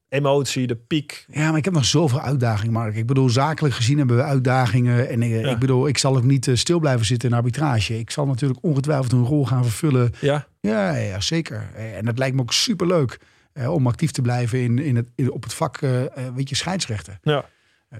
emotie, 0.08 0.66
de 0.66 0.76
piek. 0.76 1.26
Ja, 1.30 1.48
maar 1.48 1.58
ik 1.58 1.64
heb 1.64 1.74
nog 1.74 1.84
zoveel 1.84 2.20
uitdagingen, 2.20 2.72
Mark. 2.72 2.96
Ik 2.96 3.06
bedoel, 3.06 3.28
zakelijk 3.28 3.74
gezien 3.74 3.98
hebben 3.98 4.16
we 4.16 4.22
uitdagingen. 4.22 5.08
En 5.08 5.22
eh, 5.22 5.40
Ja. 5.40 5.50
ik 5.50 5.58
bedoel, 5.58 5.88
ik 5.88 5.98
zal 5.98 6.16
ook 6.16 6.22
niet 6.24 6.48
eh, 6.48 6.54
stil 6.54 6.78
blijven 6.78 7.06
zitten 7.06 7.28
in 7.30 7.34
arbitrage. 7.36 7.98
Ik 7.98 8.10
zal 8.10 8.26
natuurlijk 8.26 8.60
ongetwijfeld 8.62 9.12
een 9.12 9.24
rol 9.24 9.46
gaan 9.46 9.62
vervullen. 9.64 10.12
Ja, 10.20 10.46
Ja, 10.60 10.94
ja 10.96 11.20
zeker. 11.20 11.68
Eh, 11.74 11.96
En 11.96 12.04
dat 12.04 12.18
lijkt 12.18 12.34
me 12.36 12.42
ook 12.42 12.52
superleuk 12.52 13.18
eh, 13.52 13.72
om 13.72 13.86
actief 13.86 14.10
te 14.10 14.22
blijven 14.22 14.60
in, 14.60 14.78
in 14.78 14.96
het, 14.96 15.06
in, 15.14 15.32
op 15.32 15.42
het 15.42 15.54
vak, 15.54 15.76
eh, 15.76 16.02
eh, 16.04 16.10
weet 16.34 16.48
je, 16.48 16.54
scheidsrechten. 16.54 17.18
ja. 17.22 17.44
Eh, 17.88 17.98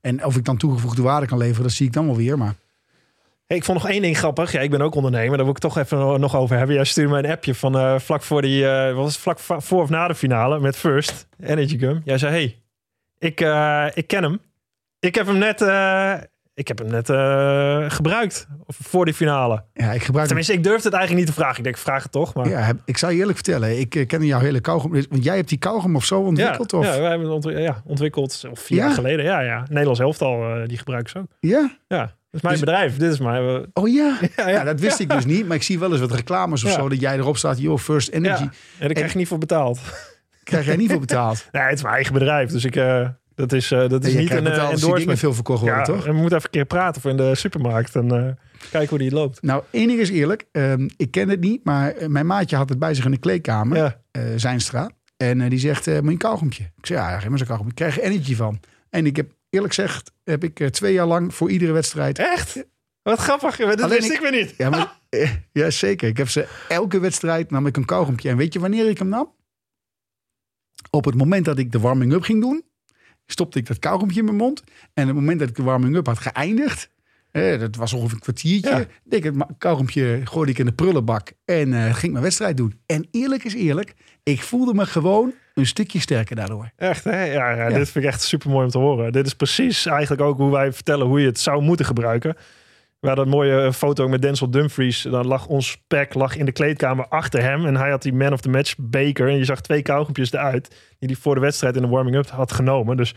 en 0.00 0.24
of 0.24 0.36
ik 0.36 0.44
dan 0.44 0.56
toegevoegde 0.56 1.02
waarde 1.02 1.26
kan 1.26 1.38
leveren, 1.38 1.62
dat 1.62 1.72
zie 1.72 1.86
ik 1.86 1.92
dan 1.92 2.06
wel 2.06 2.16
weer. 2.16 2.38
Maar 2.38 2.54
Hey, 3.52 3.60
ik 3.60 3.66
vond 3.66 3.82
nog 3.82 3.90
één 3.90 4.02
ding 4.02 4.18
grappig. 4.18 4.52
Ja, 4.52 4.60
ik 4.60 4.70
ben 4.70 4.80
ook 4.80 4.94
ondernemer. 4.94 5.36
Daar 5.36 5.44
wil 5.46 5.54
ik 5.54 5.58
toch 5.60 5.78
even 5.78 6.20
nog 6.20 6.36
over 6.36 6.56
hebben. 6.56 6.74
Jij 6.74 6.84
stuurde 6.84 7.10
mij 7.10 7.22
een 7.22 7.30
appje 7.30 7.54
van 7.54 7.78
eh, 7.78 7.98
vlak 7.98 8.22
voor 8.22 8.42
die, 8.42 8.68
eh, 8.68 8.94
was 8.94 9.18
vlak 9.18 9.38
voor 9.38 9.82
of 9.82 9.88
na 9.88 10.08
de 10.08 10.14
finale 10.14 10.60
met 10.60 10.76
First 10.76 11.28
Energy 11.40 11.78
Gum. 11.78 12.00
Jij 12.04 12.18
zei, 12.18 12.32
hey, 12.32 12.62
ik, 13.18 13.40
eh, 13.40 13.86
ik 13.94 14.06
ken 14.06 14.22
hem. 14.22 14.40
Ik 14.98 15.14
heb 15.14 15.26
hem 15.26 15.38
net, 15.38 15.60
ik 16.54 16.68
heb 16.68 16.78
hem 16.78 16.88
net 16.88 17.06
gebruikt 17.92 18.46
voor 18.66 19.04
die 19.04 19.14
finale. 19.14 19.64
ja, 19.72 19.92
ik 19.92 20.02
gebruik 20.02 20.26
Tenminste, 20.26 20.52
ik 20.52 20.62
durfde 20.62 20.88
het 20.88 20.96
eigenlijk 20.96 21.26
niet 21.26 21.34
te 21.36 21.40
vragen. 21.40 21.58
Ik 21.58 21.64
denk, 21.64 21.76
ik 21.76 21.82
vraag 21.82 22.02
het 22.02 22.12
toch. 22.12 22.34
Maar 22.34 22.48
Ja, 22.48 22.72
ik 22.84 22.96
zal 22.98 23.10
je 23.10 23.16
eerlijk 23.18 23.36
vertellen. 23.38 23.78
Ik 23.78 24.04
ken 24.06 24.24
jouw 24.26 24.40
hele 24.40 24.60
kauwgom. 24.60 24.90
Want 24.90 25.24
jij 25.24 25.36
hebt 25.36 25.48
die 25.48 25.58
kauwgom 25.58 25.96
of 25.96 26.04
zo 26.04 26.20
ontwikkeld? 26.20 26.70
ja, 26.70 26.78
of? 26.78 26.84
ja, 26.84 26.90
wij 27.00 27.08
hebben 27.08 27.26
het 27.26 27.34
ontwi- 27.34 27.58
ja, 27.58 27.82
ontwikkeld 27.84 28.42
of 28.50 28.60
vier 28.60 28.78
Ja? 28.78 28.84
jaar 28.84 28.94
geleden. 28.94 29.24
Ja, 29.24 29.40
ja. 29.40 29.64
Nederlands 29.68 30.00
elftal, 30.00 30.66
die 30.66 30.78
gebruiken 30.78 31.10
ze 31.10 31.18
ook. 31.18 31.26
Ja? 31.40 31.76
Ja, 31.88 32.14
is 32.32 32.40
mijn 32.42 32.54
Dus- 32.54 32.64
bedrijf. 32.64 32.96
Dit 32.96 33.12
is 33.12 33.18
mijn... 33.18 33.42
eh, 33.62 33.66
Oh 33.72 33.88
ja? 33.98 34.18
ja, 34.36 34.48
Ja, 34.48 34.64
dat 34.64 34.80
wist 34.80 34.98
ik 35.00 35.10
dus 35.10 35.24
niet. 35.24 35.46
Maar 35.46 35.56
ik 35.56 35.62
zie 35.62 35.78
wel 35.78 35.90
eens 35.90 36.00
wat 36.00 36.12
reclames 36.12 36.64
of 36.64 36.70
Ja. 36.70 36.76
zo. 36.76 36.88
Dat 36.88 37.00
jij 37.00 37.16
erop 37.16 37.36
staat, 37.36 37.58
joh, 37.60 37.78
First 37.78 38.08
Energy. 38.08 38.42
ja. 38.42 38.50
En 38.78 38.86
daar 38.86 38.92
krijg 38.92 39.12
je 39.12 39.18
niet 39.18 39.28
voor 39.28 39.38
betaald. 39.38 39.78
Krijg 40.44 40.64
jij 40.64 40.76
niet 40.76 40.90
voor 40.90 41.00
betaald. 41.00 41.46
Nee, 41.52 41.62
het 41.62 41.72
is 41.74 41.82
mijn 41.82 41.94
eigen 41.94 42.12
bedrijf. 42.12 42.50
Dus 42.50 42.64
ik, 42.64 42.76
eh, 42.76 43.08
dat 43.34 43.52
is, 43.52 43.70
eh, 43.70 43.88
dat 43.88 44.04
is 44.04 44.12
je 44.12 44.18
niet 44.18 44.30
een 44.30 44.44
die 44.44 44.52
dingen 44.52 44.70
endorsement. 44.70 45.18
veel 45.18 45.34
verkocht 45.34 45.60
worden, 45.60 45.78
Ja, 45.78 45.84
toch? 45.84 46.06
en 46.06 46.12
we 46.12 46.18
moeten 46.18 46.36
even 46.38 46.44
een 46.52 46.56
keer 46.56 46.64
praten 46.64 47.00
voor 47.02 47.10
in 47.10 47.16
de 47.16 47.34
supermarkt. 47.34 47.94
En 47.96 48.10
eh, 48.10 48.32
kijken 48.70 48.88
hoe 48.88 48.98
die 48.98 49.10
loopt. 49.12 49.42
Nou, 49.42 49.62
één 49.70 49.86
ding 49.88 50.00
is 50.00 50.10
eerlijk. 50.10 50.44
Ehm, 50.52 50.88
ik 50.96 51.10
ken 51.10 51.28
het 51.28 51.40
niet, 51.40 51.64
maar 51.64 51.94
mijn 52.08 52.26
maatje 52.26 52.56
had 52.56 52.68
het 52.68 52.78
bij 52.78 52.94
zich 52.94 53.04
in 53.04 53.10
de 53.10 53.18
kleedkamer. 53.18 53.76
Ja. 53.76 54.00
eh 54.10 54.22
Zijnstra. 54.36 54.90
En 55.16 55.40
eh, 55.40 55.50
die 55.50 55.58
zegt, 55.58 55.86
eh 55.86 55.94
moet 55.94 56.04
je 56.04 56.10
een 56.10 56.16
kauwgompje? 56.18 56.62
Ik 56.76 56.86
zeg, 56.86 56.98
ja, 56.98 57.18
geef 57.18 57.28
maar 57.28 57.38
zo'n 57.38 57.46
kauwgompje. 57.46 57.84
Ik 57.84 57.92
krijg 57.92 58.04
er 58.06 58.12
energy 58.12 58.34
van. 58.34 58.60
En 58.90 59.06
ik 59.06 59.16
heb, 59.16 59.30
eerlijk 59.52 59.74
gezegd, 59.74 60.12
heb 60.24 60.44
ik 60.44 60.60
eh, 60.60 60.66
twee 60.68 60.92
jaar 60.92 61.06
lang 61.06 61.34
voor 61.34 61.50
iedere 61.50 61.72
wedstrijd... 61.72 62.18
Echt? 62.18 62.64
Wat 63.02 63.18
grappig. 63.18 63.56
Dat 63.56 63.80
Alleen 63.80 63.98
wist 63.98 64.10
ik, 64.10 64.16
ik- 64.16 64.20
weer 64.30 64.40
niet. 64.42 64.54
Ja, 64.56 64.70
maar, 64.70 64.98
eh, 65.08 65.30
ja, 65.52 65.70
zeker. 65.70 66.08
Ik 66.08 66.16
heb 66.16 66.28
ze 66.28 66.48
elke 66.68 66.98
wedstrijd 66.98 67.50
nam 67.50 67.66
ik 67.66 67.76
een 67.76 67.84
kauwgompje. 67.84 68.28
En 68.28 68.36
weet 68.36 68.52
je 68.52 68.60
wanneer 68.60 68.88
ik 68.88 68.98
hem 68.98 69.08
nam? 69.08 69.34
Op 70.90 71.04
het 71.04 71.14
moment 71.14 71.44
dat 71.44 71.58
ik 71.58 71.72
de 71.72 71.78
warming-up 71.80 72.22
ging 72.22 72.40
doen, 72.40 72.64
stopte 73.26 73.58
ik 73.58 73.66
dat 73.66 73.78
kauwgompje 73.78 74.18
in 74.18 74.24
mijn 74.24 74.36
mond. 74.36 74.62
En 74.94 75.02
op 75.02 75.08
het 75.08 75.14
moment 75.18 75.38
dat 75.38 75.48
ik 75.48 75.54
de 75.56 75.62
warming-up 75.62 76.06
had 76.06 76.18
geëindigd, 76.18 76.88
eh, 77.30 77.58
dat 77.58 77.76
was 77.76 77.92
ongeveer 77.92 78.14
een 78.14 78.20
kwartiertje, 78.20 78.70
Ja. 78.70 79.16
ik 79.16 79.24
het 79.24 79.36
kauwgompje, 79.58 80.20
gooide 80.24 80.52
ik 80.52 80.58
in 80.58 80.66
de 80.66 80.72
prullenbak 80.72 81.32
en 81.44 81.72
eh, 81.74 81.94
ging 81.94 82.12
mijn 82.12 82.24
wedstrijd 82.24 82.56
doen. 82.56 82.80
En 82.86 83.06
eerlijk 83.10 83.44
is 83.44 83.54
eerlijk, 83.54 83.94
ik 84.22 84.42
voelde 84.42 84.74
me 84.74 84.86
gewoon 84.86 85.32
een 85.54 85.66
stukje 85.66 86.00
sterker 86.00 86.36
daardoor. 86.36 86.70
Echt, 86.76 87.04
hè? 87.04 87.24
Ja, 87.24 87.50
ja, 87.50 87.68
dit 87.68 87.90
vind 87.90 88.04
ik 88.04 88.10
echt 88.10 88.22
super 88.22 88.50
mooi 88.50 88.64
om 88.64 88.70
te 88.70 88.78
horen. 88.78 89.12
Dit 89.12 89.26
is 89.26 89.34
precies 89.34 89.86
eigenlijk 89.86 90.22
ook 90.22 90.38
hoe 90.38 90.50
wij 90.50 90.72
vertellen 90.72 91.06
hoe 91.06 91.20
je 91.20 91.26
het 91.26 91.40
zou 91.40 91.62
moeten 91.62 91.86
gebruiken. 91.86 92.36
We 93.00 93.08
hadden 93.08 93.26
een 93.26 93.32
mooie 93.32 93.72
foto 93.72 94.08
met 94.08 94.22
Denzel 94.22 94.50
Dumfries. 94.50 95.02
Dan 95.02 95.26
lag 95.26 95.46
ons 95.46 95.82
pack 95.86 96.14
lag 96.14 96.36
in 96.36 96.44
de 96.44 96.52
kleedkamer 96.52 97.08
achter 97.08 97.42
hem. 97.42 97.66
En 97.66 97.76
hij 97.76 97.90
had 97.90 98.02
die 98.02 98.12
man 98.12 98.32
of 98.32 98.40
the 98.40 98.48
match 98.48 98.74
beker. 98.78 99.28
En 99.28 99.36
je 99.36 99.44
zag 99.44 99.60
twee 99.60 99.82
kauwgompjes 99.82 100.32
eruit. 100.32 100.68
Die 100.98 101.08
hij 101.08 101.16
voor 101.20 101.34
de 101.34 101.40
wedstrijd 101.40 101.76
in 101.76 101.82
de 101.82 101.88
warming-up 101.88 102.28
had 102.28 102.52
genomen. 102.52 102.96
Dus 102.96 103.14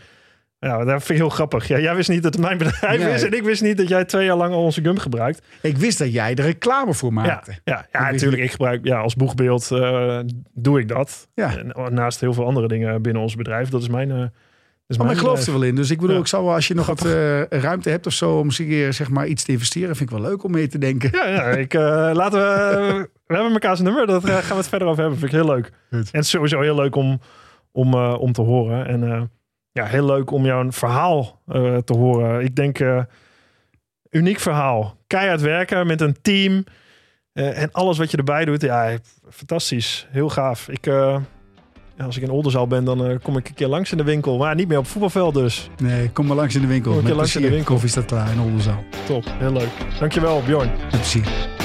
ja, 0.58 0.78
dat 0.84 0.86
vind 1.02 1.08
ik 1.10 1.16
heel 1.16 1.28
grappig. 1.28 1.68
Ja, 1.68 1.78
jij 1.78 1.94
wist 1.96 2.08
niet 2.08 2.22
dat 2.22 2.34
het 2.34 2.42
mijn 2.42 2.58
bedrijf 2.58 3.02
Nee. 3.04 3.14
is. 3.14 3.22
En 3.22 3.32
ik 3.32 3.42
wist 3.42 3.62
niet 3.62 3.76
dat 3.76 3.88
jij 3.88 4.04
twee 4.04 4.24
jaar 4.24 4.36
lang 4.36 4.52
al 4.54 4.62
onze 4.62 4.82
gum 4.82 4.98
gebruikt. 4.98 5.46
Ik 5.62 5.76
wist 5.76 5.98
dat 5.98 6.12
jij 6.12 6.34
er 6.34 6.44
reclame 6.44 6.94
voor 6.94 7.12
maakte. 7.12 7.50
ja, 7.64 7.86
ja 7.92 8.06
Ik 8.06 8.12
natuurlijk. 8.12 8.42
Ik 8.42 8.50
gebruik 8.50 8.84
ja, 8.84 8.98
als 9.00 9.14
boegbeeld 9.14 9.70
eh, 9.70 10.18
doe 10.52 10.80
ik 10.80 10.88
dat. 10.88 11.28
Ja. 11.34 11.56
En 11.58 11.94
naast 11.94 12.20
heel 12.20 12.32
veel 12.34 12.44
andere 12.46 12.68
dingen 12.68 13.02
binnen 13.02 13.22
ons 13.22 13.34
bedrijf. 13.36 13.68
Dat 13.68 13.82
is 13.82 13.88
mijn, 13.88 14.10
eh, 14.10 14.24
Dus 14.86 14.98
maar 14.98 15.10
ik 15.10 15.18
geloof 15.18 15.46
er 15.46 15.52
wel 15.52 15.62
in. 15.62 15.74
Dus 15.74 15.90
ik 15.90 16.00
bedoel, 16.00 16.14
Ja. 16.14 16.20
ik 16.20 16.26
zou 16.26 16.44
wel, 16.44 16.54
als 16.54 16.68
je 16.68 16.74
nog 16.74 16.86
wat 16.86 17.04
eh, 17.04 17.42
ruimte 17.42 17.90
hebt 17.90 18.06
of 18.06 18.12
zo 18.12 18.38
om 18.38 18.48
keer 18.48 18.92
zeg 18.92 19.08
maar, 19.10 19.26
iets 19.26 19.44
te 19.44 19.52
investeren, 19.52 19.96
vind 19.96 20.10
ik 20.10 20.16
wel 20.18 20.28
leuk 20.30 20.42
om 20.44 20.50
mee 20.50 20.66
te 20.68 20.78
denken. 20.78 21.10
Ja, 21.12 21.26
ja 21.28 21.42
ik, 21.42 21.74
eh, 21.74 22.10
laten 22.12 22.38
we. 22.38 23.08
we 23.26 23.34
hebben 23.34 23.52
elkaars 23.52 23.80
nummer. 23.80 24.06
Daar 24.06 24.20
gaan 24.20 24.48
we 24.48 24.54
het 24.54 24.68
verder 24.68 24.88
over 24.88 25.00
hebben. 25.00 25.18
Vind 25.18 25.32
ik 25.32 25.38
heel 25.38 25.48
leuk. 25.54 25.64
Goed. 25.64 25.72
En 25.90 25.98
het 25.98 26.24
is 26.24 26.30
sowieso 26.30 26.60
heel 26.60 26.74
leuk 26.74 26.94
om, 26.96 27.20
om, 27.72 27.94
eh, 27.94 28.14
om 28.20 28.32
te 28.32 28.42
horen. 28.42 28.86
En 28.86 29.12
eh, 29.12 29.22
ja, 29.76 29.84
heel 29.84 30.04
leuk 30.04 30.30
om 30.30 30.44
jouw 30.44 30.72
verhaal 30.72 31.40
eh, 31.46 31.76
te 31.76 31.92
horen. 31.96 32.44
Ik 32.44 32.56
denk, 32.56 32.78
eh, 32.78 33.02
uniek 34.10 34.40
verhaal. 34.40 34.96
Keihard 35.06 35.40
werken 35.40 35.86
met 35.86 36.00
een 36.00 36.16
team. 36.22 36.64
eh, 37.32 37.62
en 37.62 37.68
alles 37.72 37.98
wat 37.98 38.10
je 38.10 38.16
erbij 38.16 38.44
doet. 38.44 38.62
Ja, 38.62 38.96
fantastisch. 39.30 40.06
Heel 40.10 40.28
gaaf. 40.28 40.68
Ik, 40.68 40.86
als 41.98 42.16
ik 42.16 42.22
in 42.22 42.30
Oldenzaal 42.30 42.66
ben, 42.66 42.84
dan 42.84 43.18
kom 43.22 43.36
ik 43.36 43.48
een 43.48 43.54
keer 43.54 43.66
langs 43.66 43.90
in 43.90 43.96
de 43.96 44.04
winkel. 44.04 44.36
Maar 44.38 44.54
niet 44.54 44.68
meer 44.68 44.78
op 44.78 44.86
voetbalveld 44.86 45.34
dus. 45.34 45.70
Nee, 45.82 46.10
kom 46.10 46.26
maar 46.26 46.36
langs 46.36 46.54
in 46.54 46.60
de 46.60 46.66
winkel. 46.66 46.90
Kom 46.90 46.98
een 46.98 47.04
Met 47.04 47.12
keer 47.12 47.20
langs 47.20 47.36
in 47.36 47.42
de 47.42 47.50
winkel. 47.50 47.72
Koffie 47.72 47.90
staat 47.90 48.04
klaar 48.04 48.32
in 48.32 48.40
Oldenzaal. 48.40 48.84
Top, 49.06 49.24
heel 49.38 49.52
leuk. 49.52 49.70
Dankjewel, 49.98 50.42
Bjorn. 50.42 50.70
Met 50.70 50.90
plezier. 50.90 51.64